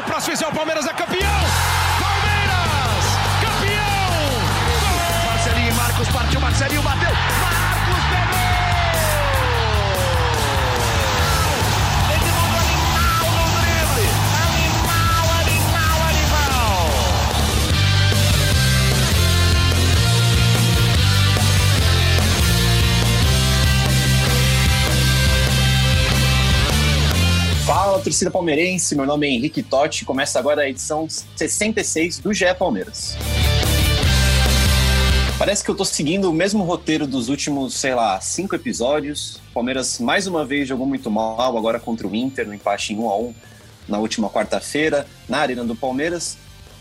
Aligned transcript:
o 0.00 0.02
próximo 0.02 0.34
é 0.42 0.48
o 0.48 0.52
Palmeiras 0.52 0.86
é 0.86 0.92
campeão! 0.94 1.40
Palmeiras! 2.00 3.04
Campeão! 3.44 4.22
Marcelinho 5.26 5.74
Marcos 5.74 6.08
partiu, 6.08 6.40
Marcelinho 6.40 6.82
bateu! 6.82 7.10
Marcos 7.40 7.59
Torcida 28.02 28.30
palmeirense. 28.30 28.96
Meu 28.96 29.04
nome 29.04 29.26
é 29.26 29.30
Henrique 29.30 29.62
Totti. 29.62 30.04
Começa 30.04 30.38
agora 30.38 30.62
a 30.62 30.68
edição 30.68 31.06
66 31.36 32.18
do 32.18 32.32
GE 32.32 32.54
Palmeiras. 32.58 33.14
Parece 35.38 35.62
que 35.62 35.70
eu 35.70 35.74
tô 35.74 35.84
seguindo 35.84 36.30
o 36.30 36.32
mesmo 36.32 36.64
roteiro 36.64 37.06
dos 37.06 37.28
últimos, 37.28 37.74
sei 37.74 37.94
lá, 37.94 38.20
cinco 38.20 38.54
episódios. 38.54 39.40
Palmeiras 39.52 39.98
mais 39.98 40.26
uma 40.26 40.44
vez 40.44 40.66
jogou 40.66 40.86
muito 40.86 41.10
mal, 41.10 41.56
agora 41.56 41.78
contra 41.78 42.06
o 42.06 42.14
Inter, 42.14 42.46
no 42.46 42.54
empate 42.54 42.92
em 42.94 42.98
1 42.98 43.08
a 43.08 43.18
1 43.18 43.34
na 43.88 43.98
última 43.98 44.30
quarta-feira, 44.30 45.06
na 45.28 45.38
Arena 45.38 45.64
do 45.64 45.76
Palmeiras. 45.76 46.38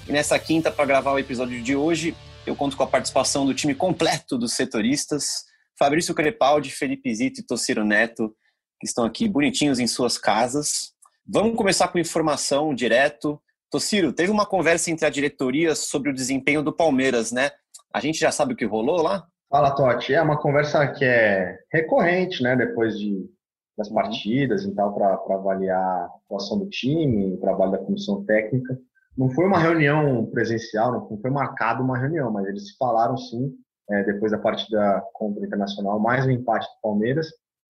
E 0.08 0.12
nessa 0.12 0.38
quinta, 0.40 0.72
para 0.72 0.86
gravar 0.86 1.14
o 1.14 1.20
episódio 1.20 1.62
de 1.62 1.76
hoje, 1.76 2.16
eu 2.46 2.56
conto 2.56 2.78
com 2.78 2.84
a 2.84 2.88
participação 2.88 3.46
do 3.46 3.54
time 3.54 3.76
completo 3.76 4.38
dos 4.38 4.54
setoristas: 4.54 5.46
Fabrício 5.78 6.14
Crepaldi, 6.14 6.70
Felipe 6.70 7.14
Zito 7.14 7.42
e 7.42 7.44
Tociro 7.44 7.84
Neto 7.84 8.34
que 8.80 8.88
estão 8.88 9.04
aqui 9.04 9.28
bonitinhos 9.28 9.80
em 9.80 9.88
suas 9.88 10.18
casas. 10.18 10.94
Vamos 11.32 11.56
começar 11.56 11.88
com 11.90 12.00
informação 12.00 12.74
direto. 12.74 13.40
Tociro, 13.70 14.12
teve 14.12 14.32
uma 14.32 14.48
conversa 14.48 14.90
entre 14.90 15.06
a 15.06 15.12
diretoria 15.12 15.76
sobre 15.76 16.10
o 16.10 16.14
desempenho 16.14 16.64
do 16.64 16.76
Palmeiras, 16.76 17.32
né? 17.32 17.52
A 17.94 18.00
gente 18.00 18.18
já 18.18 18.32
sabe 18.32 18.54
o 18.54 18.56
que 18.56 18.66
rolou 18.66 19.04
lá? 19.04 19.28
Fala, 19.48 19.76
Totti. 19.76 20.12
É 20.12 20.22
uma 20.24 20.42
conversa 20.42 20.88
que 20.88 21.06
é 21.06 21.56
recorrente, 21.72 22.42
né? 22.42 22.56
Depois 22.56 22.98
de, 22.98 23.30
das 23.78 23.88
partidas 23.90 24.64
e 24.64 24.74
tal, 24.74 24.96
para 24.96 25.20
avaliar 25.36 25.80
a 25.80 26.06
atuação 26.26 26.58
do 26.58 26.68
time, 26.68 27.36
o 27.36 27.38
trabalho 27.38 27.74
da 27.74 27.78
comissão 27.78 28.26
técnica. 28.26 28.76
Não 29.16 29.30
foi 29.30 29.46
uma 29.46 29.60
reunião 29.60 30.26
presencial, 30.32 30.92
não 30.92 31.22
foi 31.22 31.30
marcada 31.30 31.84
uma 31.84 31.98
reunião, 31.98 32.32
mas 32.32 32.48
eles 32.48 32.70
se 32.70 32.78
falaram 32.78 33.16
sim, 33.16 33.54
é, 33.92 34.04
depois 34.04 34.32
da 34.32 34.40
partida 34.40 35.04
contra 35.14 35.44
o 35.44 35.46
Internacional, 35.46 36.00
mais 36.00 36.26
um 36.26 36.32
empate 36.32 36.66
do 36.66 36.82
Palmeiras. 36.82 37.28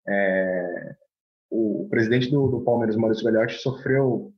É, 0.09 0.95
o, 1.53 1.83
o, 1.83 1.89
presidente 1.89 2.31
do, 2.31 2.49
do, 2.49 2.61
Palmeiras, 2.63 2.97
Maurício 2.97 3.25
Gagliotti, 3.25 3.61
sofreu 3.61 4.33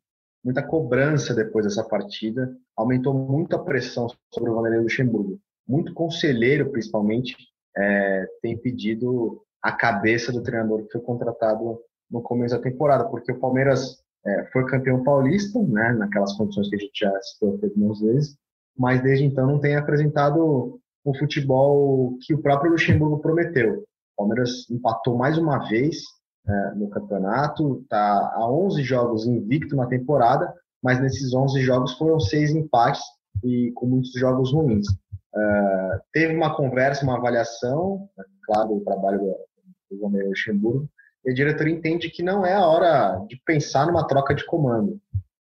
muita 0.45 0.63
cobrança 0.63 1.33
depois 1.33 1.65
dessa 1.65 1.85
partida, 1.85 2.55
aumentou 2.77 3.15
muito 3.15 3.55
a 3.55 3.65
pressão 3.65 4.09
sobre 4.33 4.51
o 4.51 4.55
Vanderlei 4.55 4.81
Luxemburgo. 4.81 5.39
Muito 5.67 5.95
conselheiro, 5.95 6.71
principalmente, 6.71 7.37
é, 7.77 8.27
tem 8.43 8.59
pedido 8.59 9.41
a 9.63 9.73
cabeça 9.73 10.33
do 10.33 10.43
treinador 10.43 10.85
que 10.85 10.93
foi 10.93 11.01
contratado 11.01 11.81
no 12.11 12.21
começo 12.21 12.55
da 12.55 12.63
temporada, 12.63 13.05
porque 13.05 13.33
o 13.33 13.39
Palmeiras 13.39 14.03
é, 14.27 14.45
foi 14.53 14.67
campeão 14.67 15.03
paulista, 15.03 15.63
né, 15.63 15.93
naquelas 15.93 16.37
condições 16.37 16.69
que 16.69 16.77
a 16.77 16.79
gente 16.79 16.99
já 16.99 17.23
citou 17.23 17.59
algumas 17.63 18.01
vezes, 18.01 18.37
mas 18.77 19.03
desde 19.03 19.25
então 19.25 19.47
não 19.47 19.61
tem 19.61 19.77
apresentado 19.77 20.79
o 21.05 21.19
futebol 21.19 22.19
que 22.21 22.35
o 22.35 22.43
próprio 22.43 22.73
Luxemburgo 22.73 23.21
prometeu. 23.21 23.79
O 23.79 24.17
Palmeiras 24.17 24.69
empatou 24.71 25.17
mais 25.17 25.39
uma 25.39 25.59
vez 25.69 26.03
é, 26.47 26.75
no 26.75 26.89
campeonato, 26.89 27.81
está 27.83 28.33
a 28.35 28.51
11 28.51 28.83
jogos 28.83 29.27
invicto 29.27 29.75
na 29.75 29.87
temporada, 29.87 30.53
mas 30.83 31.01
nesses 31.01 31.33
11 31.33 31.61
jogos 31.63 31.93
foram 31.97 32.21
seis 32.21 32.51
empates 32.51 33.03
e 33.43 33.73
com 33.75 33.87
muitos 33.87 34.13
jogos 34.13 34.53
ruins. 34.53 34.87
É, 35.35 36.01
teve 36.13 36.37
uma 36.37 36.55
conversa, 36.55 37.05
uma 37.05 37.17
avaliação, 37.17 38.09
né, 38.17 38.25
claro, 38.45 38.77
o 38.77 38.85
trabalho 38.85 39.21
do, 39.91 39.99
do 39.99 40.29
Luxemburgo, 40.29 40.89
e 41.25 41.31
a 41.31 41.35
diretoria 41.35 41.75
entende 41.75 42.11
que 42.11 42.23
não 42.23 42.45
é 42.45 42.53
a 42.53 42.67
hora 42.67 43.25
de 43.27 43.41
pensar 43.45 43.87
numa 43.87 44.07
troca 44.07 44.35
de 44.35 44.45
comando. 44.45 45.01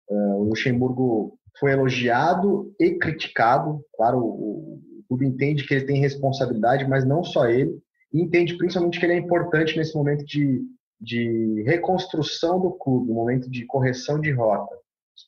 É, 0.10 0.14
o 0.14 0.44
Luxemburgo 0.44 1.38
foi 1.60 1.74
elogiado 1.74 2.74
e 2.80 2.92
criticado, 2.92 3.84
claro, 3.96 4.20
o, 4.20 4.80
o 5.00 5.04
clube 5.08 5.28
entende 5.28 5.68
que 5.68 5.74
ele 5.74 5.86
tem 5.86 6.00
responsabilidade, 6.00 6.88
mas 6.88 7.06
não 7.06 7.24
só 7.24 7.48
ele, 7.48 7.78
e 8.14 8.22
entende 8.22 8.58
principalmente 8.58 9.00
que 9.00 9.06
ele 9.06 9.14
é 9.14 9.18
importante 9.18 9.78
nesse 9.78 9.94
momento 9.96 10.24
de, 10.26 10.62
de 11.04 11.62
reconstrução 11.64 12.62
do 12.62 12.72
clube, 12.72 13.12
um 13.12 13.16
momento 13.16 13.52
de 13.52 13.66
correção 13.66 14.20
de 14.20 14.32
rota. 14.32 14.74
O 14.74 14.80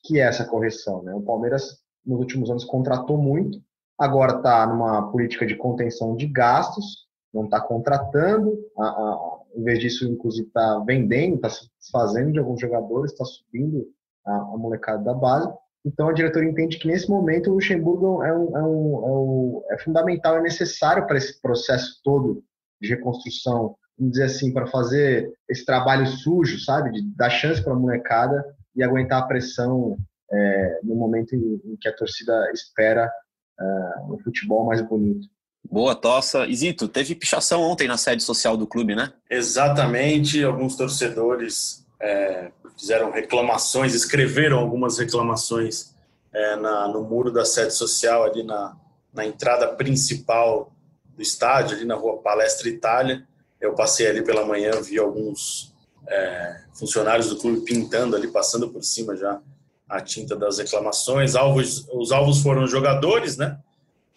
que 0.08 0.18
é 0.18 0.22
essa 0.22 0.46
correção? 0.46 1.02
Né? 1.02 1.14
O 1.14 1.20
Palmeiras, 1.20 1.78
nos 2.04 2.18
últimos 2.18 2.50
anos, 2.50 2.64
contratou 2.64 3.18
muito, 3.18 3.60
agora 3.98 4.38
está 4.38 4.66
numa 4.66 5.10
política 5.12 5.46
de 5.46 5.54
contenção 5.54 6.16
de 6.16 6.26
gastos, 6.26 7.06
não 7.32 7.44
está 7.44 7.60
contratando, 7.60 8.58
a, 8.78 8.84
a, 8.84 9.38
em 9.54 9.62
vez 9.62 9.78
disso, 9.78 10.10
inclusive, 10.10 10.48
está 10.48 10.78
vendendo, 10.80 11.36
está 11.36 11.50
se 11.50 11.68
desfazendo 11.78 12.32
de 12.32 12.38
alguns 12.38 12.58
jogadores, 12.58 13.12
está 13.12 13.26
subindo 13.26 13.86
a, 14.26 14.34
a, 14.34 14.56
molecada 14.56 15.04
da 15.04 15.12
base. 15.12 15.52
Então, 15.84 16.08
a 16.08 16.12
diretoria 16.14 16.48
entende 16.48 16.78
que, 16.78 16.88
nesse 16.88 17.10
momento, 17.10 17.50
o 17.50 17.54
Luxemburgo 17.54 18.22
é, 18.22 18.36
um, 18.36 18.56
é, 18.56 18.62
um, 18.62 19.06
é, 19.06 19.10
um, 19.10 19.62
é 19.72 19.78
fundamental, 19.78 20.38
é 20.38 20.40
necessário 20.40 21.06
para 21.06 21.18
esse 21.18 21.40
processo 21.40 22.00
todo 22.02 22.42
de 22.80 22.88
reconstrução, 22.88 23.76
vamos 23.98 24.12
dizer 24.12 24.24
assim, 24.24 24.52
para 24.52 24.66
fazer 24.66 25.32
esse 25.48 25.64
trabalho 25.64 26.06
sujo, 26.06 26.58
sabe? 26.58 26.92
De 26.92 27.02
dar 27.16 27.30
chance 27.30 27.62
para 27.62 27.72
a 27.72 27.76
molecada 27.76 28.44
e 28.74 28.82
aguentar 28.82 29.22
a 29.22 29.26
pressão 29.26 29.96
é, 30.30 30.80
no 30.82 30.94
momento 30.94 31.34
em, 31.34 31.60
em, 31.64 31.76
que 31.80 31.88
a 31.88 31.96
torcida 31.96 32.50
espera 32.52 33.10
é, 33.58 33.64
um 34.10 34.18
futebol 34.18 34.66
mais 34.66 34.82
bonito. 34.82 35.28
Boa 35.68 35.94
tossa. 35.94 36.46
Isito, 36.46 36.88
teve 36.88 37.14
pichação 37.14 37.62
ontem 37.62 37.88
na 37.88 37.96
sede 37.96 38.22
social 38.22 38.56
do 38.56 38.66
clube, 38.66 38.94
né? 38.94 39.12
Exatamente. 39.28 40.42
Alguns 40.44 40.76
torcedores 40.76 41.84
é, 42.00 42.52
fizeram 42.76 43.10
reclamações, 43.10 43.94
escreveram 43.94 44.58
algumas 44.58 44.98
reclamações 44.98 45.94
é, 46.32 46.56
na, 46.56 46.88
no 46.88 47.02
muro 47.02 47.32
da 47.32 47.44
sede 47.44 47.72
social, 47.72 48.24
ali 48.24 48.42
na, 48.42 48.76
na 49.12 49.26
entrada 49.26 49.68
principal 49.68 50.72
do 51.16 51.22
estádio, 51.22 51.76
ali 51.76 51.84
na 51.84 51.94
rua 51.94 52.18
Palestra 52.18 52.68
Itália. 52.68 53.26
Eu 53.66 53.74
passei 53.74 54.06
ali 54.06 54.22
pela 54.22 54.44
manhã, 54.44 54.70
vi 54.80 54.98
alguns 54.98 55.74
é, 56.08 56.60
funcionários 56.74 57.28
do 57.28 57.36
clube 57.36 57.62
pintando 57.62 58.14
ali, 58.14 58.28
passando 58.28 58.68
por 58.68 58.82
cima 58.82 59.16
já 59.16 59.40
a 59.88 60.00
tinta 60.00 60.36
das 60.36 60.58
reclamações. 60.58 61.34
Alvos, 61.34 61.86
os 61.92 62.12
alvos 62.12 62.40
foram 62.42 62.66
jogadores, 62.66 63.36
né? 63.36 63.58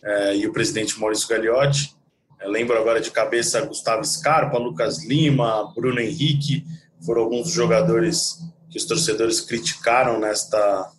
É, 0.04 0.36
e 0.38 0.48
o 0.48 0.54
presidente 0.54 1.00
Maurício 1.00 1.28
Gagliotti. 1.28 1.96
É, 2.40 2.48
lembro 2.48 2.78
agora 2.78 3.02
de 3.02 3.12
cabeça 3.12 3.62
Gustavo 3.62 4.04
Scarpa, 4.06 4.58
Lucas 4.58 5.04
Lima, 5.04 5.72
Bruno 5.74 6.00
Henrique. 6.00 6.64
Foram 7.06 7.24
alguns 7.24 7.52
jogadores 7.52 8.40
que 8.70 8.78
os 8.78 8.86
torcedores 8.86 9.42
criticaram 9.42 10.20
nesta, 10.20 10.92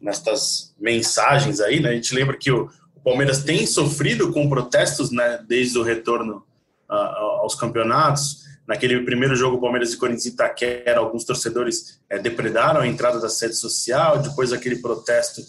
nestas 0.00 0.74
mensagens 0.78 1.60
aí, 1.60 1.80
né? 1.80 1.90
A 1.90 1.94
gente 1.94 2.14
lembra 2.14 2.36
que 2.36 2.50
o, 2.50 2.68
o 2.96 3.00
Palmeiras 3.00 3.42
tem 3.42 3.64
sofrido 3.66 4.32
com 4.32 4.48
protestos 4.48 5.10
né, 5.12 5.42
desde 5.46 5.78
o 5.78 5.82
retorno 5.82 6.44
aos 6.92 7.54
campeonatos. 7.54 8.42
Naquele 8.66 9.00
primeiro 9.00 9.34
jogo, 9.34 9.60
Palmeiras 9.60 9.92
e 9.92 9.96
Corinthians 9.96 10.26
Itaquera, 10.26 10.98
alguns 10.98 11.24
torcedores 11.24 12.00
é, 12.08 12.18
depredaram 12.18 12.80
a 12.80 12.86
entrada 12.86 13.18
da 13.20 13.28
sede 13.28 13.54
social. 13.54 14.18
Depois, 14.18 14.52
aquele 14.52 14.76
protesto 14.76 15.42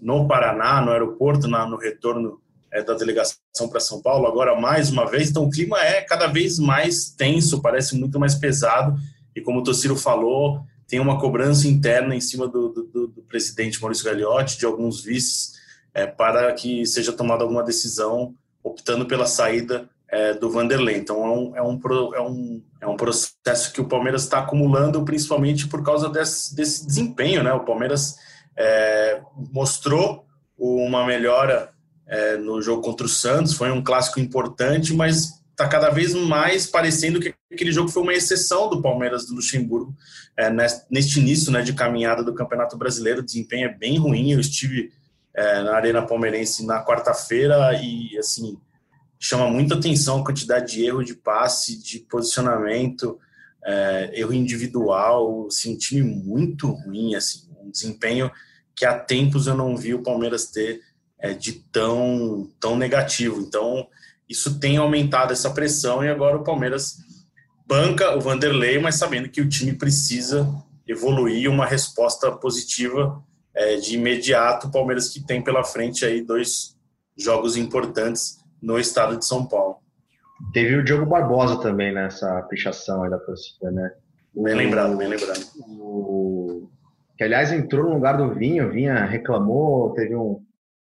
no 0.00 0.26
Paraná, 0.26 0.80
no 0.80 0.92
aeroporto, 0.92 1.48
na, 1.48 1.66
no 1.66 1.76
retorno 1.76 2.40
é, 2.70 2.82
da 2.82 2.94
delegação 2.94 3.68
para 3.68 3.80
São 3.80 4.00
Paulo. 4.00 4.26
Agora, 4.26 4.58
mais 4.58 4.90
uma 4.90 5.04
vez, 5.10 5.30
então 5.30 5.44
o 5.44 5.50
clima 5.50 5.78
é 5.80 6.00
cada 6.02 6.26
vez 6.26 6.58
mais 6.58 7.10
tenso, 7.10 7.60
parece 7.60 7.96
muito 7.96 8.18
mais 8.18 8.34
pesado. 8.34 8.96
E 9.34 9.40
como 9.40 9.60
o 9.60 9.62
Tociro 9.62 9.96
falou, 9.96 10.60
tem 10.86 11.00
uma 11.00 11.20
cobrança 11.20 11.68
interna 11.68 12.14
em 12.14 12.20
cima 12.20 12.46
do, 12.46 12.68
do, 12.68 13.06
do 13.08 13.22
presidente 13.28 13.80
Maurício 13.80 14.04
Gagliotti, 14.04 14.58
de 14.58 14.64
alguns 14.64 15.02
vices 15.02 15.52
é, 15.92 16.06
para 16.06 16.52
que 16.52 16.86
seja 16.86 17.12
tomada 17.12 17.42
alguma 17.42 17.62
decisão 17.62 18.34
optando 18.62 19.06
pela 19.06 19.26
saída 19.26 19.88
é, 20.10 20.34
do 20.34 20.50
Vanderlei. 20.50 20.96
Então 20.96 21.24
é 21.24 21.30
um, 21.30 21.56
é, 21.56 21.62
um, 21.62 22.14
é, 22.14 22.20
um, 22.20 22.62
é 22.82 22.86
um 22.86 22.96
processo 22.96 23.72
que 23.72 23.80
o 23.80 23.88
Palmeiras 23.88 24.24
está 24.24 24.40
acumulando, 24.40 25.04
principalmente 25.04 25.68
por 25.68 25.82
causa 25.82 26.08
desse, 26.08 26.54
desse 26.54 26.86
desempenho. 26.86 27.42
Né? 27.42 27.52
O 27.52 27.64
Palmeiras 27.64 28.16
é, 28.56 29.20
mostrou 29.52 30.26
uma 30.58 31.06
melhora 31.06 31.70
é, 32.06 32.36
no 32.36 32.60
jogo 32.60 32.82
contra 32.82 33.06
o 33.06 33.08
Santos, 33.08 33.54
foi 33.54 33.70
um 33.70 33.82
clássico 33.82 34.18
importante, 34.18 34.92
mas 34.92 35.40
está 35.50 35.68
cada 35.68 35.90
vez 35.90 36.14
mais 36.14 36.66
parecendo 36.66 37.20
que 37.20 37.34
aquele 37.52 37.70
jogo 37.70 37.88
foi 37.88 38.02
uma 38.02 38.14
exceção 38.14 38.68
do 38.68 38.82
Palmeiras 38.82 39.26
do 39.26 39.34
Luxemburgo 39.34 39.94
é, 40.36 40.50
neste 40.90 41.20
início 41.20 41.52
né, 41.52 41.62
de 41.62 41.72
caminhada 41.72 42.24
do 42.24 42.34
Campeonato 42.34 42.76
Brasileiro. 42.76 43.20
O 43.20 43.24
desempenho 43.24 43.68
é 43.68 43.72
bem 43.72 43.98
ruim. 43.98 44.32
Eu 44.32 44.40
estive 44.40 44.90
é, 45.34 45.62
na 45.62 45.74
Arena 45.76 46.02
Palmeirense 46.02 46.66
na 46.66 46.84
quarta-feira 46.84 47.74
e, 47.74 48.18
assim, 48.18 48.58
chama 49.20 49.48
muita 49.50 49.74
atenção 49.74 50.20
a 50.20 50.24
quantidade 50.24 50.72
de 50.72 50.84
erro 50.86 51.04
de 51.04 51.14
passe, 51.14 51.80
de 51.80 51.98
posicionamento, 51.98 53.18
é, 53.62 54.12
erro 54.14 54.32
individual, 54.32 55.46
assim, 55.46 55.74
um 55.74 55.76
time 55.76 56.02
muito 56.02 56.68
ruim, 56.68 57.14
assim, 57.14 57.46
um 57.62 57.70
desempenho 57.70 58.30
que 58.74 58.86
há 58.86 58.98
tempos 58.98 59.46
eu 59.46 59.54
não 59.54 59.76
vi 59.76 59.92
o 59.92 60.02
Palmeiras 60.02 60.46
ter 60.46 60.80
é, 61.18 61.34
de 61.34 61.52
tão, 61.70 62.50
tão 62.58 62.76
negativo. 62.76 63.42
Então, 63.42 63.86
isso 64.26 64.58
tem 64.58 64.78
aumentado 64.78 65.34
essa 65.34 65.50
pressão 65.50 66.02
e 66.02 66.08
agora 66.08 66.38
o 66.38 66.44
Palmeiras 66.44 66.96
banca 67.66 68.16
o 68.16 68.20
Vanderlei, 68.20 68.78
mas 68.78 68.94
sabendo 68.94 69.28
que 69.28 69.42
o 69.42 69.48
time 69.48 69.74
precisa 69.74 70.48
evoluir 70.88 71.50
uma 71.50 71.66
resposta 71.66 72.32
positiva 72.32 73.22
é, 73.54 73.76
de 73.76 73.96
imediato. 73.96 74.68
O 74.68 74.72
Palmeiras 74.72 75.10
que 75.10 75.20
tem 75.20 75.42
pela 75.42 75.62
frente 75.62 76.06
aí 76.06 76.22
dois 76.22 76.74
jogos 77.16 77.56
importantes 77.56 78.39
no 78.62 78.78
estado 78.78 79.16
de 79.16 79.24
São 79.24 79.46
Paulo. 79.46 79.76
Teve 80.52 80.76
o 80.76 80.84
Diogo 80.84 81.06
Barbosa 81.06 81.60
também 81.60 81.92
nessa 81.92 82.42
pichação 82.42 83.02
aí 83.02 83.10
da 83.10 83.18
torcida, 83.18 83.70
né? 83.70 83.92
Bem 84.34 84.54
lembrado, 84.54 84.96
bem 84.96 85.08
lembrado. 85.08 85.40
O, 85.78 86.68
que 87.16 87.24
aliás 87.24 87.52
entrou 87.52 87.84
no 87.84 87.94
lugar 87.94 88.16
do 88.16 88.32
Vinha, 88.32 88.66
o 88.66 88.70
Vinha 88.70 89.04
reclamou, 89.04 89.92
teve 89.92 90.16
um, 90.16 90.40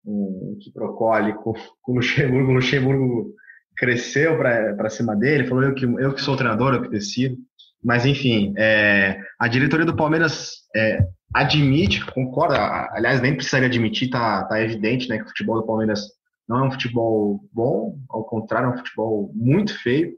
um 0.05 0.57
que 0.61 0.71
trocou 0.71 1.11
ali 1.11 1.33
com, 1.33 1.53
com 1.81 1.91
o 1.91 1.95
Luxemburgo, 1.95 2.51
o 2.51 2.53
Luxemburgo 2.53 3.33
cresceu 3.75 4.37
para 4.37 4.89
cima 4.89 5.15
dele, 5.15 5.47
falou 5.47 5.63
eu 5.63 5.73
que, 5.73 5.85
eu 5.85 6.13
que 6.13 6.21
sou 6.21 6.35
o 6.35 6.37
treinador, 6.37 6.73
eu 6.73 6.81
que 6.83 6.89
decido. 6.89 7.35
Mas 7.83 8.05
enfim, 8.05 8.53
é, 8.57 9.19
a 9.37 9.47
diretoria 9.47 9.85
do 9.85 9.95
Palmeiras 9.95 10.51
é, 10.73 11.05
admite, 11.33 12.05
concorda, 12.05 12.57
aliás, 12.91 13.19
nem 13.19 13.35
precisaria 13.35 13.67
admitir, 13.67 14.09
tá, 14.09 14.45
tá 14.45 14.61
evidente 14.61 15.09
né, 15.09 15.17
que 15.17 15.23
o 15.23 15.27
futebol 15.27 15.59
do 15.59 15.67
Palmeiras 15.67 16.07
não 16.47 16.59
é 16.59 16.67
um 16.67 16.71
futebol 16.71 17.43
bom, 17.51 17.97
ao 18.09 18.23
contrário, 18.23 18.69
é 18.69 18.73
um 18.73 18.77
futebol 18.77 19.31
muito 19.33 19.77
feio. 19.81 20.13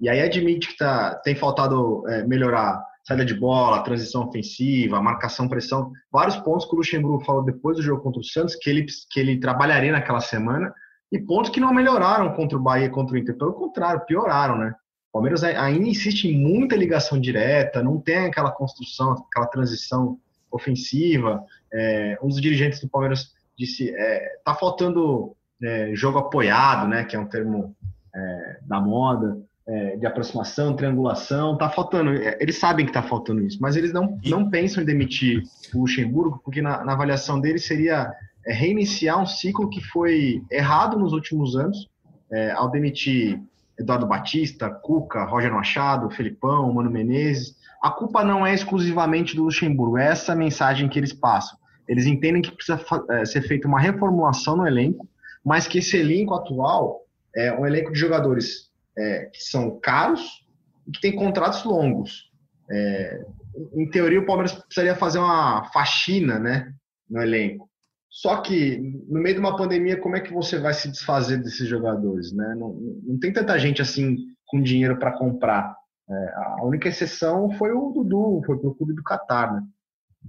E 0.00 0.08
aí 0.08 0.20
admite 0.20 0.68
que 0.68 0.76
tá, 0.76 1.14
tem 1.16 1.34
faltado 1.34 2.06
é, 2.08 2.26
melhorar 2.26 2.82
saída 3.06 3.24
de 3.24 3.34
bola, 3.34 3.84
transição 3.84 4.26
ofensiva, 4.26 5.00
marcação, 5.00 5.48
pressão, 5.48 5.92
vários 6.10 6.36
pontos 6.38 6.66
que 6.66 6.74
o 6.74 6.78
Luxemburgo 6.78 7.24
falou 7.24 7.44
depois 7.44 7.76
do 7.76 7.82
jogo 7.82 8.02
contra 8.02 8.20
o 8.20 8.24
Santos 8.24 8.56
que 8.56 8.68
ele, 8.68 8.84
que 9.10 9.20
ele 9.20 9.38
trabalharia 9.38 9.92
naquela 9.92 10.20
semana 10.20 10.74
e 11.10 11.18
pontos 11.20 11.50
que 11.50 11.60
não 11.60 11.72
melhoraram 11.72 12.34
contra 12.34 12.58
o 12.58 12.60
Bahia 12.60 12.90
contra 12.90 13.14
o 13.14 13.18
Inter, 13.18 13.36
pelo 13.38 13.52
contrário, 13.52 14.04
pioraram, 14.04 14.58
né? 14.58 14.74
O 15.08 15.12
Palmeiras 15.12 15.44
ainda 15.44 15.88
insiste 15.88 16.24
em 16.24 16.36
muita 16.36 16.76
ligação 16.76 17.18
direta, 17.18 17.82
não 17.82 18.00
tem 18.00 18.26
aquela 18.26 18.50
construção, 18.50 19.12
aquela 19.12 19.46
transição 19.46 20.18
ofensiva. 20.50 21.42
É, 21.72 22.18
um 22.22 22.28
dos 22.28 22.40
dirigentes 22.40 22.80
do 22.80 22.88
Palmeiras 22.88 23.32
disse: 23.56 23.94
é, 23.96 24.40
tá 24.44 24.54
faltando 24.54 25.34
é, 25.62 25.90
jogo 25.94 26.18
apoiado, 26.18 26.88
né, 26.88 27.04
que 27.04 27.16
é 27.16 27.18
um 27.18 27.26
termo 27.26 27.74
é, 28.14 28.58
da 28.62 28.80
moda, 28.80 29.38
é, 29.68 29.96
de 29.96 30.06
aproximação, 30.06 30.76
triangulação, 30.76 31.56
tá 31.56 31.68
faltando. 31.68 32.10
É, 32.10 32.38
eles 32.40 32.58
sabem 32.58 32.86
que 32.86 32.92
tá 32.92 33.02
faltando 33.02 33.42
isso, 33.42 33.58
mas 33.60 33.76
eles 33.76 33.92
não, 33.92 34.18
não 34.24 34.48
pensam 34.48 34.82
em 34.82 34.86
demitir 34.86 35.42
o 35.74 35.80
Luxemburgo, 35.80 36.40
porque 36.44 36.62
na, 36.62 36.84
na 36.84 36.92
avaliação 36.92 37.40
deles 37.40 37.66
seria 37.66 38.12
é, 38.46 38.52
reiniciar 38.52 39.20
um 39.20 39.26
ciclo 39.26 39.68
que 39.68 39.80
foi 39.80 40.42
errado 40.50 40.98
nos 40.98 41.12
últimos 41.12 41.56
anos, 41.56 41.88
é, 42.30 42.52
ao 42.52 42.70
demitir 42.70 43.40
Eduardo 43.78 44.06
Batista, 44.06 44.70
Cuca, 44.70 45.24
Roger 45.24 45.52
Machado, 45.52 46.10
Felipão, 46.10 46.72
Mano 46.72 46.90
Menezes. 46.90 47.56
A 47.82 47.90
culpa 47.90 48.24
não 48.24 48.46
é 48.46 48.54
exclusivamente 48.54 49.36
do 49.36 49.44
Luxemburgo, 49.44 49.98
é 49.98 50.06
essa 50.06 50.34
mensagem 50.34 50.88
que 50.88 50.98
eles 50.98 51.12
passam. 51.12 51.58
Eles 51.86 52.06
entendem 52.06 52.42
que 52.42 52.50
precisa 52.50 52.80
ser 53.24 53.42
feita 53.42 53.68
uma 53.68 53.78
reformulação 53.78 54.56
no 54.56 54.66
elenco, 54.66 55.06
mas 55.46 55.68
que 55.68 55.78
esse 55.78 55.96
elenco 55.96 56.34
atual 56.34 57.02
é 57.34 57.52
um 57.52 57.64
elenco 57.64 57.92
de 57.92 58.00
jogadores 58.00 58.68
é, 58.98 59.26
que 59.26 59.40
são 59.40 59.78
caros 59.78 60.44
e 60.88 60.90
que 60.90 61.00
tem 61.00 61.14
contratos 61.14 61.62
longos. 61.62 62.32
É, 62.68 63.24
em 63.74 63.88
teoria, 63.88 64.18
o 64.18 64.26
Palmeiras 64.26 64.52
precisaria 64.52 64.96
fazer 64.96 65.20
uma 65.20 65.70
faxina 65.72 66.40
né, 66.40 66.74
no 67.08 67.22
elenco. 67.22 67.70
Só 68.10 68.38
que, 68.38 68.78
no 69.08 69.20
meio 69.20 69.36
de 69.36 69.40
uma 69.40 69.56
pandemia, 69.56 70.00
como 70.00 70.16
é 70.16 70.20
que 70.20 70.32
você 70.32 70.58
vai 70.58 70.74
se 70.74 70.90
desfazer 70.90 71.40
desses 71.40 71.68
jogadores? 71.68 72.32
Né? 72.32 72.56
Não, 72.58 72.72
não 73.04 73.18
tem 73.20 73.32
tanta 73.32 73.56
gente 73.56 73.80
assim 73.80 74.16
com 74.46 74.60
dinheiro 74.60 74.98
para 74.98 75.16
comprar. 75.16 75.76
É, 76.10 76.14
a 76.58 76.64
única 76.64 76.88
exceção 76.88 77.52
foi 77.52 77.70
o 77.70 77.92
Dudu, 77.92 78.42
foi 78.44 78.56
o 78.56 78.74
clube 78.74 78.94
do 78.94 79.02
Catar. 79.04 79.52
Né? 79.52 79.62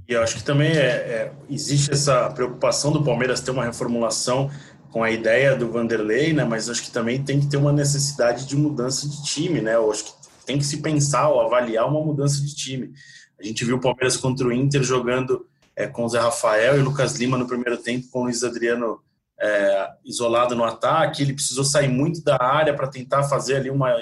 E 0.07 0.13
eu 0.13 0.21
acho 0.21 0.37
que 0.37 0.43
também 0.43 0.71
é, 0.71 0.85
é, 0.85 1.31
existe 1.49 1.91
essa 1.91 2.29
preocupação 2.29 2.91
do 2.91 3.03
Palmeiras 3.03 3.41
ter 3.41 3.51
uma 3.51 3.65
reformulação 3.65 4.49
com 4.91 5.03
a 5.03 5.11
ideia 5.11 5.55
do 5.55 5.71
Vanderlei, 5.71 6.33
né? 6.33 6.43
Mas 6.43 6.69
acho 6.69 6.83
que 6.83 6.91
também 6.91 7.23
tem 7.23 7.39
que 7.39 7.47
ter 7.47 7.57
uma 7.57 7.71
necessidade 7.71 8.45
de 8.45 8.55
mudança 8.55 9.07
de 9.07 9.23
time, 9.23 9.61
né? 9.61 9.75
Eu 9.75 9.91
acho 9.91 10.05
que 10.05 10.11
tem 10.45 10.57
que 10.57 10.65
se 10.65 10.77
pensar 10.77 11.29
ou 11.29 11.41
avaliar 11.41 11.87
uma 11.87 12.03
mudança 12.03 12.41
de 12.41 12.55
time. 12.55 12.93
A 13.39 13.43
gente 13.43 13.63
viu 13.65 13.77
o 13.77 13.81
Palmeiras 13.81 14.17
contra 14.17 14.47
o 14.47 14.53
Inter 14.53 14.81
jogando 14.81 15.45
é, 15.75 15.85
com 15.85 16.05
o 16.05 16.09
Zé 16.09 16.19
Rafael 16.19 16.77
e 16.77 16.81
Lucas 16.81 17.15
Lima 17.15 17.37
no 17.37 17.47
primeiro 17.47 17.77
tempo, 17.77 18.07
com 18.09 18.21
o 18.21 18.23
Luiz 18.23 18.43
Adriano 18.43 18.99
é, 19.39 19.89
isolado 20.03 20.55
no 20.55 20.63
ataque. 20.63 21.21
Ele 21.21 21.33
precisou 21.33 21.63
sair 21.63 21.87
muito 21.87 22.23
da 22.23 22.41
área 22.41 22.73
para 22.73 22.87
tentar 22.87 23.23
fazer 23.23 23.57
ali 23.57 23.69
uma, 23.69 23.93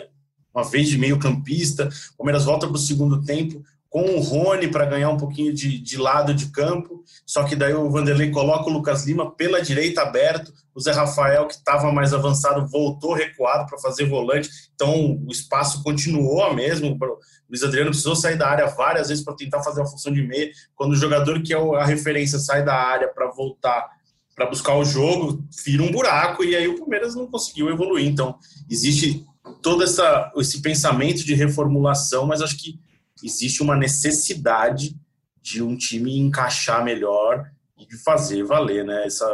uma 0.53 0.63
vez 0.63 0.87
de 0.87 0.97
meio 0.97 1.19
campista. 1.19 1.89
O 2.13 2.17
Palmeiras 2.19 2.45
volta 2.45 2.67
para 2.67 2.75
o 2.75 2.79
segundo 2.79 3.21
tempo 3.23 3.61
com 3.95 4.13
o 4.13 4.19
Rony 4.19 4.68
para 4.68 4.86
ganhar 4.86 5.09
um 5.09 5.15
pouquinho 5.15 5.53
de, 5.53 5.80
de 5.80 5.95
lado 5.95 6.33
de 6.33 6.47
campo, 6.47 7.01
só 7.25 7.45
que 7.45 7.56
daí 7.56 7.74
o 7.74 7.89
Vanderlei 7.89 8.30
coloca 8.30 8.69
o 8.69 8.74
Lucas 8.74 9.06
Lima 9.06 9.33
pela 9.33 9.62
direita 9.62 10.01
aberto, 10.01 10.51
o 10.75 10.81
Zé 10.81 10.92
Rafael, 10.92 11.47
que 11.47 11.53
estava 11.53 11.89
mais 11.94 12.13
avançado, 12.13 12.68
voltou 12.68 13.13
recuado 13.13 13.65
para 13.65 13.77
fazer 13.77 14.03
volante, 14.03 14.50
então 14.75 15.18
o 15.25 15.31
espaço 15.31 15.81
continuou 15.81 16.53
mesmo. 16.53 16.97
O 17.01 17.19
Luiz 17.50 17.63
Adriano 17.63 17.92
precisou 17.92 18.18
sair 18.18 18.38
da 18.38 18.50
área 18.50 18.65
várias 18.65 19.07
vezes 19.07 19.24
para 19.24 19.33
tentar 19.33 19.63
fazer 19.63 19.81
a 19.81 19.86
função 19.86 20.12
de 20.12 20.21
meia. 20.21 20.51
Quando 20.75 20.92
o 20.92 20.97
jogador 20.97 21.42
que 21.42 21.53
é 21.53 21.57
a 21.57 21.86
referência 21.86 22.38
sai 22.38 22.65
da 22.65 22.75
área 22.75 23.07
para 23.07 23.31
voltar 23.31 23.89
para 24.36 24.47
buscar 24.47 24.75
o 24.75 24.83
jogo, 24.83 25.42
vira 25.65 25.81
um 25.81 25.92
buraco 25.94 26.44
e 26.44 26.53
aí 26.53 26.68
o 26.68 26.77
Palmeiras 26.77 27.15
não 27.15 27.27
conseguiu 27.27 27.69
evoluir. 27.69 28.06
Então, 28.06 28.38
existe 28.69 29.25
todo 29.62 29.86
essa, 29.86 30.33
esse 30.36 30.62
pensamento 30.62 31.24
de 31.24 31.33
reformulação, 31.33 32.25
mas 32.25 32.42
acho 32.42 32.57
que 32.57 32.77
existe 33.25 33.62
uma 33.62 33.75
necessidade 33.75 34.95
de 35.42 35.62
um 35.62 35.75
time 35.77 36.18
encaixar 36.18 36.83
melhor 36.83 37.50
e 37.77 37.86
de 37.86 37.98
fazer 37.98 38.44
valer, 38.44 38.86
né? 38.86 39.06
Essa, 39.06 39.25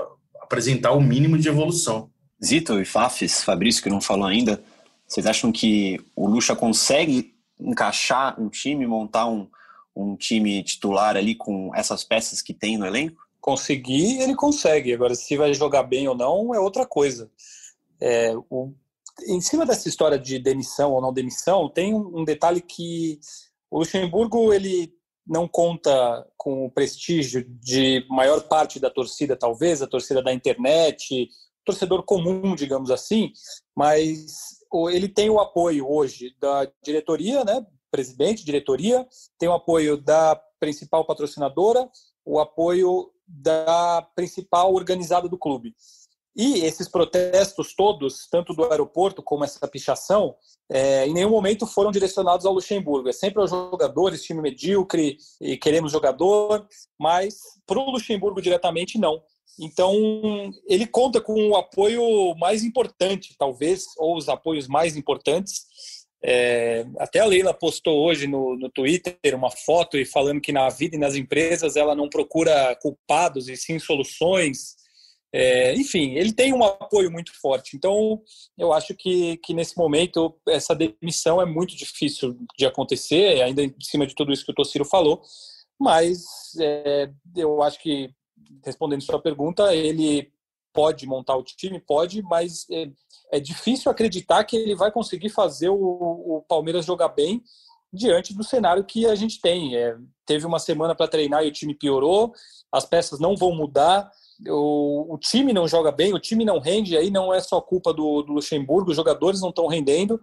apresentar 0.41 0.91
o 0.91 1.01
mínimo 1.01 1.37
de 1.37 1.47
evolução. 1.47 2.09
Zito 2.43 2.79
e 2.81 2.85
Fafis, 2.85 3.43
Fabrício, 3.43 3.81
que 3.81 3.89
não 3.89 4.01
falou 4.01 4.25
ainda, 4.25 4.61
vocês 5.07 5.25
acham 5.25 5.51
que 5.51 5.99
o 6.15 6.27
Lucha 6.27 6.55
consegue 6.55 7.35
encaixar 7.59 8.39
um 8.41 8.49
time, 8.49 8.87
montar 8.87 9.27
um, 9.27 9.47
um 9.95 10.15
time 10.15 10.63
titular 10.63 11.15
ali 11.15 11.35
com 11.35 11.73
essas 11.75 12.03
peças 12.03 12.41
que 12.41 12.53
tem 12.53 12.77
no 12.77 12.85
elenco? 12.85 13.21
Conseguir, 13.39 14.21
ele 14.21 14.35
consegue. 14.35 14.93
Agora, 14.93 15.15
se 15.15 15.37
vai 15.37 15.53
jogar 15.53 15.83
bem 15.83 16.07
ou 16.07 16.15
não, 16.15 16.53
é 16.53 16.59
outra 16.59 16.85
coisa. 16.85 17.29
É, 17.99 18.33
o, 18.49 18.73
em 19.27 19.41
cima 19.41 19.65
dessa 19.65 19.87
história 19.87 20.17
de 20.17 20.39
demissão 20.39 20.91
ou 20.91 21.01
não 21.01 21.13
demissão, 21.13 21.69
tem 21.69 21.93
um, 21.93 22.19
um 22.19 22.23
detalhe 22.23 22.61
que 22.61 23.19
o 23.71 23.79
Luxemburgo 23.79 24.53
ele 24.53 24.93
não 25.25 25.47
conta 25.47 26.27
com 26.35 26.65
o 26.65 26.71
prestígio 26.71 27.43
de 27.61 28.05
maior 28.09 28.41
parte 28.41 28.79
da 28.79 28.89
torcida, 28.89 29.35
talvez, 29.35 29.81
a 29.81 29.87
torcida 29.87 30.21
da 30.21 30.33
internet, 30.33 31.29
torcedor 31.63 32.03
comum, 32.03 32.53
digamos 32.53 32.91
assim, 32.91 33.31
mas 33.73 34.59
ele 34.91 35.07
tem 35.07 35.29
o 35.29 35.39
apoio 35.39 35.89
hoje 35.89 36.35
da 36.39 36.69
diretoria, 36.83 37.45
né, 37.45 37.65
presidente, 37.89 38.43
diretoria, 38.43 39.07
tem 39.37 39.47
o 39.47 39.53
apoio 39.53 39.95
da 39.95 40.35
principal 40.59 41.05
patrocinadora, 41.05 41.89
o 42.25 42.39
apoio 42.39 43.11
da 43.25 44.05
principal 44.15 44.73
organizada 44.73 45.29
do 45.29 45.37
clube. 45.37 45.73
E 46.35 46.65
esses 46.65 46.87
protestos 46.87 47.73
todos, 47.75 48.27
tanto 48.29 48.53
do 48.53 48.63
aeroporto 48.63 49.21
como 49.21 49.43
essa 49.43 49.67
pichação, 49.67 50.35
é, 50.69 51.05
em 51.05 51.13
nenhum 51.13 51.29
momento 51.29 51.67
foram 51.67 51.91
direcionados 51.91 52.45
ao 52.45 52.53
Luxemburgo. 52.53 53.09
É 53.09 53.13
sempre 53.13 53.41
aos 53.41 53.51
jogadores, 53.51 54.23
time 54.23 54.41
medíocre, 54.41 55.17
e 55.41 55.57
queremos 55.57 55.91
jogador, 55.91 56.65
mas 56.97 57.39
para 57.67 57.79
o 57.79 57.91
Luxemburgo 57.91 58.41
diretamente, 58.41 58.97
não. 58.97 59.21
Então, 59.59 59.93
ele 60.65 60.87
conta 60.87 61.19
com 61.19 61.49
o 61.49 61.55
apoio 61.57 62.33
mais 62.35 62.63
importante, 62.63 63.35
talvez, 63.37 63.85
ou 63.97 64.15
os 64.15 64.29
apoios 64.29 64.67
mais 64.67 64.95
importantes. 64.95 65.65
É, 66.23 66.85
até 66.99 67.19
a 67.19 67.25
Leila 67.25 67.53
postou 67.53 68.05
hoje 68.05 68.27
no, 68.27 68.55
no 68.55 68.69
Twitter 68.69 69.17
uma 69.33 69.49
foto 69.49 69.97
e 69.97 70.05
falando 70.05 70.39
que 70.39 70.51
na 70.51 70.69
vida 70.69 70.95
e 70.95 70.99
nas 70.99 71.15
empresas 71.15 71.75
ela 71.75 71.95
não 71.95 72.07
procura 72.07 72.75
culpados 72.79 73.49
e 73.49 73.57
sim 73.57 73.79
soluções 73.79 74.75
é, 75.33 75.73
enfim, 75.75 76.13
ele 76.15 76.33
tem 76.33 76.53
um 76.53 76.63
apoio 76.63 77.09
muito 77.09 77.31
forte. 77.39 77.75
Então, 77.75 78.21
eu 78.57 78.73
acho 78.73 78.93
que, 78.93 79.37
que 79.37 79.53
nesse 79.53 79.77
momento 79.77 80.37
essa 80.47 80.75
demissão 80.75 81.41
é 81.41 81.45
muito 81.45 81.75
difícil 81.75 82.37
de 82.57 82.65
acontecer, 82.65 83.41
ainda 83.41 83.63
em 83.63 83.73
cima 83.79 84.05
de 84.05 84.13
tudo 84.13 84.33
isso 84.33 84.45
que 84.45 84.51
o 84.51 84.55
Tociro 84.55 84.83
falou. 84.83 85.21
Mas 85.79 86.23
é, 86.59 87.09
eu 87.35 87.63
acho 87.63 87.79
que, 87.79 88.13
respondendo 88.65 89.01
sua 89.01 89.21
pergunta, 89.21 89.73
ele 89.73 90.31
pode 90.73 91.05
montar 91.05 91.35
o 91.35 91.43
time, 91.43 91.79
pode, 91.79 92.21
mas 92.21 92.65
é, 92.69 92.89
é 93.31 93.39
difícil 93.39 93.89
acreditar 93.89 94.43
que 94.43 94.55
ele 94.55 94.75
vai 94.75 94.91
conseguir 94.91 95.29
fazer 95.29 95.69
o, 95.69 95.77
o 95.77 96.45
Palmeiras 96.47 96.85
jogar 96.85 97.09
bem 97.09 97.41
diante 97.91 98.35
do 98.35 98.43
cenário 98.43 98.83
que 98.83 99.05
a 99.05 99.15
gente 99.15 99.41
tem. 99.41 99.75
É, 99.75 99.95
teve 100.25 100.45
uma 100.45 100.59
semana 100.59 100.95
para 100.95 101.07
treinar 101.07 101.43
e 101.43 101.49
o 101.49 101.51
time 101.51 101.73
piorou, 101.75 102.33
as 102.71 102.85
peças 102.85 103.19
não 103.19 103.35
vão 103.35 103.53
mudar, 103.53 104.09
o, 104.47 105.13
o, 105.13 105.17
time 105.17 105.53
não 105.53 105.67
joga 105.67 105.91
bem, 105.91 106.13
o 106.13 106.19
time 106.19 106.45
não 106.45 106.59
rende, 106.59 106.97
aí 106.97 107.09
não 107.11 107.33
é 107.33 107.39
só 107.39 107.59
culpa 107.61 107.93
do, 107.93 108.21
do 108.23 108.33
Luxemburgo, 108.33 108.91
os 108.91 108.95
jogadores 108.95 109.41
não 109.41 109.49
estão 109.49 109.67
rendendo. 109.67 110.19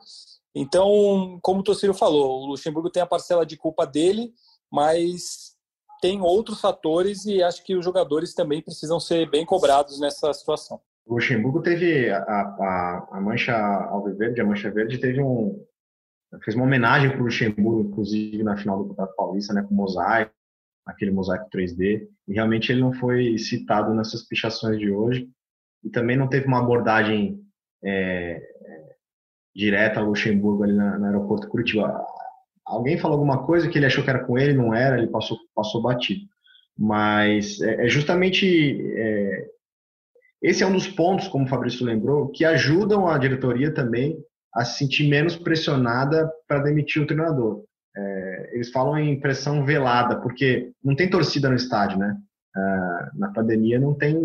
Então, 0.54 1.38
como 1.42 1.60
o 1.60 1.62
Tociro 1.62 1.94
falou, 1.94 2.42
o 2.42 2.46
Luxemburgo 2.46 2.90
tem 2.90 3.02
a 3.02 3.06
parcela 3.06 3.44
de 3.44 3.56
culpa 3.56 3.86
dele, 3.86 4.32
mas 4.72 5.56
tem 6.00 6.20
outros 6.20 6.60
fatores 6.60 7.26
e 7.26 7.42
acho 7.42 7.62
que 7.64 7.76
os 7.76 7.84
jogadores 7.84 8.34
também 8.34 8.62
precisam 8.62 8.98
ser 8.98 9.28
bem 9.30 9.44
cobrados 9.44 10.00
nessa 10.00 10.32
situação. 10.32 10.80
O 11.06 11.14
Luxemburgo 11.14 11.62
teve 11.62 12.10
a, 12.10 12.18
a, 12.18 13.08
a 13.12 13.20
mancha 13.20 13.54
alviverde, 13.90 14.40
a 14.40 14.44
mancha 14.44 14.70
verde 14.70 14.98
teve 14.98 15.22
um 15.22 15.64
fez 16.44 16.54
uma 16.54 16.64
homenagem 16.64 17.10
para 17.10 17.20
o 17.20 17.24
Luxemburgo, 17.24 17.88
inclusive 17.88 18.42
na 18.42 18.56
final 18.56 18.78
do 18.78 18.88
Campeonato 18.88 19.16
Paulista, 19.16 19.54
né, 19.54 19.62
com 19.62 19.74
mosaico, 19.74 20.32
aquele 20.84 21.10
mosaico 21.10 21.48
3D. 21.50 22.06
E 22.26 22.34
realmente 22.34 22.70
ele 22.70 22.80
não 22.80 22.92
foi 22.92 23.38
citado 23.38 23.94
nessas 23.94 24.22
pichações 24.26 24.78
de 24.78 24.90
hoje 24.90 25.28
e 25.82 25.90
também 25.90 26.16
não 26.16 26.28
teve 26.28 26.46
uma 26.46 26.58
abordagem 26.58 27.40
é, 27.82 28.42
direta 29.54 30.00
ao 30.00 30.06
Luxemburgo 30.06 30.64
ali 30.64 30.72
no 30.74 31.04
aeroporto 31.04 31.48
Curitiba. 31.48 32.04
Alguém 32.64 32.98
falou 32.98 33.16
alguma 33.16 33.46
coisa 33.46 33.68
que 33.68 33.78
ele 33.78 33.86
achou 33.86 34.04
que 34.04 34.10
era 34.10 34.24
com 34.24 34.38
ele, 34.38 34.52
não 34.52 34.74
era, 34.74 34.98
ele 34.98 35.08
passou 35.08 35.38
passou 35.54 35.82
batido. 35.82 36.26
Mas 36.76 37.60
é, 37.60 37.86
é 37.86 37.88
justamente 37.88 38.46
é, 38.96 39.48
esse 40.42 40.62
é 40.62 40.66
um 40.66 40.72
dos 40.72 40.86
pontos, 40.86 41.26
como 41.28 41.44
o 41.44 41.48
Fabrício 41.48 41.84
lembrou, 41.84 42.28
que 42.28 42.44
ajudam 42.44 43.08
a 43.08 43.18
diretoria 43.18 43.72
também 43.72 44.22
a 44.54 44.64
se 44.64 44.78
sentir 44.78 45.08
menos 45.08 45.36
pressionada 45.36 46.30
para 46.46 46.62
demitir 46.62 47.02
o 47.02 47.06
treinador. 47.06 47.64
É, 47.96 48.50
eles 48.54 48.70
falam 48.70 48.98
em 48.98 49.20
pressão 49.20 49.64
velada, 49.64 50.20
porque 50.20 50.72
não 50.82 50.94
tem 50.94 51.10
torcida 51.10 51.48
no 51.48 51.56
estádio, 51.56 51.98
né? 51.98 52.16
É, 52.56 52.60
na 53.14 53.32
pandemia 53.32 53.78
não 53.78 53.94
tem, 53.94 54.16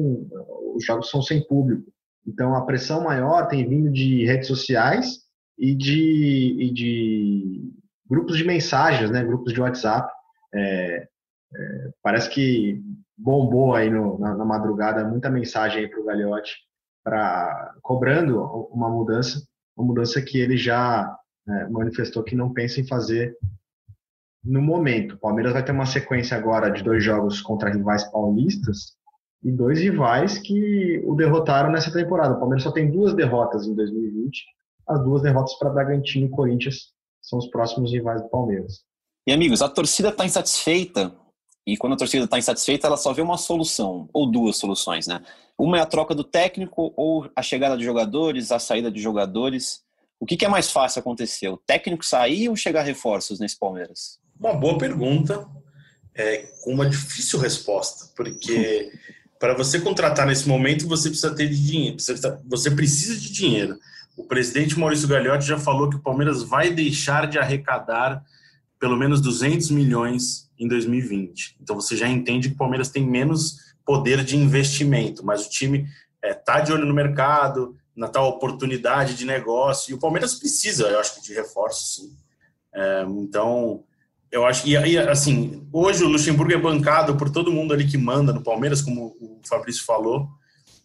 os 0.76 0.86
jogos 0.86 1.10
são 1.10 1.22
sem 1.22 1.46
público. 1.46 1.92
Então 2.26 2.56
a 2.56 2.66
pressão 2.66 3.04
maior 3.04 3.48
tem 3.48 3.68
vindo 3.68 3.92
de 3.92 4.26
redes 4.26 4.48
sociais 4.48 5.20
e 5.58 5.76
de, 5.76 6.56
e 6.60 6.74
de 6.74 7.72
grupos 8.10 8.38
de 8.38 8.44
mensagens, 8.44 9.10
né? 9.12 9.24
Grupos 9.24 9.54
de 9.54 9.62
WhatsApp. 9.62 10.12
É, 10.54 11.08
é 11.56 11.90
parece 12.02 12.30
que 12.30 12.82
bombou 13.18 13.76
aí 13.76 13.90
no, 13.90 14.20
na, 14.20 14.36
na, 14.36 14.46
madrugada 14.46 15.08
muita 15.08 15.30
mensagem 15.30 15.90
para 15.90 16.00
o 16.00 16.06
Gagliotti 16.06 16.56
cobrando 17.82 18.42
uma 18.72 18.90
mudança, 18.90 19.46
uma 19.76 19.88
mudança 19.88 20.22
que 20.22 20.40
ele 20.40 20.58
já 20.58 21.16
é, 21.48 21.70
manifestou 21.70 22.24
que 22.24 22.36
não 22.36 22.54
pensa 22.54 22.80
em 22.80 22.88
fazer 22.88 23.38
no 24.44 24.62
momento. 24.62 25.16
O 25.16 25.20
Palmeiras 25.20 25.54
vai 25.54 25.64
ter 25.64 25.72
uma 25.72 25.86
sequência 25.86 26.38
agora 26.38 26.70
de 26.70 26.84
dois 26.84 27.04
jogos 27.04 27.42
contra 27.42 27.72
rivais 27.72 28.04
paulistas 28.12 28.94
e 29.44 29.52
dois 29.52 29.80
rivais 29.80 30.38
que 30.38 31.02
o 31.06 31.16
derrotaram 31.16 31.72
nessa 31.72 31.92
temporada. 31.92 32.36
O 32.36 32.40
Palmeiras 32.40 32.64
só 32.64 32.72
tem 32.72 32.92
duas 32.92 33.14
derrotas 33.14 33.68
em 33.68 33.76
2020, 33.76 34.44
as 34.88 35.04
duas 35.04 35.22
derrotas 35.22 35.54
para 35.58 35.70
Bragantino 35.70 36.28
e 36.28 36.30
Corinthians 36.30 36.92
são 37.22 37.40
os 37.40 37.48
próximos 37.48 37.92
rivais 37.92 38.22
do 38.22 38.30
Palmeiras. 38.30 38.82
E 39.26 39.32
amigos, 39.32 39.62
a 39.62 39.70
torcida 39.70 40.10
está 40.10 40.26
insatisfeita 40.26 41.14
e 41.66 41.78
quando 41.78 41.94
a 41.94 41.98
torcida 41.98 42.26
está 42.26 42.38
insatisfeita, 42.38 42.88
ela 42.88 42.98
só 42.98 43.14
vê 43.14 43.22
uma 43.22 43.38
solução, 43.38 44.10
ou 44.12 44.30
duas 44.30 44.58
soluções, 44.58 45.08
né? 45.08 45.22
Uma 45.58 45.78
é 45.78 45.82
a 45.82 45.86
troca 45.86 46.14
do 46.14 46.24
técnico, 46.24 46.94
ou 46.98 47.30
a 47.36 47.42
chegada 47.42 47.78
de 47.78 47.86
jogadores, 47.86 48.52
a 48.52 48.60
saída 48.60 48.92
de 48.92 49.02
jogadores. 49.02 49.82
O 50.20 50.26
que, 50.26 50.36
que 50.36 50.46
é 50.46 50.50
mais 50.50 50.72
fácil 50.72 51.00
acontecer? 51.00 51.48
O 51.48 51.58
técnico 51.58 52.06
sair 52.06 52.50
ou 52.50 52.56
chegar 52.56 52.84
reforços 52.84 53.40
nesse 53.40 53.58
Palmeiras? 53.58 54.20
Uma 54.38 54.54
boa 54.54 54.78
pergunta, 54.78 55.48
é, 56.14 56.40
com 56.64 56.74
uma 56.74 56.90
difícil 56.90 57.40
resposta, 57.40 58.12
porque 58.16 58.92
para 59.40 59.54
você 59.54 59.80
contratar 59.80 60.28
nesse 60.28 60.48
momento, 60.48 60.88
você 60.88 61.10
precisa 61.10 61.34
ter 61.34 61.48
de 61.48 61.66
dinheiro, 61.66 61.98
você 62.46 62.72
precisa 62.72 63.18
de 63.18 63.32
dinheiro. 63.32 63.80
O 64.18 64.26
presidente 64.26 64.78
Maurício 64.78 65.08
Gagliotti 65.08 65.46
já 65.46 65.58
falou 65.58 65.90
que 65.90 65.96
o 65.96 66.02
Palmeiras 66.02 66.44
vai 66.44 66.72
deixar 66.72 67.28
de 67.28 67.40
arrecadar 67.40 68.24
pelo 68.84 68.98
menos 68.98 69.22
200 69.22 69.72
milhões 69.72 70.52
em 70.60 70.68
2020. 70.68 71.56
Então 71.62 71.74
você 71.74 71.96
já 71.96 72.06
entende 72.06 72.50
que 72.50 72.56
o 72.56 72.58
Palmeiras 72.58 72.90
tem 72.90 73.08
menos 73.08 73.56
poder 73.86 74.26
de 74.26 74.36
investimento, 74.36 75.26
mas 75.26 75.46
o 75.46 75.50
time 75.50 75.88
está 76.22 76.28
é, 76.28 76.34
tá 76.34 76.60
de 76.60 76.74
olho 76.74 76.86
no 76.86 76.94
mercado, 76.94 77.78
na 77.96 78.10
tal 78.10 78.28
oportunidade 78.28 79.16
de 79.16 79.24
negócio, 79.24 79.90
e 79.90 79.94
o 79.94 80.00
Palmeiras 80.00 80.34
precisa, 80.34 80.88
eu 80.88 81.00
acho 81.00 81.24
de 81.24 81.34
reforço, 81.34 81.94
sim. 81.94 82.14
É, 82.76 83.06
então, 83.08 83.86
eu 84.30 84.46
acho 84.46 84.64
que, 84.64 84.76
assim, 84.76 85.66
hoje 85.72 86.04
o 86.04 86.10
Luxemburgo 86.10 86.52
é 86.52 86.58
bancado 86.58 87.16
por 87.16 87.30
todo 87.30 87.54
mundo 87.54 87.74
ali 87.74 87.88
que 87.88 87.98
manda 87.98 88.34
no 88.34 88.44
Palmeiras, 88.44 88.82
como 88.82 89.16
o 89.22 89.40
Fabrício 89.48 89.86
falou, 89.86 90.28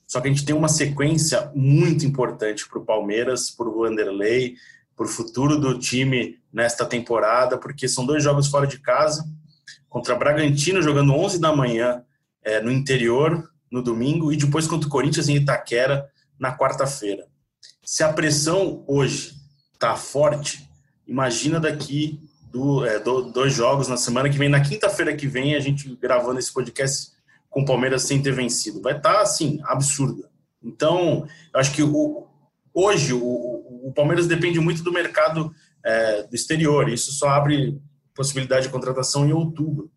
só 0.06 0.20
que 0.20 0.28
a 0.28 0.30
gente 0.30 0.44
tem 0.44 0.54
uma 0.54 0.68
sequência 0.68 1.50
muito 1.52 2.06
importante 2.06 2.64
para 2.68 2.78
o 2.78 2.84
Palmeiras, 2.84 3.50
para 3.50 3.68
o 3.68 3.76
Vanderlei, 3.76 4.54
para 4.98 5.06
o 5.06 5.08
futuro 5.08 5.60
do 5.60 5.78
time 5.78 6.40
nesta 6.52 6.84
temporada, 6.84 7.56
porque 7.56 7.86
são 7.86 8.04
dois 8.04 8.20
jogos 8.24 8.48
fora 8.48 8.66
de 8.66 8.80
casa, 8.80 9.24
contra 9.88 10.16
Bragantino 10.16 10.82
jogando 10.82 11.14
11 11.14 11.40
da 11.40 11.54
manhã 11.54 12.02
é, 12.42 12.60
no 12.60 12.72
interior 12.72 13.48
no 13.70 13.80
domingo 13.80 14.32
e 14.32 14.36
depois 14.36 14.66
contra 14.66 14.88
o 14.88 14.90
Corinthians 14.90 15.28
em 15.28 15.36
Itaquera 15.36 16.10
na 16.36 16.56
quarta-feira. 16.56 17.26
Se 17.84 18.02
a 18.02 18.12
pressão 18.12 18.82
hoje 18.88 19.34
está 19.72 19.94
forte, 19.94 20.68
imagina 21.06 21.60
daqui 21.60 22.20
do, 22.50 22.84
é, 22.84 22.98
do, 22.98 23.30
dois 23.30 23.52
jogos 23.54 23.86
na 23.86 23.96
semana 23.96 24.28
que 24.28 24.36
vem, 24.36 24.48
na 24.48 24.60
quinta-feira 24.60 25.14
que 25.14 25.28
vem, 25.28 25.54
a 25.54 25.60
gente 25.60 25.94
gravando 25.94 26.40
esse 26.40 26.52
podcast 26.52 27.12
com 27.48 27.60
o 27.60 27.64
Palmeiras 27.64 28.02
sem 28.02 28.20
ter 28.20 28.32
vencido. 28.32 28.82
Vai 28.82 28.96
estar, 28.96 29.14
tá, 29.14 29.20
assim, 29.22 29.60
absurda. 29.64 30.28
Então, 30.62 31.26
acho 31.54 31.72
que 31.72 31.82
o, 31.84 32.26
hoje 32.74 33.12
o, 33.12 33.57
o 33.82 33.92
Palmeiras 33.92 34.26
depende 34.26 34.60
muito 34.60 34.82
do 34.82 34.92
mercado 34.92 35.52
é, 35.84 36.22
do 36.22 36.34
exterior. 36.34 36.88
Isso 36.88 37.12
só 37.12 37.28
abre 37.28 37.80
possibilidade 38.14 38.66
de 38.66 38.72
contratação 38.72 39.26
em 39.26 39.32
outubro. 39.32 39.90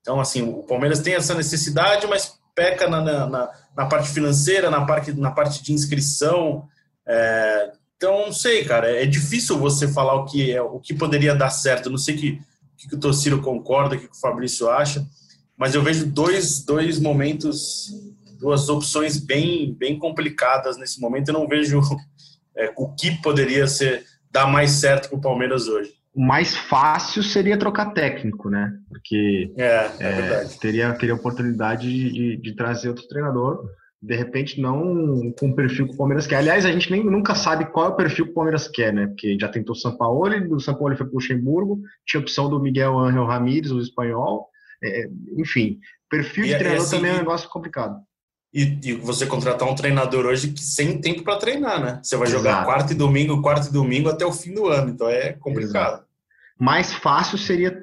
Então, 0.00 0.20
assim, 0.20 0.42
o 0.42 0.62
Palmeiras 0.62 1.00
tem 1.00 1.14
essa 1.14 1.34
necessidade, 1.34 2.06
mas 2.06 2.38
peca 2.54 2.88
na, 2.88 3.00
na, 3.02 3.50
na 3.76 3.86
parte 3.86 4.10
financeira, 4.10 4.70
na 4.70 4.84
parte, 4.84 5.12
na 5.12 5.30
parte 5.30 5.62
de 5.62 5.72
inscrição. 5.72 6.66
É, 7.06 7.72
então, 7.96 8.26
não 8.26 8.32
sei, 8.32 8.64
cara. 8.64 8.90
É 8.90 9.04
difícil 9.04 9.58
você 9.58 9.86
falar 9.88 10.14
o 10.14 10.24
que, 10.24 10.52
é, 10.52 10.62
o 10.62 10.80
que 10.80 10.94
poderia 10.94 11.34
dar 11.34 11.50
certo. 11.50 11.90
Não 11.90 11.98
sei 11.98 12.16
que, 12.16 12.40
que 12.76 12.94
o 12.94 12.98
Tociro 12.98 13.42
concorda, 13.42 13.96
o 13.96 13.98
que 13.98 14.06
o 14.06 14.20
Fabrício 14.20 14.68
acha 14.70 15.06
mas 15.58 15.74
eu 15.74 15.82
vejo 15.82 16.06
dois, 16.06 16.64
dois 16.64 17.00
momentos, 17.00 17.92
duas 18.38 18.68
opções 18.68 19.18
bem, 19.18 19.74
bem 19.74 19.98
complicadas 19.98 20.78
nesse 20.78 21.00
momento. 21.00 21.28
Eu 21.28 21.34
não 21.34 21.48
vejo 21.48 21.80
é, 22.58 22.72
o 22.76 22.92
que 22.94 23.22
poderia 23.22 23.66
ser 23.66 24.04
dar 24.30 24.46
mais 24.46 24.72
certo 24.72 25.08
para 25.08 25.18
o 25.18 25.20
Palmeiras 25.20 25.68
hoje. 25.68 25.92
O 26.14 26.20
mais 26.20 26.56
fácil 26.56 27.22
seria 27.22 27.56
trocar 27.56 27.92
técnico, 27.92 28.50
né? 28.50 28.72
Porque 28.88 29.52
é, 29.56 29.90
é, 30.00 30.08
é 30.08 30.44
teria, 30.60 30.92
teria 30.92 31.14
oportunidade 31.14 31.88
de, 31.88 32.36
de 32.36 32.56
trazer 32.56 32.88
outro 32.88 33.06
treinador 33.06 33.64
de 34.00 34.14
repente 34.14 34.60
não 34.60 35.32
com 35.32 35.48
o 35.48 35.54
perfil 35.54 35.88
que 35.88 35.94
o 35.94 35.96
Palmeiras 35.96 36.26
quer. 36.26 36.36
Aliás, 36.36 36.64
a 36.64 36.70
gente 36.70 36.90
nem 36.90 37.04
nunca 37.04 37.34
sabe 37.34 37.66
qual 37.66 37.86
é 37.86 37.88
o 37.88 37.96
perfil 37.96 38.26
que 38.26 38.30
o 38.30 38.34
Palmeiras 38.34 38.68
quer, 38.68 38.92
né? 38.92 39.08
Porque 39.08 39.36
já 39.38 39.48
tentou 39.48 39.74
o 39.74 39.78
São 39.78 39.96
Paulo, 39.96 40.48
do 40.48 40.60
São 40.60 40.74
Paulo 40.74 40.96
foi 40.96 41.04
para 41.04 41.12
o 41.12 41.16
Luxemburgo, 41.16 41.80
tinha 42.06 42.20
a 42.20 42.22
opção 42.22 42.48
do 42.48 42.60
Miguel 42.60 42.96
Ángel 42.96 43.26
Ramírez, 43.26 43.72
o 43.72 43.80
espanhol, 43.80 44.48
é, 44.82 45.08
enfim, 45.36 45.80
perfil 46.08 46.44
de 46.44 46.50
e, 46.50 46.54
é 46.54 46.58
treinador 46.58 46.86
assim, 46.86 46.96
também 46.96 47.10
é 47.10 47.14
um 47.14 47.18
negócio 47.18 47.48
complicado. 47.48 47.96
E, 48.52 48.78
e, 48.82 48.92
você 48.94 49.26
contratar 49.26 49.68
um 49.68 49.74
treinador 49.74 50.24
hoje 50.24 50.52
que 50.52 50.62
sem 50.62 50.98
tempo 51.00 51.22
para 51.22 51.38
treinar, 51.38 51.82
né? 51.82 52.00
Você 52.02 52.16
vai 52.16 52.26
jogar 52.26 52.50
Exato. 52.50 52.64
quarto 52.64 52.92
e 52.92 52.96
domingo, 52.96 53.42
quarto 53.42 53.68
e 53.68 53.72
domingo 53.72 54.08
até 54.08 54.24
o 54.24 54.32
fim 54.32 54.54
do 54.54 54.66
ano, 54.66 54.90
então 54.90 55.08
é 55.08 55.34
complicado. 55.34 55.94
Exato. 55.94 56.04
Mais 56.58 56.94
fácil 56.94 57.36
seria 57.36 57.78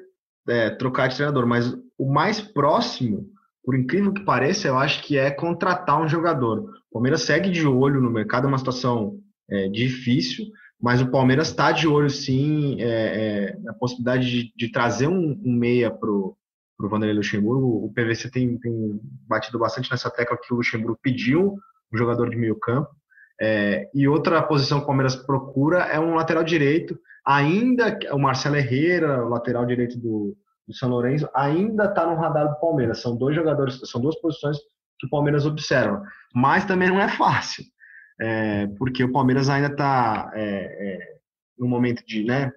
é, 0.48 0.70
trocar 0.70 1.08
de 1.08 1.16
treinador, 1.16 1.46
mas 1.46 1.72
o 1.96 2.12
mais 2.12 2.40
próximo, 2.40 3.30
por 3.64 3.76
incrível 3.76 4.12
que 4.12 4.24
pareça, 4.24 4.66
eu 4.66 4.76
acho 4.76 5.02
que 5.02 5.16
é 5.16 5.30
contratar 5.30 6.00
um 6.02 6.08
jogador. 6.08 6.58
O 6.90 6.94
Palmeiras 6.94 7.22
segue 7.22 7.50
de 7.50 7.66
olho 7.66 8.00
no 8.00 8.10
mercado, 8.10 8.46
é 8.46 8.48
uma 8.48 8.58
situação 8.58 9.18
é, 9.48 9.68
difícil, 9.68 10.46
mas 10.80 11.00
o 11.00 11.10
Palmeiras 11.10 11.48
está 11.48 11.72
de 11.72 11.86
olho 11.86 12.10
sim 12.10 12.76
é, 12.80 12.86
é, 12.86 13.56
na 13.62 13.72
possibilidade 13.72 14.28
de, 14.28 14.52
de 14.54 14.72
trazer 14.72 15.06
um, 15.06 15.40
um 15.44 15.52
meia 15.52 15.90
pro 15.90 16.36
para 16.76 16.86
o 16.86 16.90
Vanderlei 16.90 17.16
Luxemburgo. 17.16 17.84
O 17.84 17.92
PVC 17.92 18.30
tem, 18.30 18.58
tem, 18.58 19.00
batido 19.26 19.58
bastante 19.58 19.90
nessa 19.90 20.10
tecla 20.10 20.36
que 20.36 20.52
o 20.52 20.56
Luxemburgo 20.56 20.98
pediu 21.02 21.56
um 21.92 21.96
jogador 21.96 22.30
de 22.30 22.36
meio 22.36 22.58
campo. 22.58 22.90
É, 23.40 23.88
e 23.94 24.08
outra 24.08 24.42
posição 24.42 24.78
que 24.78 24.84
o 24.84 24.86
Palmeiras 24.86 25.16
procura 25.16 25.84
é 25.84 25.98
um 25.98 26.14
lateral 26.14 26.44
direito. 26.44 26.98
Ainda 27.26 27.98
o 28.12 28.18
Marcelo 28.18 28.56
Herrera, 28.56 29.24
o 29.24 29.28
lateral 29.28 29.66
direito 29.66 29.98
do, 29.98 30.36
do 30.66 30.74
São 30.74 30.88
Lourenço, 30.88 31.28
ainda 31.34 31.86
está 31.86 32.06
no 32.06 32.16
radar 32.16 32.48
do 32.48 32.60
Palmeiras. 32.60 33.00
São 33.00 33.16
dois 33.16 33.34
jogadores, 33.34 33.80
são 33.84 34.00
duas 34.00 34.18
posições 34.20 34.58
que 34.98 35.06
o 35.06 35.10
Palmeiras 35.10 35.44
observa. 35.44 36.02
Mas 36.34 36.64
também 36.64 36.88
não 36.88 37.00
é 37.00 37.08
fácil, 37.08 37.64
é, 38.20 38.66
porque 38.78 39.04
o 39.04 39.12
Palmeiras 39.12 39.48
ainda 39.48 39.68
está 39.68 40.30
é, 40.34 40.44
é, 40.44 41.16
no 41.58 41.68
momento 41.68 42.04
de, 42.06 42.24
né, 42.24 42.52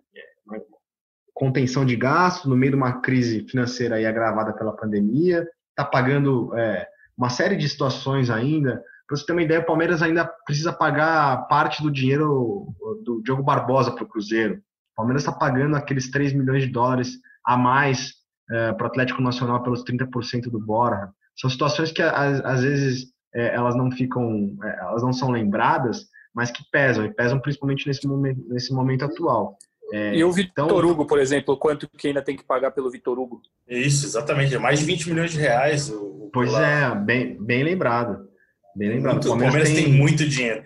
contenção 1.39 1.85
de 1.85 1.95
gastos 1.95 2.49
no 2.49 2.55
meio 2.55 2.73
de 2.73 2.77
uma 2.77 2.99
crise 2.99 3.47
financeira 3.49 3.95
aí 3.95 4.05
agravada 4.05 4.51
pela 4.51 4.75
pandemia, 4.75 5.47
está 5.69 5.85
pagando 5.85 6.53
é, 6.53 6.85
uma 7.17 7.29
série 7.29 7.55
de 7.55 7.67
situações 7.67 8.29
ainda. 8.29 8.83
Para 9.07 9.15
você 9.15 9.25
ter 9.25 9.31
uma 9.31 9.41
ideia, 9.41 9.61
o 9.61 9.65
Palmeiras 9.65 10.01
ainda 10.01 10.25
precisa 10.45 10.73
pagar 10.73 11.47
parte 11.47 11.81
do 11.81 11.89
dinheiro 11.89 12.67
do 13.05 13.21
Diogo 13.23 13.41
Barbosa 13.41 13.89
para 13.89 14.03
o 14.03 14.07
Cruzeiro. 14.07 14.55
O 14.55 14.97
Palmeiras 14.97 15.21
está 15.21 15.31
pagando 15.31 15.77
aqueles 15.77 16.11
3 16.11 16.33
milhões 16.33 16.63
de 16.63 16.71
dólares 16.73 17.13
a 17.45 17.55
mais 17.55 18.15
é, 18.51 18.73
para 18.73 18.83
o 18.83 18.87
Atlético 18.87 19.21
Nacional 19.21 19.63
pelos 19.63 19.85
30% 19.85 20.49
do 20.51 20.59
Borja. 20.59 21.09
São 21.37 21.49
situações 21.49 21.89
que 21.89 22.01
às, 22.01 22.61
vezes 22.61 23.13
é, 23.33 23.55
elas 23.55 23.77
não 23.77 23.89
ficam, 23.89 24.57
é, 24.61 24.79
elas 24.81 25.01
não 25.01 25.13
são 25.13 25.31
lembradas, 25.31 26.05
mas 26.35 26.51
que 26.51 26.63
pesam, 26.69 27.05
e 27.05 27.13
pesam 27.13 27.39
principalmente 27.39 27.87
nesse 27.87 28.05
momento, 28.05 28.43
nesse 28.49 28.73
momento 28.73 29.05
atual. 29.05 29.57
É, 29.91 30.15
e 30.15 30.23
o 30.23 30.31
Vitor 30.31 30.65
então, 30.65 30.77
Hugo, 30.77 31.05
por 31.05 31.19
exemplo, 31.19 31.57
quanto 31.57 31.89
que 31.89 32.07
ainda 32.07 32.21
tem 32.21 32.35
que 32.35 32.43
pagar 32.43 32.71
pelo 32.71 32.91
Vitor 32.91 33.17
Hugo? 33.17 33.41
Isso, 33.67 34.05
exatamente, 34.05 34.53
é 34.53 34.59
mais 34.59 34.79
de 34.79 34.85
20 34.85 35.09
milhões 35.09 35.31
de 35.31 35.39
reais. 35.39 35.89
O, 35.89 36.29
pois 36.31 36.51
pela... 36.51 36.67
é, 36.67 36.95
bem, 36.95 37.37
bem 37.41 37.63
lembrado. 37.63 38.27
Bem 38.75 38.89
lembrado. 38.89 39.15
Muito, 39.15 39.27
o 39.27 39.37
Palmeiras, 39.37 39.69
tem, 39.69 39.85
tem, 39.85 39.93
muito 39.93 40.27
dinheiro. 40.27 40.63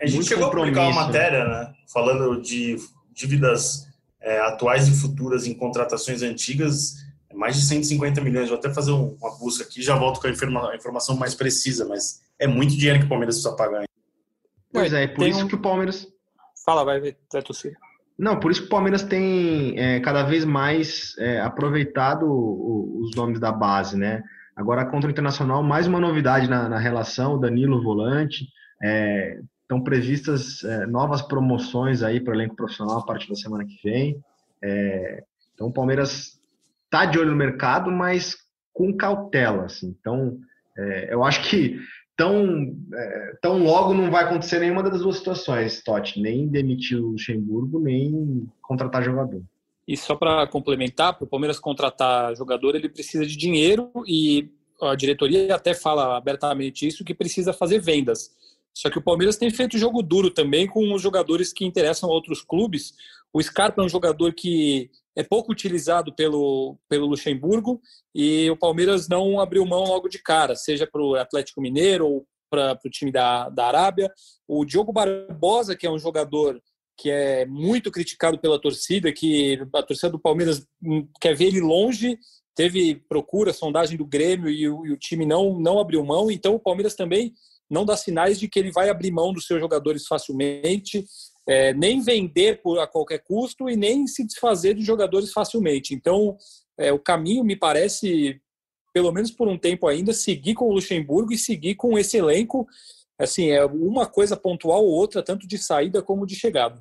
A 0.00 0.06
gente 0.06 0.26
chegou 0.26 0.46
a 0.46 0.50
publicar 0.50 0.88
uma 0.88 1.06
matéria, 1.06 1.44
né, 1.44 1.72
falando 1.92 2.40
de 2.40 2.76
dívidas 3.12 3.86
é, 4.20 4.40
atuais 4.40 4.88
e 4.88 5.00
futuras 5.00 5.46
em 5.46 5.54
contratações 5.54 6.22
antigas, 6.22 6.94
é 7.30 7.34
mais 7.34 7.56
de 7.56 7.66
150 7.66 8.20
milhões. 8.22 8.48
Vou 8.48 8.58
até 8.58 8.72
fazer 8.72 8.92
uma 8.92 9.38
busca 9.38 9.64
aqui 9.64 9.82
já 9.82 9.94
volto 9.96 10.20
com 10.20 10.26
a, 10.26 10.30
informa, 10.30 10.70
a 10.70 10.76
informação 10.76 11.16
mais 11.16 11.34
precisa, 11.34 11.84
mas 11.84 12.22
é 12.38 12.46
muito 12.46 12.76
dinheiro 12.76 12.98
que 12.98 13.06
o 13.06 13.08
Palmeiras 13.08 13.36
precisa 13.36 13.54
pagar. 13.54 13.84
Pois 14.72 14.92
é, 14.92 15.04
é 15.04 15.08
por 15.08 15.26
isso 15.26 15.44
um... 15.44 15.48
que 15.48 15.54
o 15.54 15.60
Palmeiras. 15.60 16.08
Fala, 16.64 16.82
vai 16.82 16.98
ver, 16.98 17.16
vai 17.30 17.42
tossir. 17.42 17.76
Não, 18.18 18.38
por 18.38 18.50
isso 18.50 18.62
que 18.62 18.66
o 18.66 18.70
Palmeiras 18.70 19.02
tem 19.02 19.78
é, 19.78 20.00
cada 20.00 20.22
vez 20.22 20.44
mais 20.44 21.16
é, 21.18 21.40
aproveitado 21.40 22.24
os 22.26 23.14
nomes 23.16 23.40
da 23.40 23.50
base, 23.50 23.96
né? 23.96 24.22
Agora, 24.54 24.84
contra 24.84 25.08
o 25.08 25.10
Internacional, 25.10 25.62
mais 25.64 25.88
uma 25.88 25.98
novidade 25.98 26.48
na, 26.48 26.68
na 26.68 26.78
relação, 26.78 27.34
o 27.34 27.38
Danilo 27.38 27.82
Volante. 27.82 28.46
É, 28.82 29.40
estão 29.62 29.82
previstas 29.82 30.62
é, 30.62 30.86
novas 30.86 31.22
promoções 31.22 32.02
aí 32.02 32.20
para 32.20 32.32
o 32.32 32.36
elenco 32.36 32.54
profissional 32.54 32.98
a 32.98 33.04
partir 33.04 33.28
da 33.28 33.34
semana 33.34 33.64
que 33.64 33.76
vem. 33.82 34.20
É, 34.62 35.24
então, 35.54 35.68
o 35.68 35.72
Palmeiras 35.72 36.40
está 36.84 37.04
de 37.04 37.18
olho 37.18 37.30
no 37.30 37.36
mercado, 37.36 37.90
mas 37.90 38.36
com 38.72 38.96
cautela. 38.96 39.64
Assim. 39.64 39.96
Então, 39.98 40.38
é, 40.78 41.12
eu 41.12 41.24
acho 41.24 41.42
que 41.48 41.80
tão, 42.16 42.76
é, 42.92 43.36
tão 43.40 43.62
logo 43.62 43.92
não 43.92 44.10
vai 44.10 44.24
acontecer 44.24 44.60
nenhuma 44.60 44.82
das 44.82 45.00
duas 45.00 45.16
situações, 45.16 45.82
Totti, 45.82 46.20
nem 46.20 46.48
demitir 46.48 46.98
o 46.98 47.12
Luxemburgo, 47.12 47.80
nem 47.80 48.46
contratar 48.62 49.02
jogador. 49.02 49.42
E 49.86 49.96
só 49.96 50.14
para 50.14 50.46
complementar, 50.46 51.14
para 51.14 51.24
o 51.24 51.28
Palmeiras 51.28 51.58
contratar 51.58 52.34
jogador, 52.34 52.74
ele 52.74 52.88
precisa 52.88 53.26
de 53.26 53.36
dinheiro 53.36 53.90
e 54.06 54.50
a 54.80 54.94
diretoria 54.94 55.54
até 55.54 55.74
fala 55.74 56.16
abertamente 56.16 56.86
isso, 56.86 57.04
que 57.04 57.14
precisa 57.14 57.52
fazer 57.52 57.80
vendas. 57.80 58.30
Só 58.72 58.90
que 58.90 58.98
o 58.98 59.02
Palmeiras 59.02 59.36
tem 59.36 59.50
feito 59.50 59.78
jogo 59.78 60.02
duro 60.02 60.30
também 60.30 60.66
com 60.66 60.92
os 60.92 61.00
jogadores 61.00 61.52
que 61.52 61.64
interessam 61.64 62.10
a 62.10 62.12
outros 62.12 62.42
clubes. 62.42 62.92
O 63.34 63.42
Scarpa 63.42 63.82
é 63.82 63.84
um 63.84 63.88
jogador 63.88 64.32
que 64.32 64.88
é 65.16 65.24
pouco 65.24 65.50
utilizado 65.50 66.14
pelo, 66.14 66.78
pelo 66.88 67.06
Luxemburgo 67.06 67.80
e 68.14 68.48
o 68.48 68.56
Palmeiras 68.56 69.08
não 69.08 69.40
abriu 69.40 69.66
mão 69.66 69.82
logo 69.82 70.08
de 70.08 70.22
cara, 70.22 70.54
seja 70.54 70.86
para 70.86 71.02
o 71.02 71.16
Atlético 71.16 71.60
Mineiro 71.60 72.06
ou 72.06 72.26
para 72.48 72.78
o 72.84 72.90
time 72.90 73.10
da, 73.10 73.48
da 73.48 73.66
Arábia. 73.66 74.08
O 74.46 74.64
Diogo 74.64 74.92
Barbosa, 74.92 75.74
que 75.74 75.84
é 75.84 75.90
um 75.90 75.98
jogador 75.98 76.62
que 76.96 77.10
é 77.10 77.44
muito 77.44 77.90
criticado 77.90 78.38
pela 78.38 78.60
torcida, 78.60 79.12
que 79.12 79.60
a 79.74 79.82
torcida 79.82 80.10
do 80.10 80.18
Palmeiras 80.20 80.64
quer 81.20 81.34
ver 81.34 81.46
ele 81.46 81.60
longe, 81.60 82.16
teve 82.54 82.94
procura, 83.08 83.52
sondagem 83.52 83.98
do 83.98 84.06
Grêmio 84.06 84.48
e 84.48 84.68
o, 84.68 84.86
e 84.86 84.92
o 84.92 84.96
time 84.96 85.26
não, 85.26 85.58
não 85.58 85.80
abriu 85.80 86.04
mão, 86.04 86.30
então 86.30 86.54
o 86.54 86.60
Palmeiras 86.60 86.94
também 86.94 87.34
não 87.68 87.84
dá 87.84 87.96
sinais 87.96 88.38
de 88.38 88.48
que 88.48 88.60
ele 88.60 88.70
vai 88.70 88.88
abrir 88.90 89.10
mão 89.10 89.32
dos 89.32 89.46
seus 89.46 89.58
jogadores 89.58 90.06
facilmente 90.06 91.04
é, 91.46 91.74
nem 91.74 92.00
vender 92.00 92.62
por, 92.62 92.78
a 92.78 92.86
qualquer 92.86 93.18
custo 93.18 93.68
e 93.68 93.76
nem 93.76 94.06
se 94.06 94.24
desfazer 94.24 94.74
de 94.74 94.82
jogadores 94.82 95.32
facilmente. 95.32 95.94
Então, 95.94 96.36
é, 96.78 96.92
o 96.92 96.98
caminho 96.98 97.44
me 97.44 97.56
parece, 97.56 98.40
pelo 98.92 99.12
menos 99.12 99.30
por 99.30 99.48
um 99.48 99.58
tempo 99.58 99.86
ainda, 99.86 100.12
seguir 100.12 100.54
com 100.54 100.66
o 100.66 100.72
Luxemburgo 100.72 101.32
e 101.32 101.38
seguir 101.38 101.74
com 101.74 101.98
esse 101.98 102.16
elenco. 102.16 102.66
Assim, 103.18 103.50
é 103.50 103.64
uma 103.64 104.06
coisa 104.06 104.36
pontual 104.36 104.84
ou 104.84 104.90
outra, 104.90 105.22
tanto 105.22 105.46
de 105.46 105.58
saída 105.58 106.02
como 106.02 106.26
de 106.26 106.34
chegada. 106.34 106.80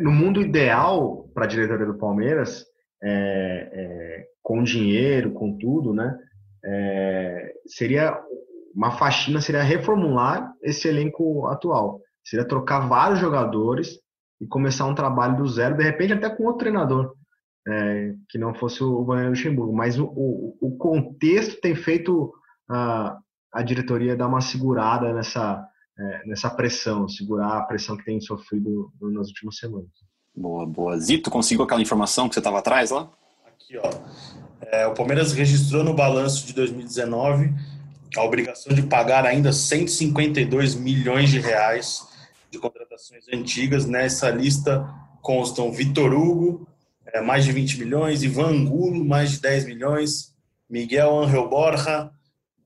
No 0.00 0.10
mundo 0.10 0.40
ideal 0.40 1.28
para 1.34 1.44
a 1.44 1.48
diretoria 1.48 1.86
do 1.86 1.98
Palmeiras, 1.98 2.64
é, 3.02 3.68
é, 3.72 4.26
com 4.42 4.62
dinheiro, 4.62 5.32
com 5.32 5.58
tudo, 5.58 5.92
né? 5.92 6.16
É, 6.64 7.52
seria 7.66 8.18
uma 8.74 8.92
faxina, 8.92 9.40
seria 9.40 9.62
reformular 9.62 10.52
esse 10.62 10.88
elenco 10.88 11.46
atual. 11.46 12.00
Seria 12.24 12.46
trocar 12.46 12.88
vários 12.88 13.20
jogadores 13.20 13.98
e 14.40 14.46
começar 14.46 14.86
um 14.86 14.94
trabalho 14.94 15.36
do 15.36 15.46
zero, 15.46 15.76
de 15.76 15.84
repente 15.84 16.14
até 16.14 16.28
com 16.28 16.44
outro 16.44 16.60
treinador, 16.60 17.14
é, 17.66 18.14
que 18.28 18.38
não 18.38 18.54
fosse 18.54 18.82
o 18.82 19.04
Vanderlei 19.04 19.30
Luxemburgo. 19.30 19.74
Mas 19.74 19.98
o, 19.98 20.06
o, 20.06 20.56
o, 20.60 20.76
contexto 20.76 21.60
tem 21.60 21.74
feito 21.74 22.32
a, 22.68 23.18
a 23.52 23.62
diretoria 23.62 24.16
dar 24.16 24.28
uma 24.28 24.40
segurada 24.40 25.12
nessa, 25.12 25.66
é, 25.98 26.26
nessa 26.26 26.50
pressão, 26.50 27.08
segurar 27.08 27.58
a 27.58 27.62
pressão 27.62 27.96
que 27.96 28.04
tem 28.04 28.20
sofrido 28.20 28.90
nas 29.00 29.28
últimas 29.28 29.56
semanas. 29.56 29.88
Boa, 30.34 30.66
boa. 30.66 30.98
Zito, 30.98 31.30
conseguiu 31.30 31.64
aquela 31.64 31.82
informação 31.82 32.28
que 32.28 32.34
você 32.34 32.40
estava 32.40 32.58
atrás 32.58 32.90
lá? 32.90 33.08
Aqui, 33.46 33.78
ó. 33.78 33.90
É, 34.60 34.86
o 34.86 34.94
Palmeiras 34.94 35.32
registrou 35.32 35.84
no 35.84 35.94
balanço 35.94 36.46
de 36.46 36.52
2019 36.54 37.52
a 38.16 38.24
obrigação 38.24 38.74
de 38.74 38.82
pagar 38.82 39.26
ainda 39.26 39.52
152 39.52 40.74
milhões 40.74 41.30
de 41.30 41.38
reais 41.38 42.06
de 42.54 42.60
contratações 42.60 43.24
antigas. 43.32 43.86
Nessa 43.86 44.30
lista 44.30 44.88
constam 45.20 45.72
Vitor 45.72 46.12
Hugo, 46.12 46.66
é, 47.06 47.20
mais 47.20 47.44
de 47.44 47.52
20 47.52 47.78
milhões, 47.78 48.22
Ivan 48.22 48.48
Angulo, 48.48 49.04
mais 49.04 49.32
de 49.32 49.40
10 49.40 49.66
milhões, 49.66 50.32
Miguel 50.68 51.18
Angel 51.18 51.48
Borja, 51.48 52.10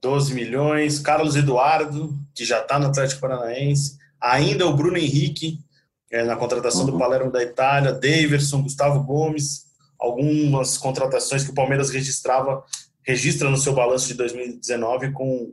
12 0.00 0.34
milhões, 0.34 0.98
Carlos 0.98 1.36
Eduardo, 1.36 2.16
que 2.34 2.44
já 2.44 2.60
está 2.60 2.78
no 2.78 2.86
Atlético 2.86 3.20
Paranaense, 3.20 3.98
ainda 4.20 4.66
o 4.66 4.76
Bruno 4.76 4.96
Henrique, 4.96 5.58
é, 6.10 6.24
na 6.24 6.36
contratação 6.36 6.84
uhum. 6.84 6.92
do 6.92 6.98
Palermo 6.98 7.30
da 7.30 7.42
Itália, 7.42 7.92
Daverson, 7.92 8.62
Gustavo 8.62 9.02
Gomes, 9.02 9.66
algumas 9.98 10.78
contratações 10.78 11.44
que 11.44 11.50
o 11.50 11.54
Palmeiras 11.54 11.90
registrava, 11.90 12.64
registra 13.02 13.50
no 13.50 13.56
seu 13.56 13.74
balanço 13.74 14.08
de 14.08 14.14
2019 14.14 15.12
com 15.12 15.52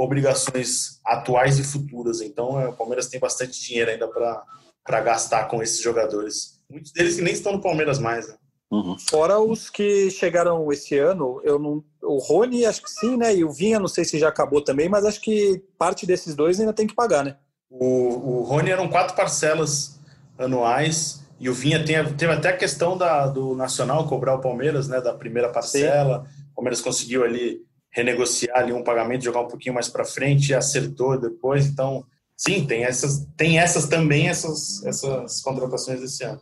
obrigações 0.00 0.98
atuais 1.04 1.58
e 1.58 1.62
futuras. 1.62 2.22
Então, 2.22 2.58
é, 2.58 2.66
o 2.68 2.72
Palmeiras 2.72 3.08
tem 3.08 3.20
bastante 3.20 3.60
dinheiro 3.60 3.90
ainda 3.90 4.08
para 4.08 5.00
gastar 5.02 5.44
com 5.44 5.62
esses 5.62 5.82
jogadores. 5.82 6.58
Muitos 6.70 6.90
deles 6.90 7.16
que 7.16 7.22
nem 7.22 7.34
estão 7.34 7.52
no 7.52 7.60
Palmeiras 7.60 7.98
mais. 7.98 8.26
Né? 8.26 8.34
Uhum. 8.70 8.96
Fora 8.98 9.38
os 9.38 9.68
que 9.68 10.10
chegaram 10.10 10.72
esse 10.72 10.96
ano, 10.96 11.38
eu 11.44 11.58
não, 11.58 11.84
o 12.02 12.16
Rony 12.16 12.64
acho 12.64 12.82
que 12.82 12.90
sim, 12.90 13.16
né? 13.16 13.34
E 13.36 13.44
o 13.44 13.52
Vinha 13.52 13.78
não 13.78 13.88
sei 13.88 14.04
se 14.04 14.18
já 14.18 14.28
acabou 14.28 14.62
também, 14.64 14.88
mas 14.88 15.04
acho 15.04 15.20
que 15.20 15.62
parte 15.76 16.06
desses 16.06 16.34
dois 16.34 16.58
ainda 16.58 16.72
tem 16.72 16.86
que 16.86 16.94
pagar, 16.94 17.22
né? 17.22 17.36
O, 17.68 18.38
o 18.38 18.42
Rony 18.42 18.70
eram 18.70 18.88
quatro 18.88 19.14
parcelas 19.14 20.00
anuais 20.38 21.20
e 21.38 21.50
o 21.50 21.54
Vinha 21.54 21.84
tem, 21.84 22.02
teve 22.14 22.32
até 22.32 22.48
a 22.48 22.56
questão 22.56 22.96
da, 22.96 23.26
do 23.26 23.54
Nacional 23.54 24.08
cobrar 24.08 24.34
o 24.34 24.40
Palmeiras, 24.40 24.88
né? 24.88 24.98
Da 24.98 25.12
primeira 25.12 25.50
parcela. 25.50 26.24
Sim. 26.24 26.42
O 26.52 26.54
Palmeiras 26.54 26.80
conseguiu 26.80 27.22
ali 27.22 27.60
renegociar 27.90 28.58
ali 28.58 28.72
um 28.72 28.84
pagamento, 28.84 29.24
jogar 29.24 29.40
um 29.40 29.48
pouquinho 29.48 29.74
mais 29.74 29.88
para 29.88 30.04
frente, 30.04 30.50
e 30.50 30.54
acertou 30.54 31.18
depois. 31.18 31.66
Então, 31.66 32.04
sim, 32.36 32.66
tem 32.66 32.84
essas, 32.84 33.26
tem 33.36 33.58
essas 33.58 33.88
também, 33.88 34.28
essas, 34.28 34.84
essas 34.84 35.40
contratações 35.40 36.00
desse 36.00 36.24
ano. 36.24 36.40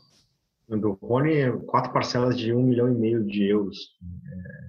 Do 0.68 0.98
Rony, 1.02 1.50
quatro 1.66 1.92
parcelas 1.92 2.36
de 2.36 2.52
um 2.52 2.62
milhão 2.62 2.88
e 2.88 2.94
meio 2.94 3.24
de 3.24 3.44
euros. 3.44 3.78
É, 4.02 4.68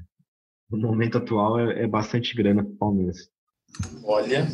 no 0.72 0.88
momento 0.88 1.18
atual 1.18 1.60
é, 1.60 1.84
é 1.84 1.88
bastante 1.88 2.34
grana 2.36 2.64
para 2.64 2.72
o 2.72 2.78
Palmeiras. 2.78 3.30
Olha. 4.04 4.48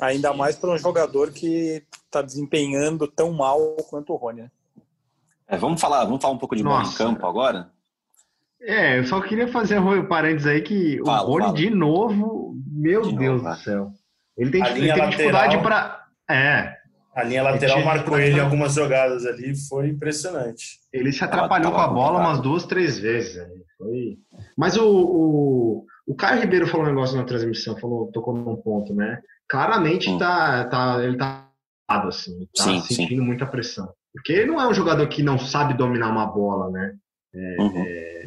Ainda 0.00 0.34
mais 0.34 0.56
para 0.56 0.72
um 0.72 0.78
jogador 0.78 1.30
que 1.30 1.82
está 2.04 2.20
desempenhando 2.20 3.06
tão 3.08 3.32
mal 3.32 3.76
quanto 3.88 4.12
o 4.12 4.16
Rony. 4.16 4.42
Né? 4.42 4.50
É, 5.46 5.56
vamos 5.56 5.80
falar, 5.80 6.04
vamos 6.04 6.20
falar 6.20 6.34
um 6.34 6.38
pouco 6.38 6.54
de 6.54 6.62
bola 6.62 6.82
em 6.82 6.92
campo 6.92 7.26
agora. 7.26 7.70
É, 8.62 8.98
eu 8.98 9.04
só 9.04 9.20
queria 9.20 9.48
fazer 9.48 9.78
um 9.78 10.06
parênteses 10.06 10.46
aí 10.46 10.62
que 10.62 11.00
fala, 11.04 11.28
o 11.28 11.38
fala. 11.38 11.52
de 11.52 11.68
novo, 11.70 12.54
meu 12.70 13.02
de 13.02 13.16
Deus 13.16 13.42
novo, 13.42 13.54
do 13.54 13.62
céu. 13.62 13.90
Ele 14.36 14.50
tem, 14.50 14.64
ele 14.64 14.92
tem 14.92 15.08
dificuldade 15.08 15.58
para. 15.58 16.06
É. 16.30 16.76
A 17.14 17.24
linha 17.24 17.42
lateral 17.42 17.78
ele 17.78 17.84
marcou 17.84 18.18
ele 18.18 18.36
em 18.36 18.40
algumas 18.40 18.74
jogadas 18.74 19.26
ali, 19.26 19.54
foi 19.68 19.88
impressionante. 19.88 20.78
Ele 20.90 21.12
se 21.12 21.22
atrapalhou 21.22 21.70
com 21.72 21.80
a 21.80 21.88
bola 21.88 22.20
umas 22.20 22.40
duas, 22.40 22.64
três 22.64 22.98
vezes. 22.98 23.46
Foi... 23.76 24.16
Mas 24.56 24.78
o, 24.78 24.88
o, 24.88 25.86
o 26.06 26.14
Caio 26.14 26.40
Ribeiro 26.40 26.66
falou 26.66 26.86
um 26.86 26.88
negócio 26.88 27.16
na 27.16 27.24
transmissão, 27.24 27.76
falou, 27.76 28.10
tocou 28.12 28.34
num 28.34 28.56
ponto, 28.56 28.94
né? 28.94 29.20
Claramente 29.46 30.08
hum. 30.08 30.16
tá, 30.16 30.64
tá, 30.64 31.04
ele 31.04 31.18
tá 31.18 31.50
assim, 31.86 32.48
tá 32.56 32.64
sim, 32.64 32.80
sentindo 32.80 33.20
sim. 33.20 33.26
muita 33.26 33.44
pressão. 33.44 33.92
Porque 34.14 34.32
ele 34.32 34.46
não 34.46 34.60
é 34.60 34.66
um 34.66 34.74
jogador 34.74 35.06
que 35.08 35.22
não 35.22 35.38
sabe 35.38 35.74
dominar 35.74 36.10
uma 36.10 36.24
bola, 36.24 36.70
né? 36.70 36.94
É, 37.34 37.56
uhum. 37.58 37.84
é, 37.86 38.21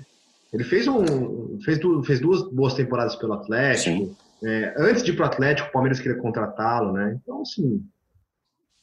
ele 0.55 0.63
fez, 0.63 0.87
um, 0.87 1.59
fez, 1.59 1.77
du 1.77 2.01
fez 2.01 2.21
duas 2.21 2.41
boas 2.49 2.73
temporadas 2.73 3.13
pelo 3.17 3.33
Atlético. 3.33 4.15
É, 4.41 4.73
antes 4.77 5.03
de 5.03 5.11
ir 5.11 5.15
para 5.15 5.25
o 5.25 5.27
Atlético, 5.27 5.67
o 5.67 5.71
Palmeiras 5.71 5.99
queria 5.99 6.17
contratá-lo, 6.17 6.93
né? 6.93 7.19
Então, 7.21 7.41
assim, 7.41 7.85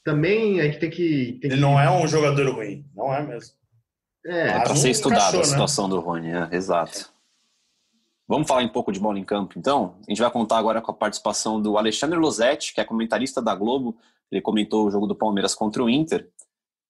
também 0.05 0.61
a 0.61 0.65
gente 0.65 0.79
tem 0.79 0.91
que. 0.91 1.39
Tem 1.41 1.51
ele 1.51 1.55
que... 1.55 1.61
não 1.61 1.81
é 1.81 1.91
um 1.91 2.07
jogador 2.07 2.47
ruim, 2.55 2.85
não 2.95 3.15
é 3.15 3.27
mesmo. 3.27 3.55
É, 4.27 4.49
é 4.49 4.61
para 4.61 4.77
ser 4.77 4.91
estudado 4.91 5.41
a 5.41 5.45
situação 5.45 5.89
né? 5.89 5.95
do 5.95 6.01
Rony, 6.01 6.29
é, 6.29 6.49
exato. 6.53 7.11
Vamos 8.29 8.47
falar 8.47 8.63
um 8.63 8.69
pouco 8.69 8.93
de 8.93 9.01
bola 9.01 9.19
em 9.19 9.25
campo, 9.25 9.59
então? 9.59 9.97
A 10.07 10.11
gente 10.11 10.21
vai 10.21 10.31
contar 10.31 10.59
agora 10.59 10.83
com 10.83 10.91
a 10.91 10.95
participação 10.95 11.61
do 11.61 11.79
Alexandre 11.79 12.19
Losetti, 12.19 12.75
que 12.75 12.83
é 12.83 12.85
comentarista 12.85 13.41
da 13.41 13.55
Globo. 13.55 13.97
Ele 14.31 14.43
comentou 14.43 14.87
o 14.87 14.91
jogo 14.91 15.07
do 15.07 15.15
Palmeiras 15.15 15.55
contra 15.55 15.83
o 15.83 15.89
Inter. 15.89 16.29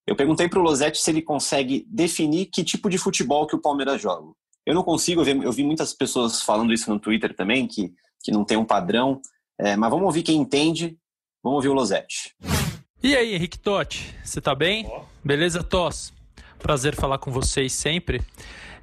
Eu 0.06 0.16
perguntei 0.16 0.48
para 0.48 0.58
o 0.58 0.62
Losetti 0.62 0.98
se 0.98 1.08
ele 1.08 1.22
consegue 1.22 1.86
definir 1.88 2.46
que 2.46 2.64
tipo 2.64 2.90
de 2.90 2.98
futebol 2.98 3.46
que 3.46 3.54
o 3.54 3.60
Palmeiras 3.60 4.02
joga. 4.02 4.32
Eu 4.64 4.74
não 4.74 4.82
consigo, 4.82 5.22
eu 5.22 5.52
vi 5.52 5.64
muitas 5.64 5.92
pessoas 5.92 6.42
falando 6.42 6.72
isso 6.72 6.88
no 6.88 7.00
Twitter 7.00 7.34
também, 7.34 7.66
que, 7.66 7.92
que 8.22 8.30
não 8.30 8.44
tem 8.44 8.56
um 8.56 8.64
padrão. 8.64 9.20
É, 9.58 9.76
mas 9.76 9.90
vamos 9.90 10.06
ouvir 10.06 10.22
quem 10.22 10.40
entende. 10.40 10.96
Vamos 11.42 11.56
ouvir 11.56 11.68
o 11.68 11.72
Losetti. 11.72 12.34
E 13.02 13.16
aí, 13.16 13.34
Henrique 13.34 13.58
Totti, 13.58 14.14
você 14.22 14.40
tá 14.40 14.54
bem? 14.54 14.88
Beleza, 15.24 15.62
Tos? 15.62 16.12
Prazer 16.60 16.94
falar 16.94 17.18
com 17.18 17.32
vocês 17.32 17.72
sempre. 17.72 18.22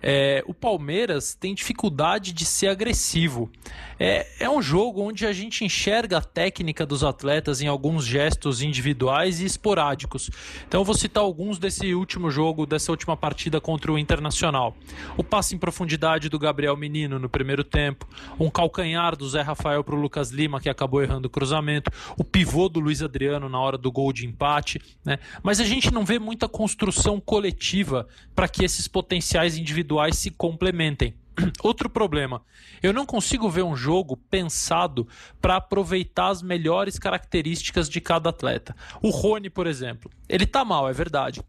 É, 0.04 0.44
o 0.46 0.54
Palmeiras 0.54 1.34
tem 1.36 1.54
dificuldade 1.54 2.34
de 2.34 2.46
ser 2.46 2.68
agressivo. 2.68 3.50
É, 4.00 4.26
é 4.40 4.50
um 4.50 4.62
jogo 4.62 5.02
onde 5.02 5.26
a 5.26 5.34
gente 5.34 5.66
enxerga 5.66 6.20
a 6.20 6.22
técnica 6.22 6.86
dos 6.86 7.04
atletas 7.04 7.62
em 7.62 7.68
alguns 7.68 8.06
gestos 8.06 8.62
individuais 8.62 9.42
e 9.42 9.46
esporádicos. 9.46 10.30
Então, 10.66 10.80
eu 10.80 10.86
vou 10.86 10.96
citar 10.96 11.22
alguns 11.22 11.60
desse 11.60 11.94
último 11.94 12.32
jogo, 12.32 12.66
dessa 12.66 12.92
última 12.92 13.18
partida 13.18 13.60
contra 13.60 13.92
o 13.92 14.00
Internacional. 14.00 14.74
O 15.18 15.24
passe 15.24 15.54
em 15.54 15.58
profundidade 15.58 16.30
do 16.30 16.40
Gabriel 16.40 16.78
Menino 16.78 17.20
no 17.20 17.28
primeiro 17.28 17.64
tempo, 17.64 18.08
um 18.40 18.50
calcanhar 18.50 19.18
do 19.18 19.28
Zé 19.28 19.42
Rafael 19.42 19.84
para 19.84 19.96
o 19.96 20.00
Lucas 20.00 20.32
Lima, 20.32 20.62
que 20.62 20.70
acabou 20.70 21.04
errando 21.04 21.28
o 21.28 21.32
cruzamento, 21.32 21.92
o 22.18 22.24
pivô 22.24 22.70
do 22.70 22.80
Luiz 22.80 23.02
Adriano 23.02 23.50
na 23.50 23.60
hora 23.60 23.78
do 23.78 23.92
gol 23.92 24.14
de 24.14 24.26
empate. 24.26 24.80
Né? 25.04 25.20
Mas 25.44 25.60
a 25.60 25.66
gente 25.66 25.92
não 25.92 26.06
vê 26.06 26.18
muita 26.18 26.48
construção 26.48 27.20
coletiva 27.20 28.08
para 28.34 28.48
que 28.48 28.64
esses 28.64 28.88
potenciais 28.88 29.58
individuais 29.58 30.18
se 30.18 30.32
complementem. 30.32 31.14
Outro 31.64 31.90
problema, 31.90 32.42
eu 32.82 32.94
não 32.94 33.06
consigo 33.06 33.50
ver 33.50 33.64
um 33.64 33.76
jogo 33.76 34.18
pensado 34.18 35.08
para 35.42 35.58
aproveitar 35.58 36.28
as 36.30 36.42
melhores 36.42 36.98
características 36.98 37.90
de 37.90 38.02
cada 38.02 38.30
atleta. 38.30 38.76
O 39.02 39.10
Rony, 39.10 39.50
por 39.50 39.68
exemplo, 39.68 40.10
ele 40.28 40.46
tá 40.46 40.64
mal, 40.64 40.90
é 40.90 40.94
verdade. 40.94 41.42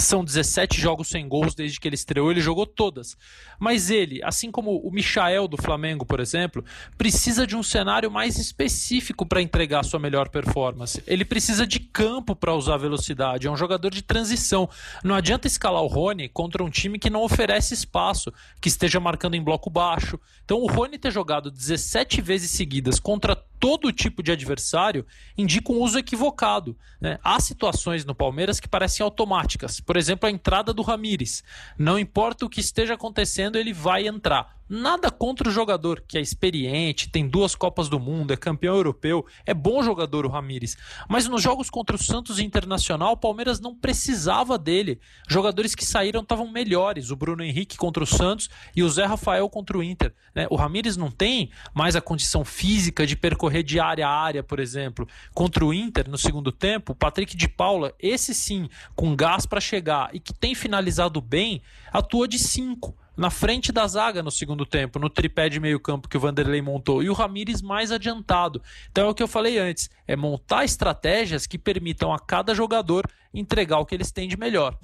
São 0.00 0.24
17 0.24 0.80
jogos 0.80 1.08
sem 1.08 1.28
gols 1.28 1.54
desde 1.56 1.80
que 1.80 1.88
ele 1.88 1.96
estreou, 1.96 2.30
ele 2.30 2.40
jogou 2.40 2.64
todas. 2.64 3.16
Mas 3.58 3.90
ele, 3.90 4.20
assim 4.22 4.48
como 4.50 4.76
o 4.76 4.92
Michael 4.92 5.48
do 5.48 5.56
Flamengo, 5.56 6.06
por 6.06 6.20
exemplo, 6.20 6.64
precisa 6.96 7.44
de 7.44 7.56
um 7.56 7.62
cenário 7.64 8.08
mais 8.08 8.38
específico 8.38 9.26
para 9.26 9.42
entregar 9.42 9.82
sua 9.84 9.98
melhor 9.98 10.28
performance. 10.28 11.02
Ele 11.04 11.24
precisa 11.24 11.66
de 11.66 11.80
campo 11.80 12.36
para 12.36 12.54
usar 12.54 12.76
velocidade, 12.76 13.48
é 13.48 13.50
um 13.50 13.56
jogador 13.56 13.90
de 13.90 14.02
transição. 14.02 14.70
Não 15.02 15.16
adianta 15.16 15.48
escalar 15.48 15.82
o 15.82 15.88
Rony 15.88 16.28
contra 16.28 16.62
um 16.62 16.70
time 16.70 16.98
que 16.98 17.10
não 17.10 17.22
oferece 17.22 17.74
espaço, 17.74 18.32
que 18.60 18.68
esteja 18.68 19.00
marcando 19.00 19.34
em 19.34 19.42
bloco 19.42 19.68
baixo. 19.68 20.18
Então, 20.44 20.58
o 20.58 20.66
Rony 20.66 20.96
ter 20.96 21.10
jogado 21.10 21.50
17 21.50 22.20
vezes 22.20 22.52
seguidas 22.52 23.00
contra 23.00 23.36
todo 23.58 23.92
tipo 23.92 24.22
de 24.22 24.32
adversário 24.32 25.06
indica 25.36 25.72
um 25.72 25.80
uso 25.80 25.98
equivocado. 25.98 26.76
Né? 27.00 27.18
Há 27.22 27.40
situações 27.40 28.04
no 28.04 28.14
Palmeiras 28.14 28.60
que 28.60 28.68
parecem 28.68 29.04
automáticas. 29.04 29.80
Por 29.80 29.96
exemplo, 29.96 30.28
a 30.28 30.32
entrada 30.32 30.72
do 30.72 30.82
Ramires. 30.82 31.42
Não 31.78 31.98
importa 31.98 32.44
o 32.44 32.48
que 32.48 32.60
esteja 32.60 32.94
acontecendo, 32.94 33.56
ele 33.56 33.72
vai 33.72 34.06
entrar. 34.06 34.57
Nada 34.68 35.10
contra 35.10 35.48
o 35.48 35.52
jogador 35.52 36.04
que 36.06 36.18
é 36.18 36.20
experiente, 36.20 37.08
tem 37.08 37.26
duas 37.26 37.54
Copas 37.54 37.88
do 37.88 37.98
Mundo, 37.98 38.34
é 38.34 38.36
campeão 38.36 38.76
europeu, 38.76 39.24
é 39.46 39.54
bom 39.54 39.82
jogador 39.82 40.26
o 40.26 40.28
Ramires. 40.28 40.76
Mas 41.08 41.26
nos 41.26 41.40
jogos 41.40 41.70
contra 41.70 41.96
o 41.96 41.98
Santos 41.98 42.38
Internacional, 42.38 43.12
o 43.12 43.16
Palmeiras 43.16 43.60
não 43.60 43.74
precisava 43.74 44.58
dele. 44.58 45.00
Jogadores 45.26 45.74
que 45.74 45.86
saíram 45.86 46.20
estavam 46.20 46.50
melhores, 46.50 47.10
o 47.10 47.16
Bruno 47.16 47.42
Henrique 47.42 47.78
contra 47.78 48.02
o 48.02 48.06
Santos 48.06 48.50
e 48.76 48.82
o 48.82 48.90
Zé 48.90 49.06
Rafael 49.06 49.48
contra 49.48 49.78
o 49.78 49.82
Inter. 49.82 50.12
Né? 50.34 50.46
O 50.50 50.56
Ramires 50.56 50.98
não 50.98 51.10
tem 51.10 51.50
mais 51.72 51.96
a 51.96 52.00
condição 52.02 52.44
física 52.44 53.06
de 53.06 53.16
percorrer 53.16 53.62
de 53.62 53.80
área 53.80 54.06
a 54.06 54.14
área, 54.14 54.42
por 54.42 54.60
exemplo. 54.60 55.08
Contra 55.32 55.64
o 55.64 55.72
Inter, 55.72 56.10
no 56.10 56.18
segundo 56.18 56.52
tempo, 56.52 56.92
o 56.92 56.96
Patrick 56.96 57.34
de 57.34 57.48
Paula, 57.48 57.94
esse 57.98 58.34
sim, 58.34 58.68
com 58.94 59.16
gás 59.16 59.46
para 59.46 59.60
chegar 59.60 60.10
e 60.12 60.20
que 60.20 60.34
tem 60.34 60.54
finalizado 60.54 61.22
bem, 61.22 61.62
atua 61.90 62.28
de 62.28 62.38
5 62.38 62.94
na 63.18 63.30
frente 63.30 63.72
da 63.72 63.84
zaga 63.86 64.22
no 64.22 64.30
segundo 64.30 64.64
tempo, 64.64 65.00
no 65.00 65.10
tripé 65.10 65.48
de 65.48 65.58
meio 65.58 65.80
campo 65.80 66.08
que 66.08 66.16
o 66.16 66.20
Vanderlei 66.20 66.62
montou, 66.62 67.02
e 67.02 67.10
o 67.10 67.12
Ramires 67.12 67.60
mais 67.60 67.90
adiantado. 67.90 68.62
Então 68.90 69.08
é 69.08 69.10
o 69.10 69.14
que 69.14 69.22
eu 69.22 69.28
falei 69.28 69.58
antes, 69.58 69.90
é 70.06 70.14
montar 70.14 70.64
estratégias 70.64 71.44
que 71.44 71.58
permitam 71.58 72.12
a 72.12 72.18
cada 72.18 72.54
jogador 72.54 73.10
entregar 73.34 73.80
o 73.80 73.84
que 73.84 73.94
eles 73.94 74.12
têm 74.12 74.28
de 74.28 74.38
melhor. 74.38 74.78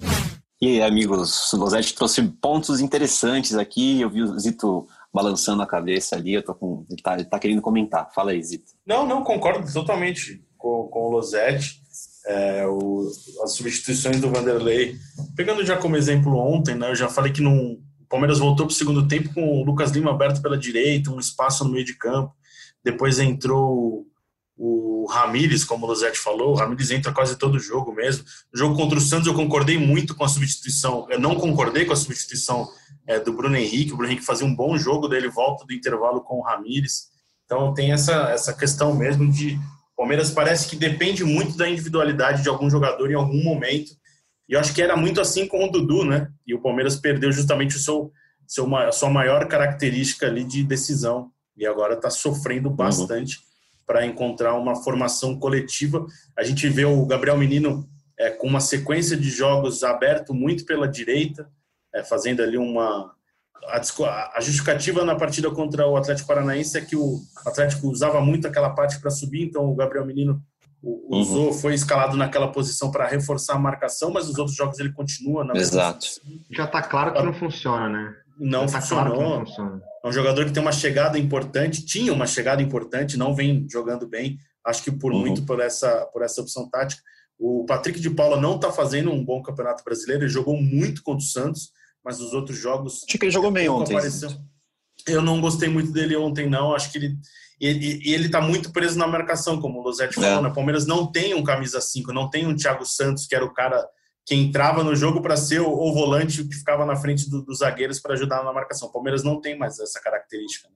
E 0.61 0.67
aí, 0.67 0.81
amigos, 0.81 1.51
o 1.53 1.57
Losetti 1.57 1.93
trouxe 1.93 2.21
pontos 2.23 2.81
interessantes 2.81 3.55
aqui, 3.55 4.01
eu 4.01 4.09
vi 4.09 4.21
o 4.21 4.39
Zito 4.39 4.85
balançando 5.13 5.61
a 5.61 5.67
cabeça 5.67 6.17
ali, 6.17 6.33
eu 6.33 6.43
tô 6.43 6.53
com, 6.53 6.85
ele, 6.89 7.01
tá, 7.01 7.13
ele 7.13 7.25
tá 7.25 7.39
querendo 7.39 7.61
comentar. 7.61 8.11
Fala 8.13 8.31
aí, 8.31 8.43
Zito. 8.43 8.73
Não, 8.85 9.07
não, 9.07 9.23
concordo 9.23 9.71
totalmente 9.71 10.43
com, 10.57 10.87
com 10.87 11.07
o 11.07 11.11
Losetti. 11.11 11.83
É, 12.27 12.65
o, 12.65 13.07
as 13.43 13.53
substituições 13.53 14.19
do 14.19 14.31
Vanderlei. 14.31 14.95
Pegando 15.35 15.63
já 15.63 15.77
como 15.77 15.95
exemplo 15.95 16.35
ontem, 16.35 16.73
né, 16.73 16.89
eu 16.89 16.95
já 16.95 17.07
falei 17.07 17.31
que 17.31 17.41
não, 17.41 17.77
o 18.05 18.07
Palmeiras 18.07 18.37
voltou 18.37 18.67
para 18.67 18.73
o 18.73 18.75
segundo 18.75 19.07
tempo 19.07 19.33
com 19.33 19.61
o 19.61 19.63
Lucas 19.65 19.91
Lima 19.91 20.11
aberto 20.11 20.39
pela 20.39 20.57
direita, 20.57 21.09
um 21.09 21.19
espaço 21.19 21.63
no 21.63 21.71
meio 21.71 21.83
de 21.83 21.95
campo. 21.95 22.31
Depois 22.83 23.17
entrou 23.17 24.05
o 24.55 25.07
Ramires, 25.09 25.63
como 25.63 25.85
o 25.85 25.89
Luzete 25.89 26.19
falou. 26.19 26.53
O 26.53 26.55
Ramires 26.55 26.91
entra 26.91 27.11
quase 27.11 27.35
todo 27.35 27.59
jogo 27.59 27.91
mesmo. 27.91 28.23
No 28.53 28.59
jogo 28.59 28.75
contra 28.75 28.97
o 28.97 29.01
Santos, 29.01 29.25
eu 29.25 29.33
concordei 29.33 29.77
muito 29.79 30.13
com 30.13 30.23
a 30.23 30.29
substituição. 30.29 31.07
Eu 31.09 31.19
não 31.19 31.35
concordei 31.35 31.83
com 31.83 31.93
a 31.93 31.95
substituição 31.95 32.69
é, 33.07 33.19
do 33.19 33.33
Bruno 33.33 33.57
Henrique. 33.57 33.91
O 33.91 33.97
Bruno 33.97 34.11
Henrique 34.11 34.25
fazia 34.25 34.45
um 34.45 34.55
bom 34.55 34.77
jogo, 34.77 35.07
dele 35.07 35.27
volta 35.27 35.65
do 35.65 35.73
intervalo 35.73 36.21
com 36.21 36.37
o 36.37 36.43
Ramires. 36.43 37.09
Então 37.45 37.73
tem 37.73 37.91
essa, 37.91 38.29
essa 38.29 38.53
questão 38.53 38.93
mesmo 38.93 39.31
de. 39.31 39.59
O 39.93 39.97
Palmeiras 39.97 40.29
parece 40.29 40.67
que 40.67 40.75
depende 40.75 41.23
muito 41.23 41.57
da 41.57 41.67
individualidade 41.67 42.43
de 42.43 42.49
algum 42.49 42.69
jogador 42.69 43.09
em 43.09 43.15
algum 43.15 43.43
momento 43.43 43.91
e 44.47 44.53
eu 44.53 44.59
acho 44.59 44.73
que 44.73 44.81
era 44.81 44.95
muito 44.95 45.19
assim 45.19 45.47
com 45.47 45.65
o 45.65 45.71
Dudu, 45.71 46.05
né? 46.05 46.29
E 46.45 46.53
o 46.53 46.61
Palmeiras 46.61 46.95
perdeu 46.95 47.31
justamente 47.31 47.75
o 47.75 47.79
seu, 47.79 48.11
seu, 48.47 48.73
a 48.75 48.91
sua 48.91 49.09
maior 49.09 49.47
característica 49.47 50.27
ali 50.27 50.43
de 50.43 50.63
decisão. 50.63 51.31
E 51.57 51.65
agora 51.65 51.95
está 51.95 52.09
sofrendo 52.09 52.69
uhum. 52.69 52.75
bastante 52.75 53.37
uhum. 53.37 53.43
para 53.87 54.05
encontrar 54.05 54.53
uma 54.55 54.75
formação 54.75 55.39
coletiva. 55.39 56.05
A 56.37 56.43
gente 56.43 56.69
vê 56.69 56.85
o 56.85 57.05
Gabriel 57.05 57.37
Menino 57.37 57.89
é, 58.19 58.29
com 58.29 58.47
uma 58.47 58.59
sequência 58.59 59.17
de 59.17 59.29
jogos 59.29 59.83
aberto 59.83 60.33
muito 60.33 60.65
pela 60.65 60.87
direita, 60.87 61.49
é, 61.93 62.03
fazendo 62.03 62.41
ali 62.41 62.57
uma. 62.57 63.13
A, 63.67 64.37
a 64.37 64.41
justificativa 64.41 65.03
na 65.03 65.15
partida 65.15 65.49
contra 65.49 65.87
o 65.87 65.97
Atlético 65.97 66.27
Paranaense 66.27 66.77
é 66.77 66.81
que 66.81 66.95
o 66.95 67.19
Atlético 67.43 67.89
usava 67.89 68.21
muito 68.21 68.47
aquela 68.47 68.69
parte 68.69 68.99
para 68.99 69.09
subir, 69.09 69.43
então 69.43 69.65
o 69.65 69.75
Gabriel 69.75 70.05
Menino 70.05 70.39
usou, 71.09 71.47
uhum. 71.47 71.53
foi 71.53 71.73
escalado 71.73 72.15
naquela 72.15 72.51
posição 72.51 72.91
para 72.91 73.07
reforçar 73.07 73.55
a 73.55 73.59
marcação, 73.59 74.11
mas 74.11 74.27
nos 74.27 74.37
outros 74.37 74.55
jogos 74.55 74.79
ele 74.79 74.91
continua 74.91 75.43
na 75.43 75.55
Exato. 75.55 76.05
Posição. 76.05 76.23
Já 76.51 76.65
está 76.65 76.81
claro 76.81 77.13
que 77.13 77.23
não 77.23 77.33
funciona, 77.33 77.89
né? 77.89 78.15
Não 78.37 78.65
tá 78.67 78.79
funcionou. 78.79 79.15
Claro 79.15 79.29
não 79.39 79.45
funciona. 79.45 79.81
É 80.03 80.07
um 80.07 80.11
jogador 80.11 80.45
que 80.45 80.51
tem 80.51 80.61
uma 80.61 80.71
chegada 80.71 81.17
importante, 81.17 81.83
tinha 81.83 82.13
uma 82.13 82.27
chegada 82.27 82.61
importante, 82.61 83.17
não 83.17 83.33
vem 83.33 83.65
jogando 83.69 84.07
bem. 84.07 84.37
Acho 84.63 84.83
que 84.83 84.91
por 84.91 85.11
uhum. 85.11 85.19
muito 85.19 85.43
por 85.43 85.59
essa, 85.59 86.05
por 86.13 86.21
essa 86.21 86.41
opção 86.41 86.69
tática. 86.69 87.01
O 87.37 87.65
Patrick 87.65 87.99
de 87.99 88.09
Paula 88.09 88.39
não 88.39 88.55
está 88.55 88.71
fazendo 88.71 89.11
um 89.11 89.23
bom 89.23 89.41
campeonato 89.41 89.83
brasileiro. 89.83 90.23
Ele 90.23 90.31
jogou 90.31 90.61
muito 90.61 91.01
contra 91.03 91.25
o 91.25 91.27
Santos, 91.27 91.71
mas 92.03 92.19
nos 92.19 92.33
outros 92.33 92.57
jogos. 92.57 93.03
Acho 93.07 93.17
que 93.17 93.25
ele 93.25 93.31
jogou 93.31 93.51
bem 93.51 93.67
ontem. 93.67 93.95
Apareceu. 93.95 94.29
Eu 95.07 95.21
não 95.21 95.41
gostei 95.41 95.67
muito 95.67 95.91
dele 95.91 96.15
ontem, 96.15 96.49
não. 96.49 96.73
Acho 96.73 96.91
que 96.91 96.97
ele 96.97 97.17
e, 97.59 98.09
e 98.09 98.13
ele 98.13 98.25
está 98.25 98.41
muito 98.41 98.71
preso 98.71 98.97
na 98.97 99.07
marcação, 99.07 99.59
como 99.59 99.79
o 99.79 99.83
Losetti 99.83 100.15
falou. 100.15 100.29
É. 100.29 100.41
Né? 100.41 100.49
O 100.49 100.53
Palmeiras 100.53 100.85
não 100.85 101.09
tem 101.09 101.33
um 101.33 101.43
camisa 101.43 101.79
5, 101.79 102.11
não 102.11 102.29
tem 102.29 102.45
um 102.45 102.55
Thiago 102.55 102.85
Santos, 102.85 103.25
que 103.25 103.35
era 103.35 103.45
o 103.45 103.53
cara 103.53 103.87
que 104.25 104.35
entrava 104.35 104.83
no 104.83 104.95
jogo 104.95 105.21
para 105.21 105.37
ser 105.37 105.61
o, 105.61 105.69
o, 105.69 105.93
volante 105.93 106.43
que 106.43 106.55
ficava 106.55 106.85
na 106.85 106.95
frente 106.95 107.29
do, 107.29 107.43
dos 107.43 107.59
zagueiros 107.59 107.99
para 107.99 108.13
ajudar 108.13 108.43
na 108.43 108.51
marcação. 108.51 108.89
O 108.89 108.91
Palmeiras 108.91 109.23
não 109.23 109.39
tem 109.39 109.57
mais 109.57 109.79
essa 109.79 110.01
característica. 110.01 110.67
Né? 110.67 110.75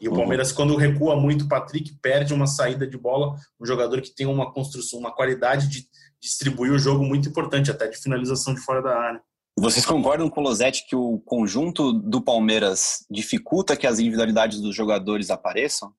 E 0.00 0.08
o 0.08 0.12
uhum. 0.12 0.18
Palmeiras, 0.18 0.52
quando 0.52 0.76
recua 0.76 1.16
muito, 1.16 1.44
o 1.44 1.48
Patrick 1.48 1.92
perde 2.00 2.32
uma 2.32 2.46
saída 2.46 2.86
de 2.86 2.96
bola, 2.96 3.34
um 3.60 3.66
jogador 3.66 4.00
que 4.00 4.14
tem 4.14 4.26
uma 4.26 4.52
construção, 4.52 5.00
uma 5.00 5.12
qualidade 5.12 5.68
de 5.68 5.86
distribuir 6.20 6.72
o 6.72 6.78
jogo 6.78 7.04
muito 7.04 7.28
importante, 7.28 7.70
até 7.70 7.88
de 7.88 7.96
finalização 7.96 8.54
de 8.54 8.60
fora 8.60 8.80
da 8.80 8.96
área. 8.96 9.22
Vocês 9.58 9.86
concordam 9.86 10.28
com 10.28 10.40
o 10.40 10.44
Losetti 10.44 10.86
que 10.86 10.94
o 10.94 11.18
conjunto 11.20 11.90
do 11.90 12.20
Palmeiras 12.20 13.06
dificulta 13.10 13.74
que 13.74 13.86
as 13.86 13.98
individualidades 13.98 14.60
dos 14.60 14.76
jogadores 14.76 15.30
apareçam? 15.30 15.94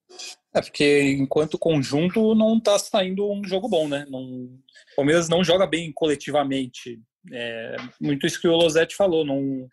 É 0.53 0.61
porque 0.61 1.15
enquanto 1.17 1.57
conjunto 1.57 2.35
não 2.35 2.57
está 2.57 2.77
saindo 2.77 3.27
um 3.31 3.43
jogo 3.43 3.67
bom, 3.67 3.87
né? 3.87 4.05
Não, 4.09 4.21
o 4.21 4.95
Palmeiras 4.95 5.27
não 5.27 5.43
joga 5.43 5.65
bem 5.65 5.91
coletivamente. 5.91 6.99
É 7.31 7.77
muito 7.99 8.27
isso 8.27 8.39
que 8.39 8.47
o 8.47 8.55
Losetti 8.55 8.95
falou. 8.95 9.25
Não, 9.25 9.67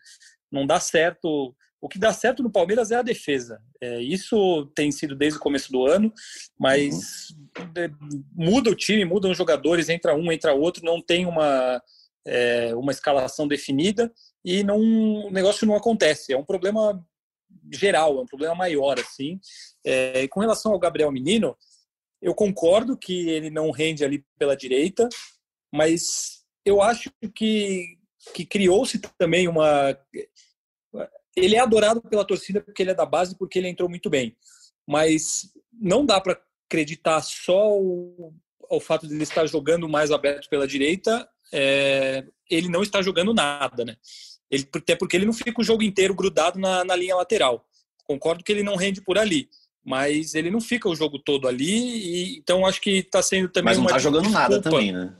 não 0.51 0.65
dá 0.65 0.79
certo. 0.79 1.55
O 1.79 1.87
que 1.87 1.99
dá 1.99 2.11
certo 2.11 2.41
no 2.41 2.51
Palmeiras 2.51 2.89
é 2.89 2.95
a 2.95 3.03
defesa. 3.03 3.61
É, 3.79 4.01
isso 4.01 4.65
tem 4.75 4.91
sido 4.91 5.15
desde 5.15 5.37
o 5.37 5.41
começo 5.41 5.71
do 5.71 5.85
ano, 5.85 6.11
mas 6.59 7.29
uhum. 7.59 8.25
muda 8.35 8.71
o 8.71 8.75
time, 8.75 9.05
mudam 9.05 9.29
os 9.29 9.37
jogadores, 9.37 9.89
entra 9.89 10.15
um, 10.15 10.31
entra 10.31 10.55
outro, 10.55 10.83
não 10.83 10.99
tem 10.99 11.27
uma, 11.27 11.79
é, 12.25 12.75
uma 12.75 12.91
escalação 12.91 13.47
definida 13.47 14.11
e 14.43 14.63
não, 14.63 14.79
o 14.79 15.31
negócio 15.31 15.65
não 15.65 15.75
acontece. 15.75 16.33
É 16.33 16.37
um 16.37 16.45
problema 16.45 17.03
geral, 17.71 18.19
é 18.19 18.21
um 18.21 18.25
problema 18.25 18.55
maior, 18.55 18.99
assim. 18.99 19.39
É, 19.83 20.27
com 20.27 20.39
relação 20.39 20.71
ao 20.71 20.79
Gabriel 20.79 21.11
Menino, 21.11 21.55
eu 22.21 22.33
concordo 22.33 22.97
que 22.97 23.29
ele 23.29 23.49
não 23.49 23.71
rende 23.71 24.03
ali 24.03 24.25
pela 24.37 24.55
direita, 24.55 25.07
mas 25.73 26.43
eu 26.65 26.81
acho 26.81 27.11
que, 27.33 27.97
que 28.33 28.45
criou-se 28.45 28.99
também 29.17 29.47
uma. 29.47 29.97
Ele 31.35 31.55
é 31.55 31.59
adorado 31.59 32.01
pela 32.01 32.25
torcida 32.25 32.61
porque 32.61 32.81
ele 32.81 32.91
é 32.91 32.95
da 32.95 33.05
base, 33.05 33.37
porque 33.37 33.59
ele 33.59 33.67
entrou 33.67 33.89
muito 33.89 34.09
bem. 34.09 34.35
Mas 34.87 35.51
não 35.71 36.05
dá 36.05 36.21
para 36.21 36.39
acreditar 36.67 37.21
só 37.21 37.77
o, 37.77 38.33
o 38.69 38.79
fato 38.79 39.07
de 39.07 39.13
ele 39.13 39.23
estar 39.23 39.45
jogando 39.45 39.87
mais 39.89 40.11
aberto 40.11 40.49
pela 40.49 40.67
direita, 40.67 41.27
é, 41.55 42.25
ele 42.49 42.67
não 42.67 42.83
está 42.83 43.01
jogando 43.01 43.33
nada, 43.33 43.85
né? 43.85 43.95
Ele, 44.51 44.67
até 44.75 44.95
porque 44.95 45.15
ele 45.15 45.25
não 45.25 45.33
fica 45.33 45.61
o 45.61 45.63
jogo 45.63 45.81
inteiro 45.81 46.13
grudado 46.13 46.59
na, 46.59 46.83
na 46.83 46.95
linha 46.95 47.15
lateral. 47.15 47.65
Concordo 48.03 48.43
que 48.43 48.51
ele 48.51 48.61
não 48.61 48.75
rende 48.75 49.01
por 49.01 49.17
ali 49.17 49.49
mas 49.85 50.33
ele 50.33 50.49
não 50.49 50.59
fica 50.59 50.89
o 50.89 50.95
jogo 50.95 51.19
todo 51.19 51.47
ali, 51.47 51.63
e, 51.63 52.37
então 52.39 52.65
acho 52.65 52.81
que 52.81 52.97
está 52.97 53.21
sendo 53.21 53.49
também. 53.49 53.65
Mas 53.65 53.77
não 53.77 53.85
está 53.85 53.99
jogando 53.99 54.23
desculpa. 54.23 54.49
nada 54.49 54.61
também, 54.61 54.91
né? 54.91 55.13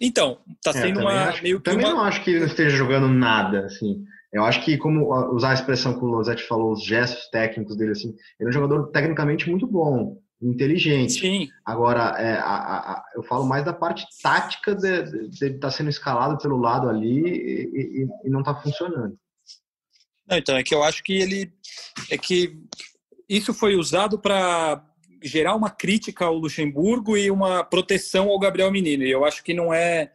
Então, 0.00 0.38
está 0.54 0.70
é, 0.78 0.82
sendo 0.82 1.00
uma 1.00 1.28
acho, 1.28 1.42
meio 1.42 1.58
que. 1.58 1.64
Também 1.64 1.84
uma... 1.84 1.94
não 1.94 2.04
acho 2.04 2.22
que 2.22 2.30
ele 2.30 2.44
esteja 2.44 2.76
jogando 2.76 3.08
nada, 3.08 3.66
assim. 3.66 4.04
Eu 4.32 4.44
acho 4.44 4.64
que, 4.64 4.76
como 4.76 5.12
usar 5.34 5.50
a 5.50 5.54
expressão 5.54 5.98
que 5.98 6.04
o 6.04 6.08
Losetti 6.08 6.44
falou, 6.44 6.72
os 6.72 6.84
gestos 6.84 7.28
técnicos 7.30 7.76
dele, 7.76 7.92
assim, 7.92 8.14
ele 8.38 8.48
é 8.48 8.50
um 8.50 8.52
jogador 8.52 8.86
tecnicamente 8.88 9.50
muito 9.50 9.66
bom, 9.66 10.18
inteligente. 10.40 11.20
Sim. 11.20 11.48
Agora, 11.64 12.14
é, 12.18 12.38
a, 12.38 12.44
a, 12.44 13.04
eu 13.14 13.22
falo 13.22 13.44
mais 13.44 13.64
da 13.64 13.72
parte 13.72 14.06
tática 14.22 14.74
de, 14.74 15.28
estar 15.30 15.58
tá 15.58 15.70
sendo 15.70 15.90
escalado 15.90 16.38
pelo 16.38 16.58
lado 16.58 16.88
ali 16.88 17.20
e, 17.20 18.02
e, 18.02 18.08
e 18.24 18.30
não 18.30 18.40
está 18.40 18.54
funcionando. 18.54 19.18
Não, 20.28 20.36
então, 20.36 20.56
é 20.56 20.62
que 20.62 20.74
eu 20.74 20.82
acho 20.82 21.02
que 21.02 21.14
ele. 21.14 21.52
É 22.10 22.18
que 22.18 22.58
isso 23.28 23.54
foi 23.54 23.74
usado 23.76 24.18
para 24.18 24.84
gerar 25.22 25.54
uma 25.54 25.70
crítica 25.70 26.26
ao 26.26 26.36
Luxemburgo 26.36 27.16
e 27.16 27.30
uma 27.30 27.64
proteção 27.64 28.28
ao 28.28 28.38
Gabriel 28.38 28.70
Menino. 28.70 29.04
E 29.04 29.10
eu 29.10 29.24
acho 29.24 29.42
que 29.42 29.52
não 29.52 29.72
é 29.72 30.12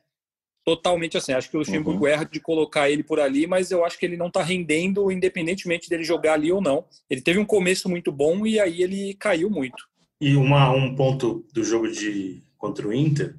totalmente 0.63 1.17
assim. 1.17 1.33
Acho 1.33 1.49
que 1.49 1.57
o 1.57 1.59
Luxemburgo 1.59 2.05
uhum. 2.05 2.07
erra 2.07 2.23
de 2.23 2.39
colocar 2.39 2.89
ele 2.89 3.03
por 3.03 3.19
ali, 3.19 3.45
mas 3.45 3.71
eu 3.71 3.83
acho 3.83 3.97
que 3.97 4.05
ele 4.05 4.15
não 4.15 4.27
está 4.27 4.41
rendendo, 4.41 5.11
independentemente 5.11 5.89
dele 5.89 6.03
jogar 6.03 6.33
ali 6.33 6.51
ou 6.51 6.61
não. 6.61 6.85
Ele 7.09 7.21
teve 7.21 7.39
um 7.39 7.45
começo 7.45 7.89
muito 7.89 8.11
bom 8.11 8.45
e 8.45 8.59
aí 8.59 8.81
ele 8.81 9.13
caiu 9.15 9.49
muito. 9.49 9.83
E 10.23 10.37
uma, 10.37 10.71
um 10.71 10.95
ponto 10.95 11.45
do 11.53 11.65
jogo 11.65 11.91
de 11.91 12.41
contra 12.57 12.87
o 12.87 12.93
Inter, 12.93 13.35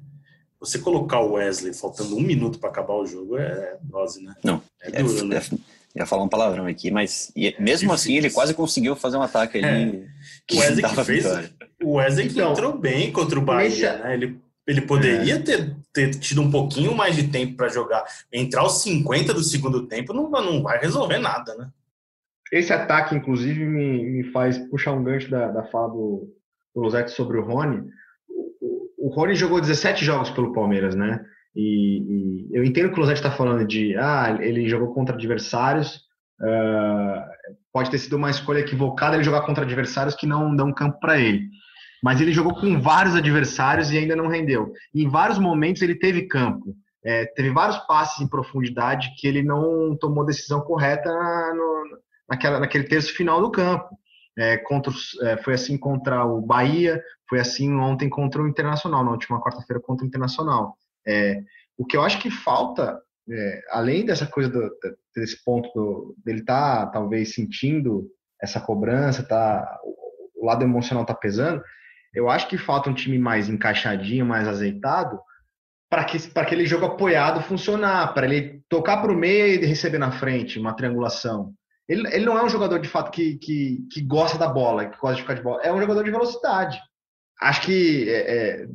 você 0.59 0.77
colocar 0.77 1.19
o 1.19 1.31
Wesley 1.31 1.73
faltando 1.73 2.15
um 2.15 2.21
minuto 2.21 2.59
para 2.59 2.69
acabar 2.69 2.93
o 2.93 3.07
jogo 3.07 3.39
é 3.39 3.79
dose, 3.81 4.23
né? 4.23 4.35
Não. 4.43 4.61
É, 4.79 4.99
é 4.99 5.03
duro, 5.03 5.17
é, 5.21 5.23
né? 5.23 5.41
ia 5.95 6.05
falar 6.05 6.21
um 6.21 6.29
palavrão 6.29 6.67
aqui, 6.67 6.91
mas 6.91 7.33
mesmo 7.57 7.91
assim 7.91 8.15
ele 8.17 8.29
quase 8.29 8.53
conseguiu 8.53 8.95
fazer 8.95 9.17
um 9.17 9.23
ataque 9.23 9.57
ali. 9.57 9.97
É. 9.97 10.07
Que 10.45 10.57
o 10.57 10.59
Wesley 10.59 10.85
que 10.85 11.03
fez, 11.03 11.25
o 11.81 11.93
Wesley 11.93 12.27
então, 12.27 12.51
entrou 12.51 12.77
bem 12.77 13.11
contra 13.11 13.39
o 13.39 13.41
Bahia, 13.41 13.97
né? 13.97 14.13
Ele, 14.13 14.39
ele 14.67 14.81
poderia 14.81 15.35
é. 15.37 15.39
ter, 15.39 15.75
ter 15.91 16.11
tido 16.11 16.39
um 16.43 16.51
pouquinho 16.51 16.93
mais 16.93 17.15
de 17.15 17.29
tempo 17.29 17.55
para 17.55 17.67
jogar. 17.67 18.03
Entrar 18.31 18.61
aos 18.61 18.83
50 18.83 19.33
do 19.33 19.43
segundo 19.43 19.87
tempo 19.87 20.13
não, 20.13 20.29
não 20.29 20.61
vai 20.61 20.79
resolver 20.79 21.17
nada, 21.17 21.55
né? 21.55 21.67
Esse 22.51 22.71
ataque, 22.71 23.15
inclusive, 23.15 23.65
me, 23.65 24.03
me 24.03 24.23
faz 24.31 24.59
puxar 24.69 24.91
um 24.91 25.03
gancho 25.03 25.31
da, 25.31 25.47
da 25.47 25.63
fala 25.63 25.87
do 25.87 26.31
Losetti 26.75 27.11
sobre 27.11 27.37
o 27.37 27.43
Rony. 27.43 27.83
O, 28.97 29.09
Rony 29.09 29.35
jogou 29.35 29.61
17 29.61 30.03
jogos 30.03 30.29
pelo 30.29 30.53
Palmeiras, 30.53 30.95
né? 30.95 31.23
E, 31.55 32.01
e 32.01 32.57
eu 32.57 32.63
entendo 32.63 32.87
que 32.87 32.93
o 32.93 32.95
Closetti 32.95 33.19
está 33.19 33.31
falando 33.31 33.65
de, 33.65 33.95
ah, 33.97 34.37
ele 34.41 34.67
jogou 34.67 34.93
contra 34.93 35.15
adversários, 35.15 36.01
uh, 36.41 37.21
pode 37.71 37.89
ter 37.89 37.97
sido 37.97 38.17
uma 38.17 38.29
escolha 38.29 38.59
equivocada 38.59 39.15
ele 39.15 39.23
jogar 39.23 39.41
contra 39.41 39.63
adversários 39.63 40.15
que 40.15 40.27
não 40.27 40.55
dão 40.55 40.73
campo 40.73 40.99
para 40.99 41.19
ele. 41.19 41.47
Mas 42.03 42.19
ele 42.19 42.33
jogou 42.33 42.53
com 42.55 42.79
vários 42.79 43.15
adversários 43.15 43.91
e 43.91 43.97
ainda 43.97 44.15
não 44.15 44.27
rendeu. 44.27 44.71
E 44.93 45.03
em 45.03 45.09
vários 45.09 45.39
momentos 45.39 45.81
ele 45.81 45.95
teve 45.95 46.27
campo. 46.27 46.75
É, 47.03 47.25
teve 47.25 47.51
vários 47.51 47.77
passes 47.85 48.19
em 48.19 48.27
profundidade 48.27 49.13
que 49.17 49.27
ele 49.27 49.43
não 49.43 49.95
tomou 49.95 50.25
decisão 50.25 50.61
correta 50.61 51.09
no, 51.09 51.99
naquela, 52.29 52.59
naquele 52.59 52.85
terço 52.85 53.13
final 53.13 53.41
do 53.41 53.51
campo. 53.51 53.87
É, 54.37 54.57
contra, 54.57 54.91
é, 55.23 55.37
foi 55.37 55.53
assim 55.53 55.77
contra 55.77 56.25
o 56.25 56.41
Bahia, 56.41 57.01
foi 57.29 57.39
assim 57.39 57.73
ontem 57.73 58.09
contra 58.09 58.41
o 58.41 58.47
Internacional, 58.47 59.03
na 59.03 59.11
última 59.11 59.41
quarta-feira 59.41 59.81
contra 59.81 60.03
o 60.03 60.07
Internacional. 60.07 60.77
É, 61.07 61.41
o 61.77 61.85
que 61.85 61.95
eu 61.95 62.03
acho 62.03 62.19
que 62.19 62.29
falta, 62.29 62.99
é, 63.29 63.61
além 63.71 64.05
dessa 64.05 64.25
coisa 64.27 64.49
do, 64.49 64.69
desse 65.15 65.43
ponto 65.43 65.69
do, 65.73 66.15
dele 66.23 66.39
estar 66.39 66.85
tá, 66.85 66.91
talvez 66.91 67.33
sentindo 67.33 68.09
essa 68.41 68.59
cobrança, 68.59 69.23
tá, 69.23 69.79
o 70.35 70.45
lado 70.45 70.63
emocional 70.63 71.05
tá 71.05 71.13
pesando, 71.13 71.63
eu 72.13 72.29
acho 72.29 72.47
que 72.47 72.57
falta 72.57 72.89
um 72.89 72.93
time 72.93 73.19
mais 73.19 73.49
encaixadinho, 73.49 74.25
mais 74.25 74.47
azeitado, 74.47 75.19
para 75.89 76.03
que 76.05 76.19
para 76.29 76.43
aquele 76.43 76.65
jogo 76.65 76.85
apoiado 76.85 77.41
funcionar, 77.41 78.13
para 78.13 78.25
ele 78.25 78.61
tocar 78.69 79.01
para 79.01 79.11
o 79.11 79.15
meio 79.15 79.61
e 79.61 79.65
receber 79.65 79.97
na 79.97 80.11
frente 80.11 80.59
uma 80.59 80.73
triangulação. 80.73 81.53
Ele, 81.87 82.07
ele 82.13 82.25
não 82.25 82.37
é 82.37 82.43
um 82.43 82.49
jogador 82.49 82.79
de 82.79 82.89
fato 82.89 83.11
que, 83.11 83.37
que, 83.37 83.85
que 83.91 84.01
gosta 84.01 84.37
da 84.37 84.47
bola, 84.47 84.87
que 84.87 84.97
gosta 84.97 85.15
de 85.15 85.21
ficar 85.21 85.35
de 85.35 85.43
bola. 85.43 85.61
É 85.61 85.71
um 85.71 85.79
jogador 85.79 86.03
de 86.03 86.11
velocidade. 86.11 86.79
Acho 87.41 87.61
que 87.61 88.09
é, 88.09 88.63
é 88.63 88.67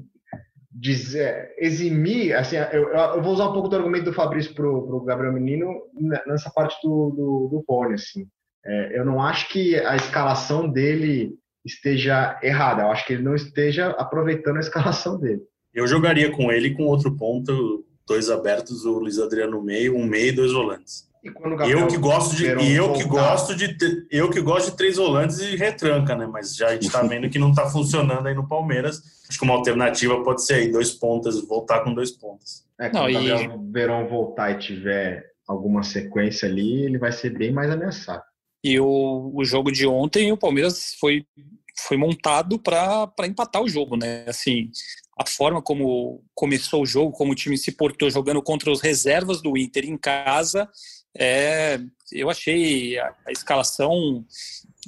dizer, 0.71 1.53
eximir, 1.59 2.35
assim, 2.35 2.57
eu, 2.73 2.89
eu, 2.91 3.23
vou 3.23 3.33
usar 3.33 3.49
um 3.49 3.53
pouco 3.53 3.69
do 3.69 3.77
argumento 3.77 4.05
do 4.05 4.13
Fabrício 4.13 4.55
para 4.55 4.67
o 4.67 5.05
Gabriel 5.05 5.33
Menino 5.33 5.83
nessa 6.27 6.51
parte 6.51 6.77
do, 6.83 7.11
do, 7.11 7.65
do 7.67 7.93
assim. 7.93 8.27
É, 8.65 8.99
eu 8.99 9.05
não 9.05 9.21
acho 9.21 9.49
que 9.49 9.77
a 9.77 9.97
escalação 9.97 10.69
dele 10.69 11.35
esteja 11.65 12.39
errada, 12.43 12.83
eu 12.83 12.91
acho 12.91 13.07
que 13.07 13.15
ele 13.15 13.23
não 13.23 13.35
esteja 13.35 13.91
aproveitando 13.91 14.59
a 14.59 14.61
escalação 14.61 15.19
dele. 15.19 15.43
Eu 15.75 15.87
jogaria 15.87 16.31
com 16.31 16.51
ele 16.51 16.75
com 16.75 16.85
outro 16.85 17.17
ponto, 17.17 17.85
dois 18.07 18.31
abertos, 18.31 18.85
o 18.85 18.99
Luiz 18.99 19.19
Adriano 19.19 19.53
no 19.53 19.63
meio, 19.63 19.97
um 19.97 20.05
meio 20.05 20.29
e 20.29 20.33
dois 20.33 20.53
volantes. 20.53 21.10
Eu 21.23 21.87
que 21.87 21.97
gosto 21.99 22.37
de 22.37 22.47
e 22.47 22.75
eu 22.75 22.93
que 22.93 23.05
gosto 23.05 23.55
de 23.55 23.77
eu 24.11 24.31
que 24.31 24.41
gosto 24.41 24.71
de 24.71 24.77
três 24.77 24.97
volantes 24.97 25.39
e 25.39 25.57
retranca, 25.57 26.17
né? 26.17 26.27
Mas 26.27 26.57
já 26.57 26.69
a 26.69 26.73
gente 26.73 26.87
está 26.87 27.03
vendo 27.03 27.29
que 27.29 27.39
não 27.39 27.51
está 27.51 27.69
funcionando 27.69 28.27
aí 28.27 28.35
no 28.35 28.49
Palmeiras 28.49 29.03
acho 29.31 29.39
que 29.39 29.45
uma 29.45 29.55
alternativa 29.55 30.23
pode 30.25 30.45
ser 30.45 30.55
aí 30.55 30.73
dois 30.73 30.91
pontas, 30.91 31.41
voltar 31.47 31.85
com 31.85 31.95
dois 31.95 32.11
pontas. 32.11 32.65
É, 32.79 32.91
quando 32.91 33.13
Não, 33.13 33.23
o 33.23 33.29
Gabriel 33.29 33.63
e... 33.69 33.73
Verão 33.73 34.09
voltar 34.09 34.51
e 34.51 34.59
tiver 34.59 35.31
alguma 35.47 35.85
sequência 35.85 36.49
ali, 36.49 36.83
ele 36.83 36.99
vai 36.99 37.13
ser 37.13 37.31
bem 37.31 37.53
mais 37.53 37.71
ameaçado. 37.71 38.23
E 38.63 38.79
o, 38.81 39.31
o 39.33 39.45
jogo 39.45 39.71
de 39.71 39.87
ontem, 39.87 40.33
o 40.33 40.37
Palmeiras 40.37 40.95
foi, 40.99 41.25
foi 41.87 41.97
montado 41.97 42.59
para 42.59 43.09
empatar 43.25 43.63
o 43.63 43.69
jogo, 43.69 43.97
né? 43.97 44.25
Assim, 44.27 44.71
a 45.17 45.27
forma 45.27 45.63
como 45.63 46.23
começou 46.35 46.83
o 46.83 46.87
jogo, 46.87 47.13
como 47.13 47.33
o 47.33 47.37
time 47.37 47.57
se 47.57 47.73
portou 47.73 48.11
jogando 48.11 48.43
contra 48.43 48.71
os 48.71 48.81
reservas 48.81 49.41
do 49.41 49.57
Inter 49.57 49.85
em 49.85 49.97
casa, 49.97 50.69
é, 51.17 51.81
eu 52.13 52.31
achei 52.31 52.99
a, 52.99 53.15
a 53.27 53.33
escalação, 53.33 54.25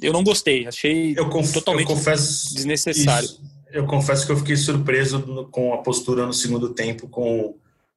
eu 0.01 0.13
não 0.13 0.23
gostei, 0.23 0.67
achei 0.67 1.13
eu 1.17 1.29
conf, 1.29 1.53
totalmente 1.53 1.89
eu 1.89 1.95
confesso 1.95 2.53
desnecessário. 2.53 3.27
Isso 3.27 3.53
eu 3.73 3.87
confesso 3.87 4.25
que 4.25 4.31
eu 4.31 4.37
fiquei 4.37 4.55
surpreso 4.55 5.47
com 5.51 5.73
a 5.73 5.79
postura 5.79 6.27
no 6.27 6.33
segundo 6.33 6.69
tempo, 6.69 7.07
com 7.07 7.55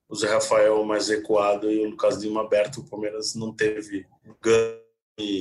o 0.08 0.14
Zé 0.16 0.32
Rafael 0.32 0.82
mais 0.84 1.08
recuado 1.08 1.70
e 1.70 1.84
o 1.84 1.90
Lucas 1.90 2.22
Lima 2.22 2.40
aberto. 2.40 2.78
O 2.78 2.84
Palmeiras 2.84 3.34
não 3.34 3.52
teve 3.52 4.06
gana. 4.42 4.86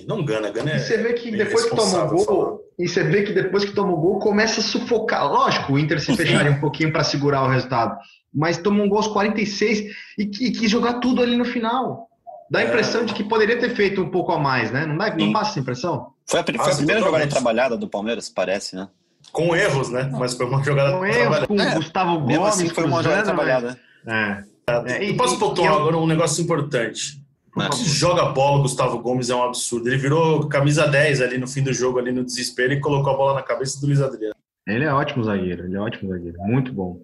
Não 0.08 0.24
gana, 0.24 0.50
gana 0.52 0.72
é. 0.72 0.76
E 0.76 0.80
você 0.80 0.98
vê 0.98 1.14
que 1.14 1.32
depois 1.32 1.66
que 1.66 1.76
toma 1.76 2.04
o 2.04 2.10
gol, 2.10 2.26
falar. 2.26 2.58
e 2.80 2.88
você 2.88 3.04
vê 3.04 3.24
que 3.24 3.34
depois 3.34 3.66
que 3.66 3.74
toma 3.74 3.94
o 3.94 3.98
gol, 3.98 4.20
começa 4.20 4.60
a 4.60 4.64
sufocar. 4.64 5.26
Lógico, 5.26 5.74
o 5.74 5.80
Inter 5.80 6.02
se 6.02 6.16
fecharia 6.16 6.52
um 6.52 6.60
pouquinho 6.60 6.92
para 6.92 7.04
segurar 7.04 7.44
o 7.44 7.50
resultado. 7.50 7.98
Mas 8.34 8.58
toma 8.58 8.84
um 8.84 8.90
gol 8.90 9.00
aos 9.00 9.08
46 9.08 9.80
e, 10.18 10.24
e 10.24 10.52
quis 10.52 10.70
jogar 10.70 10.96
tudo 10.96 11.22
ali 11.22 11.38
no 11.38 11.46
final. 11.46 12.10
Dá 12.50 12.60
a 12.60 12.62
é. 12.64 12.68
impressão 12.68 13.02
é. 13.02 13.06
de 13.06 13.14
que 13.14 13.24
poderia 13.24 13.60
ter 13.60 13.76
feito 13.76 14.02
um 14.02 14.10
pouco 14.10 14.32
a 14.32 14.40
mais, 14.40 14.72
né? 14.72 14.86
Não, 14.86 14.98
dá, 14.98 15.16
não 15.16 15.32
passa 15.32 15.52
essa 15.52 15.60
impressão? 15.60 16.14
Foi 16.26 16.40
a, 16.40 16.44
foi 16.44 16.74
a 16.74 16.76
primeira 16.76 17.02
jogada 17.02 17.28
trabalhada 17.28 17.78
do 17.78 17.88
Palmeiras, 17.88 18.30
parece, 18.30 18.76
né? 18.76 18.88
Com 19.32 19.56
erros, 19.56 19.90
né? 19.90 20.10
Mas 20.14 20.36
foi 20.36 20.46
uma 20.46 20.64
jogada 20.64 20.98
com 20.98 21.06
erros, 21.06 21.46
com 21.48 21.60
é, 21.60 21.76
Gustavo 21.76 22.20
Gomes. 22.20 22.40
Assim 22.40 22.70
foi 22.70 22.86
uma 22.86 23.04
jogada 23.04 23.24
trabalhada. 23.24 23.80
É. 24.08 24.44
É, 24.68 25.04
e 25.04 25.16
posso 25.16 25.38
pontuar 25.38 25.74
agora 25.74 25.98
um 25.98 26.08
negócio 26.08 26.44
importante. 26.44 27.24
É. 27.58 27.70
Que 27.70 27.86
joga 27.86 28.26
bola, 28.26 28.62
Gustavo 28.62 29.00
Gomes 29.00 29.30
é 29.30 29.36
um 29.36 29.44
absurdo. 29.44 29.88
Ele 29.88 29.98
virou 29.98 30.48
camisa 30.50 30.88
10 30.88 31.22
ali 31.22 31.38
no 31.38 31.48
fim 31.48 31.64
do 31.64 31.74
jogo, 31.74 32.00
ali 32.00 32.12
no 32.12 32.24
desespero, 32.24 32.74
e 32.74 32.80
colocou 32.80 33.14
a 33.14 33.18
bola 33.18 33.34
na 33.36 33.42
cabeça 33.42 33.80
do 33.80 33.88
Luiz 33.88 34.02
Adriano. 34.02 34.36
Ele 34.68 34.84
é 34.84 34.92
ótimo 34.92 35.24
zagueiro, 35.24 35.66
ele 35.66 35.76
é 35.76 35.80
ótimo 35.80 36.10
zagueiro, 36.10 36.38
muito 36.42 36.74
bom. 36.74 37.00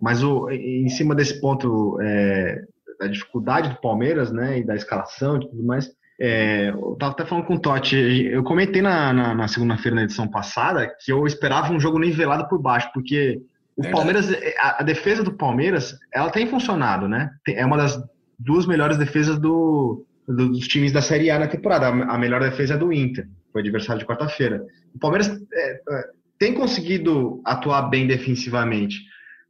Mas 0.00 0.22
o, 0.22 0.50
em 0.50 0.88
cima 0.90 1.14
desse 1.14 1.40
ponto 1.40 1.98
é, 2.00 2.64
da 2.98 3.06
dificuldade 3.06 3.68
do 3.70 3.80
Palmeiras, 3.80 4.32
né, 4.32 4.58
e 4.58 4.64
da 4.64 4.74
escalação 4.74 5.36
e 5.36 5.40
tudo 5.40 5.62
mais, 5.62 5.90
É, 6.18 6.70
eu 6.70 6.96
tava 6.98 7.12
até 7.12 7.26
falando 7.26 7.44
com 7.44 7.56
o 7.56 7.60
Totti, 7.60 7.96
eu 7.96 8.42
comentei 8.42 8.80
na, 8.80 9.12
na, 9.12 9.34
na 9.34 9.48
segunda-feira 9.48 9.96
na 9.96 10.04
edição 10.04 10.26
passada 10.26 10.90
que 11.04 11.12
eu 11.12 11.26
esperava 11.26 11.72
um 11.72 11.78
jogo 11.78 11.98
nivelado 11.98 12.48
por 12.48 12.58
baixo, 12.58 12.90
porque 12.94 13.42
o 13.76 13.82
Verdade. 13.82 13.94
Palmeiras, 13.94 14.54
a, 14.58 14.80
a, 14.80 14.82
defesa 14.82 15.22
do 15.22 15.34
Palmeiras, 15.34 15.94
ela 16.10 16.30
tem 16.30 16.46
funcionado, 16.46 17.06
né? 17.06 17.30
É 17.46 17.64
uma 17.66 17.76
das 17.76 18.02
duas 18.38 18.66
melhores 18.66 18.96
defesas 18.96 19.38
do, 19.38 20.06
do, 20.26 20.48
dos 20.48 20.66
times 20.66 20.92
da 20.92 21.02
Série 21.02 21.30
A 21.30 21.38
na 21.38 21.46
temporada. 21.46 21.88
A 21.88 22.16
melhor 22.16 22.40
defesa 22.40 22.74
é 22.74 22.78
do 22.78 22.90
Inter, 22.90 23.28
foi 23.52 23.60
adversário 23.60 24.00
de 24.00 24.06
quarta-feira. 24.06 24.64
O 24.94 24.98
Palmeiras 24.98 25.28
é, 25.28 25.72
é, 25.72 26.04
tem 26.38 26.54
conseguido 26.54 27.42
atuar 27.44 27.82
bem 27.90 28.06
defensivamente. 28.06 28.96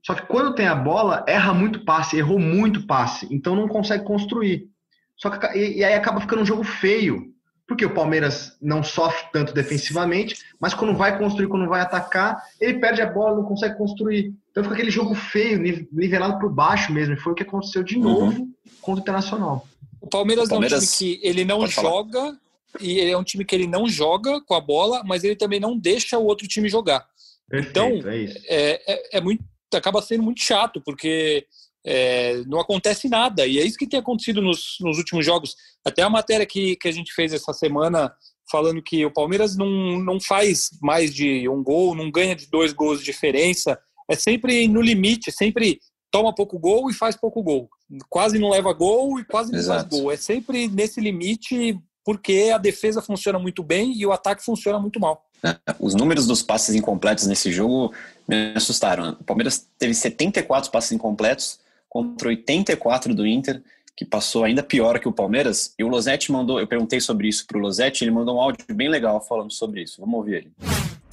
Só 0.06 0.14
que 0.14 0.22
quando 0.22 0.54
tem 0.54 0.68
a 0.68 0.74
bola, 0.76 1.24
erra 1.26 1.52
muito 1.52 1.84
passe, 1.84 2.16
errou 2.16 2.38
muito 2.38 2.86
passe, 2.86 3.26
então 3.28 3.56
não 3.56 3.66
consegue 3.66 4.04
construir. 4.04 4.68
Só 5.16 5.30
que, 5.30 5.58
e, 5.58 5.78
e 5.78 5.84
aí 5.84 5.94
acaba 5.94 6.20
ficando 6.20 6.42
um 6.42 6.46
jogo 6.46 6.62
feio, 6.62 7.34
porque 7.66 7.84
o 7.84 7.92
Palmeiras 7.92 8.56
não 8.62 8.84
sofre 8.84 9.26
tanto 9.32 9.52
defensivamente, 9.52 10.36
mas 10.60 10.74
quando 10.74 10.96
vai 10.96 11.18
construir, 11.18 11.48
quando 11.48 11.68
vai 11.68 11.80
atacar, 11.80 12.40
ele 12.60 12.78
perde 12.78 13.02
a 13.02 13.10
bola, 13.10 13.34
não 13.34 13.42
consegue 13.42 13.76
construir. 13.76 14.32
Então 14.52 14.62
fica 14.62 14.76
aquele 14.76 14.92
jogo 14.92 15.12
feio, 15.12 15.60
nivelado 15.90 16.38
por 16.38 16.54
baixo 16.54 16.92
mesmo. 16.92 17.14
E 17.14 17.18
foi 17.18 17.32
o 17.32 17.34
que 17.34 17.42
aconteceu 17.42 17.82
de 17.82 17.96
uhum. 17.96 18.02
novo 18.04 18.40
uhum. 18.42 18.52
contra 18.80 19.00
o 19.00 19.02
Internacional. 19.02 19.66
O 20.00 20.06
Palmeiras, 20.06 20.46
o 20.46 20.50
Palmeiras, 20.50 20.84
é 20.84 20.86
um 20.86 20.88
time 20.88 21.16
que 21.16 21.26
ele 21.26 21.44
não 21.44 21.66
joga, 21.66 22.20
falar. 22.20 22.38
e 22.80 23.00
ele 23.00 23.10
é 23.10 23.18
um 23.18 23.24
time 23.24 23.44
que 23.44 23.56
ele 23.56 23.66
não 23.66 23.88
joga 23.88 24.40
com 24.40 24.54
a 24.54 24.60
bola, 24.60 25.02
mas 25.04 25.24
ele 25.24 25.34
também 25.34 25.58
não 25.58 25.76
deixa 25.76 26.16
o 26.16 26.24
outro 26.26 26.46
time 26.46 26.68
jogar. 26.68 27.04
Perfeito, 27.48 27.70
então, 27.70 28.10
é, 28.12 28.24
é, 28.46 28.92
é, 28.92 29.18
é 29.18 29.20
muito, 29.20 29.42
acaba 29.74 30.02
sendo 30.02 30.22
muito 30.22 30.40
chato, 30.40 30.80
porque 30.84 31.46
é, 31.86 32.42
não 32.46 32.60
acontece 32.60 33.08
nada. 33.08 33.46
E 33.46 33.58
é 33.58 33.64
isso 33.64 33.78
que 33.78 33.86
tem 33.86 34.00
acontecido 34.00 34.42
nos, 34.42 34.76
nos 34.80 34.98
últimos 34.98 35.24
jogos. 35.24 35.54
Até 35.84 36.02
a 36.02 36.10
matéria 36.10 36.44
que, 36.44 36.76
que 36.76 36.88
a 36.88 36.92
gente 36.92 37.12
fez 37.12 37.32
essa 37.32 37.52
semana 37.52 38.12
falando 38.50 38.82
que 38.82 39.04
o 39.04 39.12
Palmeiras 39.12 39.56
não, 39.56 39.98
não 39.98 40.20
faz 40.20 40.70
mais 40.80 41.14
de 41.14 41.48
um 41.48 41.62
gol, 41.62 41.94
não 41.94 42.10
ganha 42.10 42.34
de 42.34 42.48
dois 42.48 42.72
gols 42.72 43.00
de 43.00 43.06
diferença. 43.06 43.78
É 44.08 44.14
sempre 44.14 44.68
no 44.68 44.80
limite, 44.80 45.32
sempre 45.32 45.80
toma 46.10 46.34
pouco 46.34 46.58
gol 46.58 46.90
e 46.90 46.94
faz 46.94 47.16
pouco 47.16 47.42
gol. 47.42 47.68
Quase 48.08 48.38
não 48.38 48.50
leva 48.50 48.72
gol 48.72 49.18
e 49.20 49.24
quase 49.24 49.52
não 49.52 49.58
Exato. 49.58 49.90
faz 49.90 50.02
gol. 50.02 50.12
É 50.12 50.16
sempre 50.16 50.68
nesse 50.68 51.00
limite 51.00 51.78
porque 52.06 52.52
a 52.54 52.58
defesa 52.58 53.02
funciona 53.02 53.36
muito 53.36 53.64
bem 53.64 53.92
e 53.92 54.06
o 54.06 54.12
ataque 54.12 54.44
funciona 54.44 54.78
muito 54.78 55.00
mal. 55.00 55.26
É, 55.44 55.56
os 55.80 55.92
números 55.92 56.24
dos 56.24 56.40
passes 56.40 56.72
incompletos 56.76 57.26
nesse 57.26 57.50
jogo 57.50 57.92
me 58.28 58.52
assustaram. 58.54 59.16
O 59.20 59.24
Palmeiras 59.24 59.66
teve 59.76 59.92
74 59.92 60.70
passes 60.70 60.92
incompletos, 60.92 61.58
contra 61.88 62.28
84 62.28 63.12
do 63.12 63.26
Inter, 63.26 63.60
que 63.96 64.04
passou 64.04 64.44
ainda 64.44 64.62
pior 64.62 65.00
que 65.00 65.08
o 65.08 65.12
Palmeiras. 65.12 65.74
E 65.76 65.82
o 65.82 65.88
Losetti 65.88 66.30
mandou, 66.30 66.60
eu 66.60 66.66
perguntei 66.68 67.00
sobre 67.00 67.26
isso 67.26 67.44
para 67.44 67.58
o 67.58 67.60
Losetti, 67.60 68.04
ele 68.04 68.12
mandou 68.12 68.36
um 68.36 68.40
áudio 68.40 68.64
bem 68.72 68.88
legal 68.88 69.20
falando 69.20 69.52
sobre 69.52 69.82
isso. 69.82 70.00
Vamos 70.00 70.14
ouvir 70.14 70.34
ele. 70.34 70.52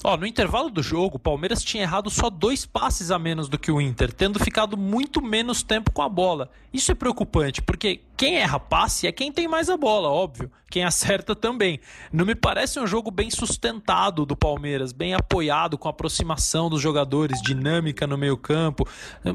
Ó, 0.03 0.17
no 0.17 0.27
intervalo 0.27 0.69
do 0.69 0.83
jogo, 0.83 1.15
o 1.15 1.19
Palmeiras 1.19 1.63
tinha 1.63 1.83
errado 1.83 2.09
só 2.09 2.29
dois 2.29 2.65
passes 2.65 3.09
a 3.09 3.17
menos 3.17 3.47
do 3.47 3.57
que 3.57 3.71
o 3.71 3.79
Inter, 3.79 4.11
tendo 4.11 4.37
ficado 4.37 4.75
muito 4.75 5.21
menos 5.21 5.63
tempo 5.63 5.93
com 5.93 6.01
a 6.01 6.09
bola. 6.09 6.49
Isso 6.73 6.91
é 6.91 6.95
preocupante, 6.95 7.61
porque 7.61 8.01
quem 8.17 8.37
erra 8.37 8.59
passe 8.59 9.07
é 9.07 9.11
quem 9.11 9.31
tem 9.31 9.47
mais 9.47 9.69
a 9.69 9.77
bola, 9.77 10.09
óbvio. 10.09 10.51
Quem 10.73 10.83
acerta 10.83 11.35
também. 11.35 11.79
Não 12.11 12.25
me 12.25 12.33
parece 12.33 12.79
um 12.79 12.87
jogo 12.87 13.11
bem 13.11 13.29
sustentado 13.29 14.25
do 14.25 14.35
Palmeiras, 14.35 14.91
bem 14.91 15.13
apoiado 15.13 15.77
com 15.77 15.87
aproximação 15.87 16.67
dos 16.67 16.81
jogadores, 16.81 17.43
dinâmica 17.43 18.07
no 18.07 18.17
meio-campo. 18.17 18.87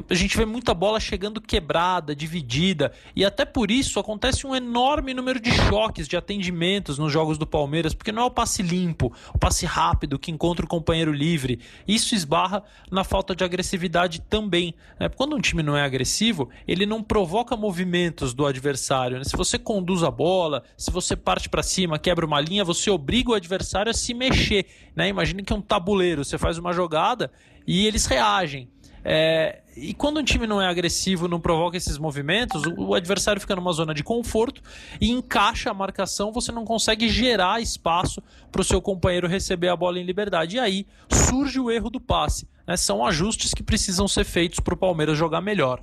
A 0.09 0.13
gente 0.13 0.35
vê 0.35 0.45
muita 0.45 0.73
bola 0.73 0.99
chegando 0.99 1.39
quebrada, 1.39 2.13
dividida, 2.13 2.91
e 3.15 3.23
até 3.23 3.45
por 3.45 3.71
isso 3.71 4.01
acontece 4.01 4.45
um 4.45 4.53
enorme 4.53 5.13
número 5.13 5.39
de 5.39 5.49
choques, 5.49 6.09
de 6.09 6.17
atendimentos 6.17 6.97
nos 6.97 7.09
jogos 7.09 7.37
do 7.37 7.47
Palmeiras, 7.47 7.93
porque 7.93 8.11
não 8.11 8.23
é 8.23 8.25
o 8.25 8.31
passe 8.31 8.61
limpo, 8.61 9.13
o 9.33 9.37
passe 9.37 9.65
rápido 9.65 10.19
que 10.19 10.31
encontra 10.31 10.58
o 10.65 10.67
companheiro 10.67 11.11
livre. 11.11 11.59
Isso 11.87 12.15
esbarra 12.15 12.63
na 12.91 13.03
falta 13.03 13.35
de 13.35 13.43
agressividade 13.43 14.21
também. 14.21 14.73
Né? 14.99 15.09
Quando 15.09 15.35
um 15.35 15.39
time 15.39 15.63
não 15.63 15.75
é 15.75 15.83
agressivo, 15.83 16.49
ele 16.67 16.85
não 16.85 17.03
provoca 17.03 17.55
movimentos 17.55 18.33
do 18.33 18.45
adversário. 18.45 19.17
Né? 19.17 19.23
Se 19.23 19.35
você 19.35 19.57
conduz 19.57 20.03
a 20.03 20.11
bola, 20.11 20.63
se 20.77 20.91
você 20.91 21.15
parte 21.15 21.49
para 21.49 21.63
cima, 21.63 21.99
quebra 21.99 22.25
uma 22.25 22.39
linha, 22.39 22.63
você 22.63 22.89
obriga 22.89 23.31
o 23.31 23.35
adversário 23.35 23.89
a 23.89 23.93
se 23.93 24.13
mexer. 24.13 24.65
Né? 24.95 25.09
Imagine 25.09 25.43
que 25.43 25.53
é 25.53 25.55
um 25.55 25.61
tabuleiro, 25.61 26.23
você 26.23 26.37
faz 26.37 26.57
uma 26.57 26.73
jogada 26.73 27.31
e 27.65 27.85
eles 27.85 28.05
reagem. 28.05 28.69
É, 29.03 29.61
e 29.81 29.93
quando 29.93 30.19
um 30.19 30.23
time 30.23 30.45
não 30.45 30.61
é 30.61 30.67
agressivo, 30.67 31.27
não 31.27 31.39
provoca 31.39 31.77
esses 31.77 31.97
movimentos, 31.97 32.63
o, 32.63 32.89
o, 32.89 32.93
adversário 32.93 33.39
fica 33.39 33.55
numa 33.55 33.71
zona 33.71 33.93
de 33.93 34.03
conforto 34.03 34.61
e 34.99 35.09
encaixa 35.09 35.71
a 35.71 35.73
marcação, 35.73 36.31
você 36.31 36.51
não 36.51 36.65
consegue 36.65 37.07
gerar 37.07 37.61
espaço 37.61 38.21
para 38.51 38.61
o 38.61 38.63
seu 38.63 38.81
companheiro 38.81 39.27
receber 39.27 39.69
a 39.69 39.75
bola 39.75 39.99
em 39.99 40.03
liberdade. 40.03 40.57
E 40.57 40.59
aí 40.59 40.87
surge 41.11 41.59
o 41.59 41.71
erro 41.71 41.89
do 41.89 41.99
passe. 41.99 42.47
Né? 42.67 42.75
São 42.77 43.05
ajustes 43.05 43.53
que 43.53 43.63
precisam 43.63 44.07
ser 44.07 44.23
feitos 44.23 44.59
para 44.59 44.73
o 44.73 44.77
Palmeiras 44.77 45.17
jogar 45.17 45.41
melhor. 45.41 45.81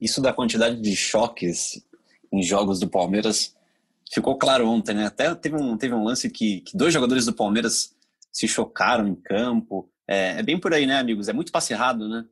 Isso 0.00 0.20
da 0.20 0.32
quantidade 0.32 0.80
de 0.80 0.94
choques 0.94 1.82
em 2.32 2.42
jogos 2.42 2.78
do 2.78 2.88
Palmeiras 2.88 3.54
ficou 4.12 4.36
claro 4.36 4.68
ontem, 4.68 4.94
né? 4.94 5.06
Até 5.06 5.34
teve 5.34 5.56
um, 5.56 5.76
teve 5.76 5.94
um 5.94 6.04
lance 6.04 6.28
que, 6.30 6.60
que 6.62 6.76
dois 6.76 6.92
jogadores 6.92 7.26
do 7.26 7.32
Palmeiras 7.32 7.94
se 8.32 8.48
chocaram 8.48 9.06
em 9.06 9.14
campo. 9.14 9.88
É, 10.06 10.38
é 10.38 10.42
bem 10.42 10.58
por 10.58 10.72
aí, 10.74 10.86
né, 10.86 10.98
amigos? 10.98 11.28
É 11.28 11.32
muito 11.32 11.52
passe 11.52 11.72
errado, 11.72 12.08
né? 12.08 12.24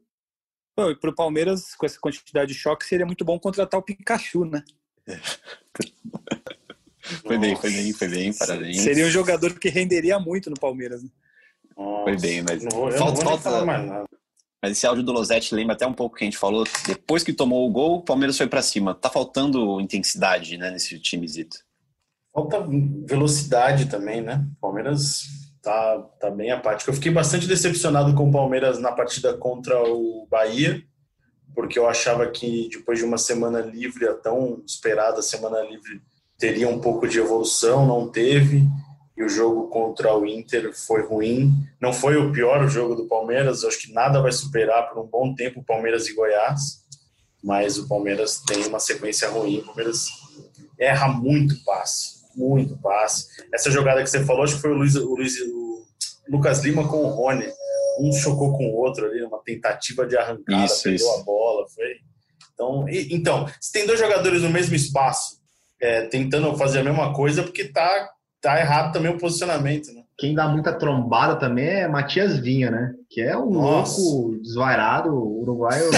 Pô, 0.79 0.93
e 0.93 0.95
pro 0.95 1.13
Palmeiras, 1.13 1.75
com 1.75 1.85
essa 1.85 1.99
quantidade 1.99 2.53
de 2.53 2.55
choque, 2.57 2.87
seria 2.87 3.05
muito 3.05 3.25
bom 3.25 3.37
contratar 3.37 3.81
o 3.81 3.83
Pikachu, 3.83 4.45
né? 4.45 4.63
foi 7.27 7.37
bem, 7.37 7.57
foi 7.57 7.73
bem, 7.73 7.93
foi 7.93 8.07
bem, 8.07 8.33
parabéns. 8.33 8.81
Seria 8.81 9.05
um 9.05 9.11
jogador 9.11 9.59
que 9.59 9.69
renderia 9.69 10.21
muito 10.21 10.49
no 10.49 10.55
Palmeiras. 10.55 11.03
Né? 11.03 11.11
Foi 11.75 12.17
bem, 12.17 12.43
mas 12.43 12.63
não, 12.63 12.93
falta, 12.93 13.25
falta, 13.25 14.07
mas 14.63 14.71
esse 14.71 14.87
áudio 14.87 15.03
do 15.03 15.11
Losetti 15.11 15.53
lembra 15.53 15.75
até 15.75 15.85
um 15.85 15.93
pouco 15.93 16.15
que 16.15 16.23
a 16.23 16.27
gente 16.27 16.39
falou. 16.39 16.63
Depois 16.87 17.25
que 17.25 17.33
tomou 17.33 17.69
o 17.69 17.73
gol, 17.73 17.97
o 17.97 18.05
Palmeiras 18.05 18.39
foi 18.39 18.47
para 18.47 18.63
cima. 18.63 18.95
Tá 18.95 19.11
faltando 19.11 19.81
intensidade 19.81 20.57
né, 20.57 20.71
nesse 20.71 20.97
timezito. 21.01 21.59
Falta 22.33 22.65
velocidade 23.05 23.87
também, 23.87 24.21
né? 24.21 24.47
O 24.59 24.61
Palmeiras 24.61 25.38
tá, 25.69 25.99
tá 26.19 26.31
bem 26.31 26.51
apático. 26.51 26.91
Eu 26.91 26.95
fiquei 26.95 27.13
bastante 27.13 27.47
decepcionado 27.47 28.15
com 28.15 28.29
o 28.29 28.33
Palmeiras 28.33 28.79
na 28.79 28.91
partida 28.91 29.35
contra 29.35 29.79
o 29.83 30.27
Bahia, 30.31 30.83
porque 31.55 31.79
eu 31.79 31.87
achava 31.87 32.27
que 32.27 32.71
depois 32.73 32.99
de 32.99 33.05
uma 33.05 33.19
semana 33.19 33.61
livre, 33.61 34.09
a 34.09 34.15
tão 34.15 34.63
esperada 34.67 35.21
semana 35.21 35.61
livre, 35.61 36.01
teria 36.39 36.69
um 36.69 36.81
pouco 36.81 37.07
de 37.07 37.19
evolução, 37.19 37.85
não 37.85 38.09
teve 38.09 38.67
e 39.15 39.23
o 39.23 39.29
jogo 39.29 39.69
contra 39.69 40.17
o 40.17 40.25
Inter 40.25 40.73
foi 40.73 41.03
ruim. 41.03 41.53
Não 41.81 41.93
foi 41.93 42.17
o 42.17 42.33
pior 42.33 42.67
jogo 42.69 42.95
do 42.95 43.07
Palmeiras, 43.07 43.65
acho 43.65 43.81
que 43.81 43.93
nada 43.93 44.23
vai 44.23 44.33
superar 44.33 44.89
por 44.89 45.03
um 45.03 45.07
bom 45.07 45.35
tempo 45.35 45.61
o 45.61 45.65
Palmeiras 45.65 46.07
e 46.07 46.15
Goiás, 46.15 46.85
mas 47.43 47.77
o 47.77 47.89
Palmeiras 47.89 48.41
tem 48.47 48.65
uma 48.67 48.79
sequência 48.79 49.29
ruim. 49.29 49.59
O 49.59 49.65
Palmeiras 49.65 50.07
erra 50.79 51.09
muito 51.09 51.63
passe, 51.65 52.18
muito 52.39 52.79
passe. 52.79 53.27
Essa 53.53 53.71
jogada 53.71 54.03
que 54.03 54.09
você 54.09 54.25
falou, 54.25 54.45
acho 54.45 54.55
que 54.55 54.63
foi 54.63 54.71
o, 54.71 54.75
Luiz, 54.75 54.95
o, 54.95 55.15
Luiz, 55.15 55.41
o 55.41 55.87
Lucas 56.31 56.65
Lima 56.65 56.87
com 56.89 56.99
o 56.99 57.09
Rony. 57.09 57.47
Um 58.01 58.13
chocou 58.13 58.57
com 58.57 58.65
o 58.65 58.77
outro 58.77 59.07
ali, 59.07 59.23
uma 59.25 59.43
tentativa 59.43 60.07
de 60.07 60.17
arrancada, 60.17 60.65
isso, 60.65 60.85
perdeu 60.85 61.07
isso. 61.07 61.21
a 61.21 61.25
bola. 61.25 61.67
Foi... 61.75 61.85
Então, 62.55 62.89
e, 62.89 63.15
então, 63.15 63.47
se 63.61 63.73
tem 63.73 63.87
dois 63.87 63.99
jogadores 63.99 64.43
no 64.43 64.51
mesmo 64.51 64.75
espaço, 64.75 65.39
é, 65.81 66.03
tentando 66.03 66.57
fazer 66.57 66.81
a 66.81 66.85
mesma 66.85 67.13
coisa, 67.13 67.43
porque 67.43 67.65
tá 67.65 68.11
tá 68.41 68.59
errado 68.61 68.93
também 68.93 69.13
o 69.13 69.19
posicionamento, 69.19 69.93
né? 69.93 70.03
Quem 70.17 70.35
dá 70.35 70.49
muita 70.49 70.73
trombada 70.73 71.37
também 71.37 71.67
é 71.67 71.89
Matias 71.89 72.39
Vinha, 72.39 72.71
né? 72.71 72.93
Que 73.11 73.21
é 73.21 73.37
um 73.37 73.51
Nossa. 73.51 74.01
louco 74.01 74.41
desvairado, 74.41 75.13
uruguaio. 75.13 75.91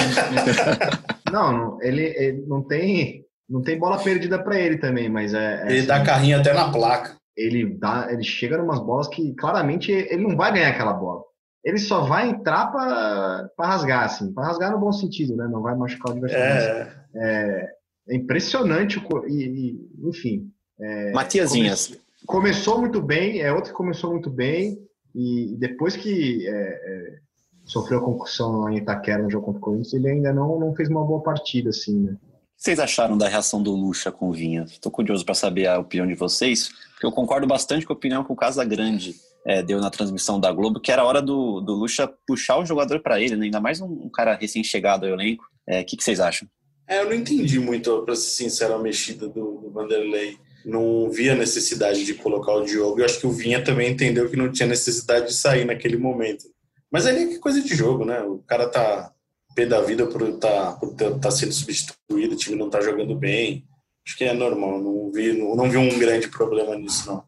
não, 1.30 1.80
ele, 1.82 2.02
ele, 2.02 2.44
não 2.46 2.62
tem 2.62 3.24
não 3.50 3.60
tem 3.60 3.78
bola 3.78 3.98
perdida 3.98 4.38
para 4.38 4.58
ele 4.58 4.78
também, 4.78 5.08
mas 5.08 5.34
é, 5.34 5.62
é 5.62 5.66
ele 5.66 5.78
assim, 5.78 5.86
dá 5.88 6.04
carrinho 6.04 6.38
até 6.38 6.54
na 6.54 6.70
placa. 6.70 7.16
Ele 7.36 7.66
dá, 7.78 8.06
ele 8.10 8.22
chega 8.22 8.56
em 8.56 8.60
umas 8.60 8.78
bolas 8.78 9.08
que 9.08 9.34
claramente 9.34 9.90
ele 9.90 10.22
não 10.22 10.36
vai 10.36 10.52
ganhar 10.52 10.68
aquela 10.68 10.92
bola. 10.92 11.22
Ele 11.64 11.78
só 11.78 12.02
vai 12.02 12.28
entrar 12.28 12.66
para 12.68 13.50
rasgar, 13.58 14.04
assim, 14.04 14.32
para 14.32 14.46
rasgar 14.46 14.70
no 14.70 14.78
bom 14.78 14.92
sentido, 14.92 15.36
né? 15.36 15.48
Não 15.48 15.60
vai 15.60 15.74
machucar 15.76 16.12
o 16.12 16.16
adversário. 16.16 16.52
É, 16.54 16.92
é, 17.16 17.68
é 18.08 18.16
impressionante 18.16 19.02
e, 19.26 19.34
e 19.34 20.08
enfim. 20.08 20.48
É, 20.78 21.12
Matiasinhas, 21.12 21.98
começou 22.26 22.78
muito 22.78 23.02
bem, 23.02 23.40
é 23.40 23.52
outro 23.52 23.72
que 23.72 23.76
começou 23.76 24.10
muito 24.12 24.30
bem, 24.30 24.78
e 25.14 25.56
depois 25.58 25.96
que 25.96 26.46
é, 26.46 26.52
é, 26.52 27.18
sofreu 27.64 27.98
a 27.98 28.04
concussão 28.04 28.70
em 28.70 28.78
Itaquera 28.78 29.22
no 29.22 29.30
jogo 29.30 29.46
contra 29.46 29.58
o 29.58 29.62
Corinthians, 29.62 29.92
ele 29.92 30.08
ainda 30.08 30.32
não, 30.32 30.58
não 30.58 30.74
fez 30.74 30.88
uma 30.88 31.04
boa 31.04 31.22
partida, 31.22 31.70
assim, 31.70 32.00
né? 32.00 32.16
Vocês 32.60 32.78
acharam 32.78 33.16
da 33.16 33.26
reação 33.26 33.62
do 33.62 33.74
Lucha 33.74 34.12
com 34.12 34.28
o 34.28 34.32
Vinha? 34.34 34.66
Estou 34.70 34.92
curioso 34.92 35.24
para 35.24 35.34
saber 35.34 35.66
a 35.66 35.78
opinião 35.78 36.06
de 36.06 36.14
vocês, 36.14 36.68
porque 36.90 37.06
eu 37.06 37.10
concordo 37.10 37.46
bastante 37.46 37.86
com 37.86 37.94
a 37.94 37.96
opinião 37.96 38.22
que 38.22 38.30
o 38.30 38.36
Casagrande 38.36 39.14
é, 39.46 39.62
deu 39.62 39.80
na 39.80 39.88
transmissão 39.88 40.38
da 40.38 40.52
Globo, 40.52 40.78
que 40.78 40.92
era 40.92 41.02
hora 41.02 41.22
do, 41.22 41.62
do 41.62 41.72
Lucha 41.72 42.06
puxar 42.26 42.58
o 42.58 42.66
jogador 42.66 43.00
para 43.00 43.18
ele, 43.18 43.34
né? 43.34 43.46
ainda 43.46 43.62
mais 43.62 43.80
um, 43.80 43.86
um 43.86 44.10
cara 44.10 44.34
recém-chegado 44.34 45.06
ao 45.06 45.12
elenco. 45.12 45.42
É, 45.66 45.78
o 45.78 45.80
é, 45.80 45.84
que, 45.84 45.96
que 45.96 46.04
vocês 46.04 46.20
acham? 46.20 46.46
É, 46.86 47.00
eu 47.00 47.06
não 47.06 47.14
entendi 47.14 47.58
muito, 47.58 48.02
para 48.02 48.14
ser 48.14 48.28
sincero, 48.28 48.74
a 48.74 48.78
mexida 48.78 49.26
do, 49.26 49.62
do 49.62 49.70
Vanderlei 49.70 50.36
não 50.62 51.10
via 51.10 51.34
necessidade 51.34 52.04
de 52.04 52.12
colocar 52.12 52.52
o 52.52 52.66
Diogo. 52.66 53.00
Eu 53.00 53.06
acho 53.06 53.20
que 53.20 53.26
o 53.26 53.32
Vinha 53.32 53.64
também 53.64 53.90
entendeu 53.90 54.28
que 54.28 54.36
não 54.36 54.52
tinha 54.52 54.68
necessidade 54.68 55.28
de 55.28 55.32
sair 55.32 55.64
naquele 55.64 55.96
momento. 55.96 56.44
Mas 56.92 57.06
ali 57.06 57.36
é 57.36 57.38
coisa 57.38 57.62
de 57.62 57.74
jogo, 57.74 58.04
né? 58.04 58.20
O 58.20 58.40
cara 58.46 58.68
tá 58.68 59.10
pé 59.54 59.66
da 59.66 59.80
vida 59.80 60.06
por 60.06 60.22
estar 60.22 60.48
tá, 60.48 60.72
por 60.72 60.94
tá 60.94 61.30
sendo 61.30 61.52
substituído, 61.52 62.34
o 62.34 62.38
time 62.38 62.56
não 62.56 62.70
tá 62.70 62.80
jogando 62.80 63.14
bem. 63.14 63.64
Acho 64.06 64.16
que 64.16 64.24
é 64.24 64.32
normal, 64.32 64.80
não 64.80 65.10
vi, 65.12 65.32
não, 65.32 65.54
não 65.54 65.70
vi 65.70 65.76
um 65.76 65.98
grande 65.98 66.28
problema 66.28 66.74
nisso, 66.74 67.06
não. 67.06 67.24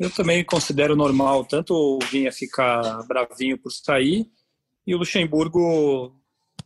Eu 0.00 0.10
também 0.10 0.44
considero 0.44 0.96
normal 0.96 1.44
tanto 1.44 1.74
o 1.74 1.98
Vinha 2.10 2.32
ficar 2.32 3.02
bravinho 3.06 3.58
por 3.58 3.70
sair 3.70 4.26
e 4.86 4.94
o 4.94 4.98
Luxemburgo 4.98 6.12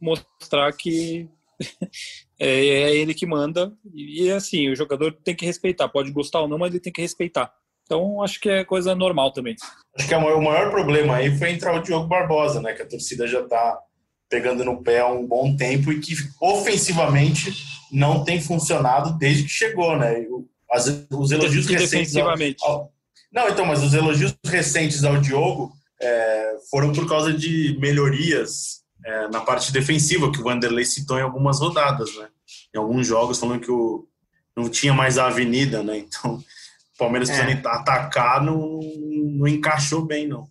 mostrar 0.00 0.72
que 0.72 1.28
é, 2.38 2.48
é, 2.48 2.96
ele 2.96 3.14
que 3.14 3.26
manda 3.26 3.72
e 3.94 4.30
assim 4.30 4.70
o 4.70 4.76
jogador 4.76 5.12
tem 5.12 5.34
que 5.34 5.46
respeitar 5.46 5.88
pode 5.88 6.10
gostar 6.10 6.40
ou 6.40 6.48
não 6.48 6.58
mas 6.58 6.70
ele 6.70 6.80
tem 6.80 6.92
que 6.92 7.00
respeitar 7.00 7.52
então 7.84 8.22
acho 8.22 8.38
que 8.40 8.48
é 8.48 8.64
coisa 8.64 8.94
normal 8.94 9.32
também 9.32 9.56
acho 9.96 10.06
que 10.06 10.14
é 10.14 10.18
o 10.18 10.42
maior 10.42 10.70
problema 10.70 11.16
aí 11.16 11.36
foi 11.38 11.50
entrar 11.50 11.74
o 11.74 11.82
Diogo 11.82 12.08
Barbosa 12.08 12.60
né 12.60 12.74
que 12.74 12.82
a 12.82 12.88
torcida 12.88 13.26
já 13.26 13.40
está 13.40 13.78
pegando 14.28 14.64
no 14.64 14.82
pé 14.82 15.00
há 15.00 15.06
um 15.06 15.26
bom 15.26 15.56
tempo 15.56 15.92
e 15.92 16.00
que 16.00 16.14
ofensivamente 16.40 17.54
não 17.92 18.24
tem 18.24 18.40
funcionado 18.40 19.16
desde 19.18 19.44
que 19.44 19.50
chegou 19.50 19.96
né 19.96 20.24
As, 20.70 20.86
os 21.10 21.30
elogios 21.30 21.66
recentes 21.66 22.16
ao, 22.16 22.28
ao, 22.62 22.92
não 23.32 23.48
então 23.48 23.64
mas 23.64 23.82
os 23.82 23.94
elogios 23.94 24.36
recentes 24.44 25.04
ao 25.04 25.20
Diogo 25.20 25.72
é, 26.00 26.56
foram 26.70 26.92
por 26.92 27.08
causa 27.08 27.32
de 27.32 27.76
melhorias 27.80 28.84
é, 29.06 29.28
na 29.28 29.40
parte 29.40 29.72
defensiva, 29.72 30.32
que 30.32 30.40
o 30.40 30.42
Vanderlei 30.42 30.84
citou 30.84 31.18
em 31.18 31.22
algumas 31.22 31.60
rodadas, 31.60 32.14
né? 32.16 32.28
Em 32.74 32.78
alguns 32.78 33.06
jogos, 33.06 33.38
falando 33.38 33.60
que 33.60 33.70
o, 33.70 34.06
não 34.56 34.68
tinha 34.68 34.92
mais 34.92 35.16
a 35.16 35.26
avenida, 35.26 35.82
né? 35.82 35.98
Então, 35.98 36.34
o 36.34 36.98
Palmeiras 36.98 37.30
é. 37.30 37.34
precisando 37.34 37.66
atacar 37.68 38.42
não, 38.42 38.80
não 38.80 39.46
encaixou 39.46 40.04
bem, 40.04 40.26
não. 40.26 40.48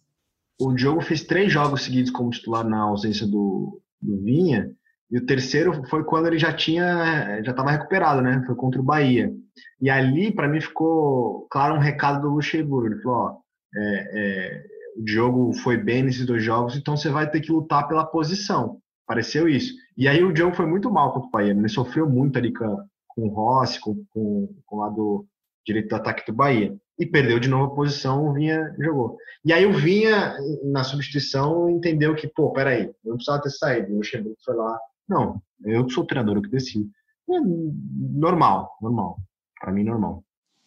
O 0.60 0.74
Diogo 0.74 1.02
fez 1.02 1.24
três 1.24 1.52
jogos 1.52 1.84
seguidos 1.84 2.12
como 2.12 2.30
titular 2.30 2.68
na 2.68 2.82
ausência 2.82 3.28
do, 3.28 3.82
do 4.02 4.22
Vinha, 4.24 4.72
e 5.12 5.18
o 5.18 5.26
terceiro 5.26 5.84
foi 5.88 6.04
quando 6.04 6.28
ele 6.28 6.40
já 6.40 6.52
tinha, 6.54 7.42
já 7.44 7.52
estava 7.52 7.72
recuperado, 7.72 8.22
né? 8.22 8.44
Foi 8.46 8.56
contra 8.56 8.82
o 8.82 8.84
Bahia. 8.84 9.32
E 9.80 9.90
ali, 9.90 10.34
para 10.34 10.48
mim, 10.48 10.60
ficou 10.60 11.48
claro 11.50 11.76
um 11.76 11.80
recado 11.80 12.22
do 12.22 12.34
Luxemburgo. 12.34 12.88
Ele 12.88 13.02
falou: 13.02 13.18
ó, 13.18 13.38
é, 13.76 14.10
é, 14.14 14.64
o 14.98 15.04
Diogo 15.04 15.54
foi 15.54 15.78
bem 15.78 16.04
nesses 16.04 16.26
dois 16.26 16.44
jogos, 16.44 16.76
então 16.76 16.98
você 16.98 17.10
vai 17.10 17.30
ter 17.30 17.42
que 17.42 17.52
lutar 17.52 17.88
pela 17.88 18.06
posição. 18.06 18.80
Pareceu 19.08 19.48
isso. 19.48 19.74
E 19.96 20.08
aí 20.08 20.24
o 20.24 20.34
Diogo 20.34 20.56
foi 20.56 20.66
muito 20.66 20.92
mal 20.92 21.14
contra 21.14 21.28
o 21.28 21.32
Bahia. 21.32 21.54
Né? 21.54 21.62
Ele 21.62 21.70
sofreu 21.70 22.10
muito 22.10 22.38
ali 22.38 22.52
com, 22.52 22.78
com 23.10 23.28
o 23.28 23.30
Rossi, 23.30 23.80
com, 23.80 24.04
com, 24.10 24.50
com 24.66 24.76
o 24.76 24.80
lado 24.80 25.26
direito 25.66 25.90
do 25.90 25.96
ataque 25.96 26.26
do 26.26 26.36
Bahia. 26.36 26.76
E 26.98 27.06
perdeu 27.06 27.40
de 27.40 27.50
novo 27.50 27.74
a 27.74 27.76
posição, 27.76 28.26
o 28.26 28.34
Vinha 28.34 28.74
jogou. 28.80 29.18
E 29.44 29.52
aí 29.52 29.66
o 29.66 29.74
Vinha, 29.74 30.38
na 30.64 30.84
substituição, 30.84 31.70
entendeu 31.70 32.16
que, 32.16 32.28
pô, 32.28 32.52
peraí, 32.52 32.84
eu 32.84 32.94
não 33.04 33.16
precisava 33.16 33.42
ter 33.42 33.50
saído. 33.50 33.94
O 33.94 33.98
Luxemburgo 33.98 34.38
foi 34.44 34.56
lá. 34.56 34.80
Não, 35.08 35.42
eu 35.64 35.90
sou 35.90 36.04
o 36.04 36.08
treinador, 36.08 36.38
eu 36.38 36.42
que 36.42 36.50
decido. 36.50 36.90
É 37.30 37.40
normal, 37.40 38.78
normal. 38.82 39.20
Para 39.60 39.72
mim, 39.72 39.84
normal. 39.84 40.24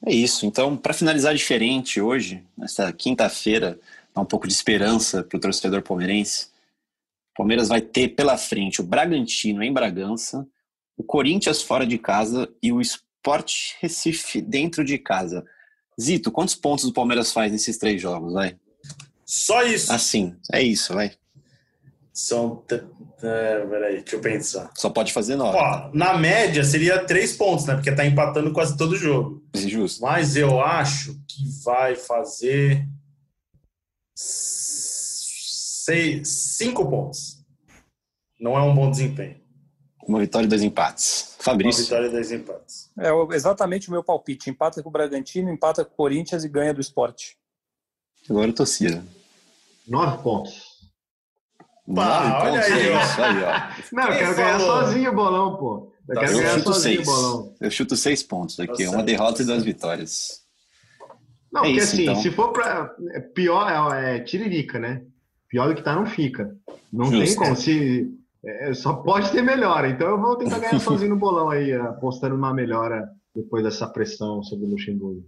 É 0.06 0.12
isso. 0.12 0.46
Então, 0.46 0.76
para 0.76 0.94
finalizar 0.94 1.34
diferente 1.34 2.00
hoje, 2.00 2.44
nessa 2.56 2.92
quinta-feira, 2.92 3.78
dar 4.14 4.22
um 4.22 4.26
pouco 4.26 4.46
de 4.46 4.52
esperança 4.52 5.22
para 5.22 5.36
o 5.36 5.40
torcedor 5.40 5.82
palmeirense. 5.82 6.46
O 7.32 7.38
Palmeiras 7.38 7.68
vai 7.68 7.80
ter 7.80 8.08
pela 8.08 8.36
frente 8.36 8.80
o 8.80 8.84
Bragantino 8.84 9.62
em 9.62 9.72
Bragança, 9.72 10.46
o 10.96 11.04
Corinthians 11.04 11.62
fora 11.62 11.86
de 11.86 11.96
casa 11.96 12.52
e 12.62 12.72
o 12.72 12.80
Sport 12.80 13.74
Recife 13.80 14.40
dentro 14.40 14.84
de 14.84 14.98
casa. 14.98 15.44
Zito, 16.00 16.30
quantos 16.30 16.54
pontos 16.54 16.84
o 16.84 16.92
Palmeiras 16.92 17.32
faz 17.32 17.50
nesses 17.50 17.76
três 17.76 18.00
jogos, 18.00 18.32
vai? 18.32 18.56
Só 19.24 19.62
isso. 19.62 19.92
Assim, 19.92 20.36
é 20.52 20.62
isso, 20.62 20.94
vai. 20.94 21.12
São. 22.12 22.64
É, 23.22 23.66
peraí, 23.66 24.00
deixa 24.00 24.16
eu 24.16 24.20
pensar. 24.20 24.70
Só 24.74 24.90
pode 24.90 25.12
fazer 25.12 25.36
nove. 25.36 25.56
Ó, 25.56 25.90
na 25.92 26.16
média 26.16 26.64
seria 26.64 27.04
três 27.04 27.36
pontos, 27.36 27.66
né? 27.66 27.74
Porque 27.74 27.92
tá 27.92 28.06
empatando 28.06 28.52
quase 28.52 28.76
todo 28.76 28.96
jogo. 28.96 29.44
Justo. 29.54 30.02
Mas 30.02 30.36
eu 30.36 30.60
acho 30.60 31.14
que 31.28 31.44
vai 31.64 31.94
fazer 31.94 32.88
seis, 34.14 36.28
cinco 36.28 36.88
pontos. 36.88 37.38
Não 38.40 38.56
é 38.56 38.62
um 38.62 38.74
bom 38.74 38.90
desempenho. 38.90 39.36
Uma 40.06 40.20
vitória 40.20 40.46
e 40.46 40.48
dois 40.48 40.62
empates. 40.62 41.34
Fabrício. 41.38 41.82
Uma 41.82 41.84
vitória 41.84 42.06
e 42.06 42.10
dois 42.10 42.32
empates. 42.32 42.87
É 42.98 43.34
exatamente 43.34 43.88
o 43.88 43.92
meu 43.92 44.02
palpite. 44.02 44.50
Empata 44.50 44.82
com 44.82 44.88
o 44.88 44.92
Bragantino, 44.92 45.50
empata 45.50 45.84
com 45.84 45.92
o 45.92 45.96
Corinthians 45.96 46.44
e 46.44 46.48
ganha 46.48 46.74
do 46.74 46.80
esporte. 46.80 47.36
Agora 48.28 48.52
torcida. 48.52 49.04
Nove 49.86 50.22
pontos. 50.22 50.78
Nove 51.86 52.30
pontos, 52.30 52.66
aí, 52.66 52.88
é 52.88 53.02
isso 53.02 53.22
aí, 53.22 53.42
ó. 53.42 53.94
Não, 53.96 54.08
eu 54.08 54.18
quero 54.18 54.36
ganhar 54.36 54.60
sozinho 54.60 55.10
o 55.10 55.14
bolão, 55.14 55.56
pô. 55.56 55.92
Eu 56.08 56.14
tá, 56.14 56.20
quero 56.20 56.32
eu 56.32 56.38
ganhar 56.38 56.60
sozinho 56.60 56.96
seis. 56.96 57.08
o 57.08 57.10
bolão. 57.10 57.54
Eu 57.60 57.70
chuto 57.70 57.96
seis 57.96 58.22
pontos 58.22 58.60
aqui. 58.60 58.84
Tá 58.84 58.90
uma 58.90 59.02
derrota 59.02 59.42
e 59.42 59.46
duas 59.46 59.62
vitórias. 59.62 60.42
Não, 61.52 61.62
é 61.62 61.64
porque 61.64 61.78
isso, 61.80 61.94
assim, 61.94 62.02
então. 62.02 62.16
se 62.16 62.30
for 62.30 62.52
para 62.52 62.94
é 63.12 63.20
pior, 63.20 63.94
é, 63.94 64.16
é 64.16 64.20
tiririca, 64.20 64.78
né? 64.78 65.02
Pior 65.48 65.68
do 65.68 65.74
que 65.74 65.82
tá, 65.82 65.94
não 65.94 66.04
fica. 66.04 66.54
Não 66.92 67.06
Justo, 67.06 67.24
tem 67.24 67.36
como. 67.36 67.56
Se, 67.56 68.17
é, 68.44 68.74
só 68.74 68.94
pode 68.94 69.30
ter 69.30 69.42
melhora. 69.42 69.88
Então 69.88 70.08
eu 70.08 70.20
vou 70.20 70.36
tentar 70.36 70.58
ganhar 70.58 70.78
sozinho 70.80 71.10
no 71.10 71.16
bolão 71.16 71.50
aí, 71.50 71.72
apostando 71.72 72.34
numa 72.34 72.54
melhora 72.54 73.08
depois 73.34 73.62
dessa 73.64 73.86
pressão 73.86 74.42
sobre 74.42 74.66
o 74.66 74.70
Luxemburgo. 74.70 75.24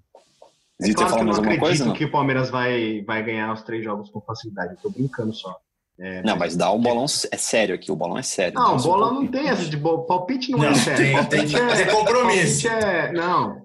É 0.83 0.93
claro 0.95 1.15
que 1.15 1.21
eu 1.21 1.25
não 1.25 1.33
acredito 1.35 1.61
coisa, 1.61 1.85
não? 1.85 1.93
que 1.93 2.05
o 2.05 2.11
Palmeiras 2.11 2.49
vai, 2.49 3.03
vai 3.07 3.23
ganhar 3.23 3.53
os 3.53 3.63
três 3.63 3.85
jogos 3.85 4.09
com 4.09 4.21
facilidade. 4.21 4.73
Eu 4.73 4.79
tô 4.79 4.91
brincando 4.91 5.35
só. 5.35 5.55
É, 5.99 6.23
não, 6.23 6.35
mas 6.35 6.57
dá 6.57 6.71
o 6.71 6.79
bolão 6.79 7.05
é 7.05 7.37
sério 7.37 7.75
aqui, 7.75 7.93
o 7.93 7.97
bolão 7.97 8.17
é 8.17 8.23
sério. 8.23 8.55
Não, 8.55 8.77
o 8.77 8.83
bolão 8.83 9.13
não 9.13 9.27
tem 9.27 9.49
essa 9.49 9.67
de 9.67 9.77
palpite 9.77 10.51
não, 10.51 10.61
não 10.61 10.69
é 10.69 10.75
sério. 10.75 11.05
Tem, 11.05 11.13
palpite 11.13 11.53
tem, 11.53 11.63
é, 11.63 11.85
compromisso. 11.85 12.69
É, 12.69 13.13
não, 13.13 13.60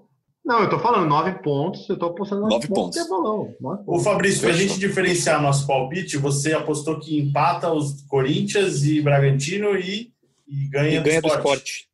não, 0.46 0.62
eu 0.62 0.70
tô 0.70 0.78
falando 0.78 1.08
nove 1.08 1.32
pontos, 1.42 1.88
eu 1.88 1.98
tô 1.98 2.06
apostando 2.06 2.42
nove, 2.42 2.54
nove 2.54 2.68
pontos. 2.68 2.96
pontos. 2.96 2.98
É 2.98 3.08
bolão, 3.08 3.82
Ô 3.84 3.98
Fabrício, 3.98 4.42
pra 4.42 4.52
gente 4.52 4.78
diferenciar 4.78 5.42
nosso 5.42 5.66
palpite, 5.66 6.16
você 6.16 6.52
apostou 6.52 7.00
que 7.00 7.18
empata 7.18 7.72
os 7.72 8.02
Corinthians 8.02 8.84
e 8.84 9.00
Bragantino 9.00 9.76
e, 9.76 10.12
e 10.46 10.68
ganha, 10.68 11.00
e 11.00 11.02
ganha 11.02 11.20
do, 11.20 11.26
esporte. 11.26 11.88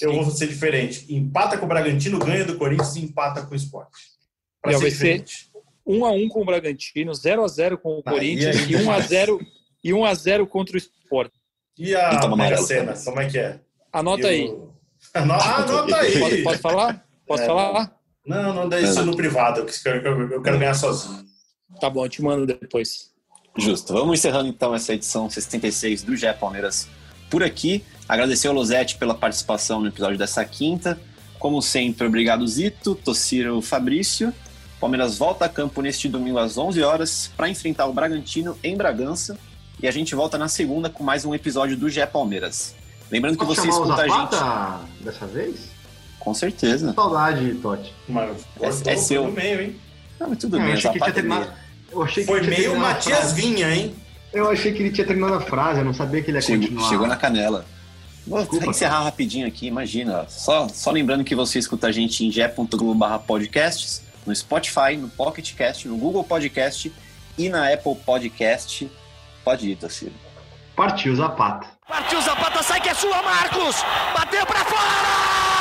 Eu 0.00 0.12
Sim. 0.12 0.22
vou 0.22 0.30
ser 0.30 0.48
diferente. 0.48 1.14
Empata 1.14 1.58
com 1.58 1.66
o 1.66 1.68
Bragantino, 1.68 2.18
ganha 2.18 2.46
do 2.46 2.56
Corinthians 2.56 2.96
e 2.96 3.04
empata 3.04 3.42
com 3.42 3.52
o 3.52 3.56
esporte. 3.56 3.98
Pra 4.62 4.72
ser 4.72 4.78
vai 4.78 4.90
diferente. 4.90 5.50
ser 5.52 5.58
1 5.86 6.06
a 6.06 6.10
1 6.10 6.28
com 6.30 6.40
o 6.40 6.44
Bragantino, 6.46 7.12
0 7.12 7.44
a 7.44 7.48
0 7.48 7.76
com 7.76 7.98
o 7.98 8.02
ah, 8.06 8.10
Corinthians 8.10 8.56
e, 8.66 8.72
e 8.72 8.76
1 8.76 8.90
a 8.90 9.00
0 9.00 9.40
e 9.84 9.92
1 9.92 10.04
a 10.06 10.14
0 10.14 10.46
contra 10.46 10.74
o 10.74 10.78
Sport. 10.78 11.30
E 11.78 11.94
a 11.94 12.34
Mega 12.34 12.56
Sena, 12.56 12.94
como 13.04 13.20
é 13.20 13.28
que 13.28 13.38
é? 13.38 13.60
Anota 13.92 14.28
aí. 14.28 14.56
Anota 15.12 15.96
aí. 15.98 16.18
Pode, 16.18 16.42
pode 16.42 16.58
falar? 16.60 17.03
Posso 17.26 17.42
é, 17.42 17.46
falar? 17.46 17.92
Não, 18.26 18.54
não 18.54 18.68
dá 18.68 18.80
isso 18.80 19.04
no 19.04 19.16
privado. 19.16 19.60
Eu 19.60 19.66
quero, 19.66 20.32
eu 20.32 20.42
quero 20.42 20.58
ganhar 20.58 20.74
sozinho. 20.74 21.24
Tá 21.80 21.90
bom, 21.90 22.04
eu 22.04 22.08
te 22.08 22.22
mando 22.22 22.46
depois. 22.46 23.12
Justo. 23.56 23.92
Vamos 23.92 24.18
encerrando 24.18 24.48
então 24.48 24.74
essa 24.74 24.92
edição 24.94 25.30
66 25.30 26.02
do 26.02 26.16
GE 26.16 26.32
Palmeiras 26.34 26.88
por 27.30 27.42
aqui. 27.42 27.84
Agradecer 28.08 28.48
ao 28.48 28.54
Losetti 28.54 28.96
pela 28.96 29.14
participação 29.14 29.80
no 29.80 29.88
episódio 29.88 30.18
dessa 30.18 30.44
quinta. 30.44 31.00
Como 31.38 31.60
sempre, 31.60 32.06
obrigado 32.06 32.46
Zito, 32.46 32.94
Tociro, 32.94 33.60
Fabrício. 33.60 34.32
Palmeiras 34.80 35.16
volta 35.16 35.44
a 35.44 35.48
campo 35.48 35.80
neste 35.80 36.08
domingo 36.08 36.38
às 36.38 36.58
11 36.58 36.82
horas 36.82 37.30
para 37.36 37.48
enfrentar 37.48 37.86
o 37.86 37.92
Bragantino 37.92 38.58
em 38.62 38.76
Bragança. 38.76 39.38
E 39.82 39.88
a 39.88 39.90
gente 39.90 40.14
volta 40.14 40.38
na 40.38 40.48
segunda 40.48 40.88
com 40.88 41.02
mais 41.02 41.24
um 41.24 41.34
episódio 41.34 41.76
do 41.76 41.88
GE 41.88 42.06
Palmeiras. 42.06 42.74
Lembrando 43.10 43.38
que 43.38 43.44
você 43.44 43.68
escuta 43.68 44.02
a 44.02 44.08
gente. 44.08 45.04
dessa 45.04 45.26
vez? 45.26 45.73
Com 46.24 46.32
certeza. 46.32 46.92
Saudade, 46.94 47.54
Totti. 47.56 47.92
É, 48.60 48.92
é 48.92 48.96
seu. 48.96 49.30
meio, 49.30 49.60
hein? 49.60 49.80
Não, 50.18 50.30
mas 50.30 50.38
tudo 50.38 50.58
bem, 50.58 50.68
eu 50.68 50.72
achei 50.74 50.90
que 50.90 50.98
tinha 50.98 51.12
terminado. 51.12 51.52
Eu 51.92 52.02
achei 52.02 52.24
que 52.24 52.30
Foi 52.30 52.40
meio 52.40 52.78
Matias 52.78 53.32
Vinha, 53.32 53.74
hein? 53.74 53.94
Eu 54.32 54.50
achei 54.50 54.72
que 54.72 54.82
ele 54.82 54.90
tinha 54.90 55.06
terminado 55.06 55.34
a 55.34 55.40
frase, 55.40 55.80
eu 55.80 55.84
não 55.84 55.94
sabia 55.94 56.22
que 56.22 56.30
ele 56.30 56.38
ia 56.38 56.42
chegou, 56.42 56.62
continuar. 56.62 56.88
Chegou 56.88 57.06
na 57.06 57.16
canela. 57.16 57.64
Vou 58.26 58.38
Desculpa, 58.40 58.66
encerrar 58.66 58.92
cara. 58.92 59.04
rapidinho 59.04 59.46
aqui, 59.46 59.66
imagina. 59.66 60.26
Só, 60.28 60.66
só 60.68 60.90
lembrando 60.90 61.22
que 61.22 61.34
você 61.34 61.58
escuta 61.58 61.88
a 61.88 61.92
gente 61.92 62.24
em 62.24 62.32
ge.globo 62.32 63.04
podcasts, 63.26 64.02
no 64.26 64.34
Spotify, 64.34 64.96
no 64.98 65.08
Pocket 65.08 65.54
Cast, 65.54 65.86
no 65.86 65.96
Google 65.98 66.24
Podcast 66.24 66.90
e 67.36 67.48
na 67.50 67.72
Apple 67.72 67.94
Podcast. 67.96 68.90
Pode 69.44 69.70
ir, 69.70 69.76
Tociro. 69.76 70.14
Partiu 70.74 71.14
Zapata. 71.14 71.68
Partiu 71.86 72.20
Zapata, 72.22 72.62
sai 72.62 72.80
que 72.80 72.88
é 72.88 72.94
sua, 72.94 73.22
Marcos! 73.22 73.76
Bateu 74.16 74.44
pra 74.46 74.64
fora! 74.64 75.53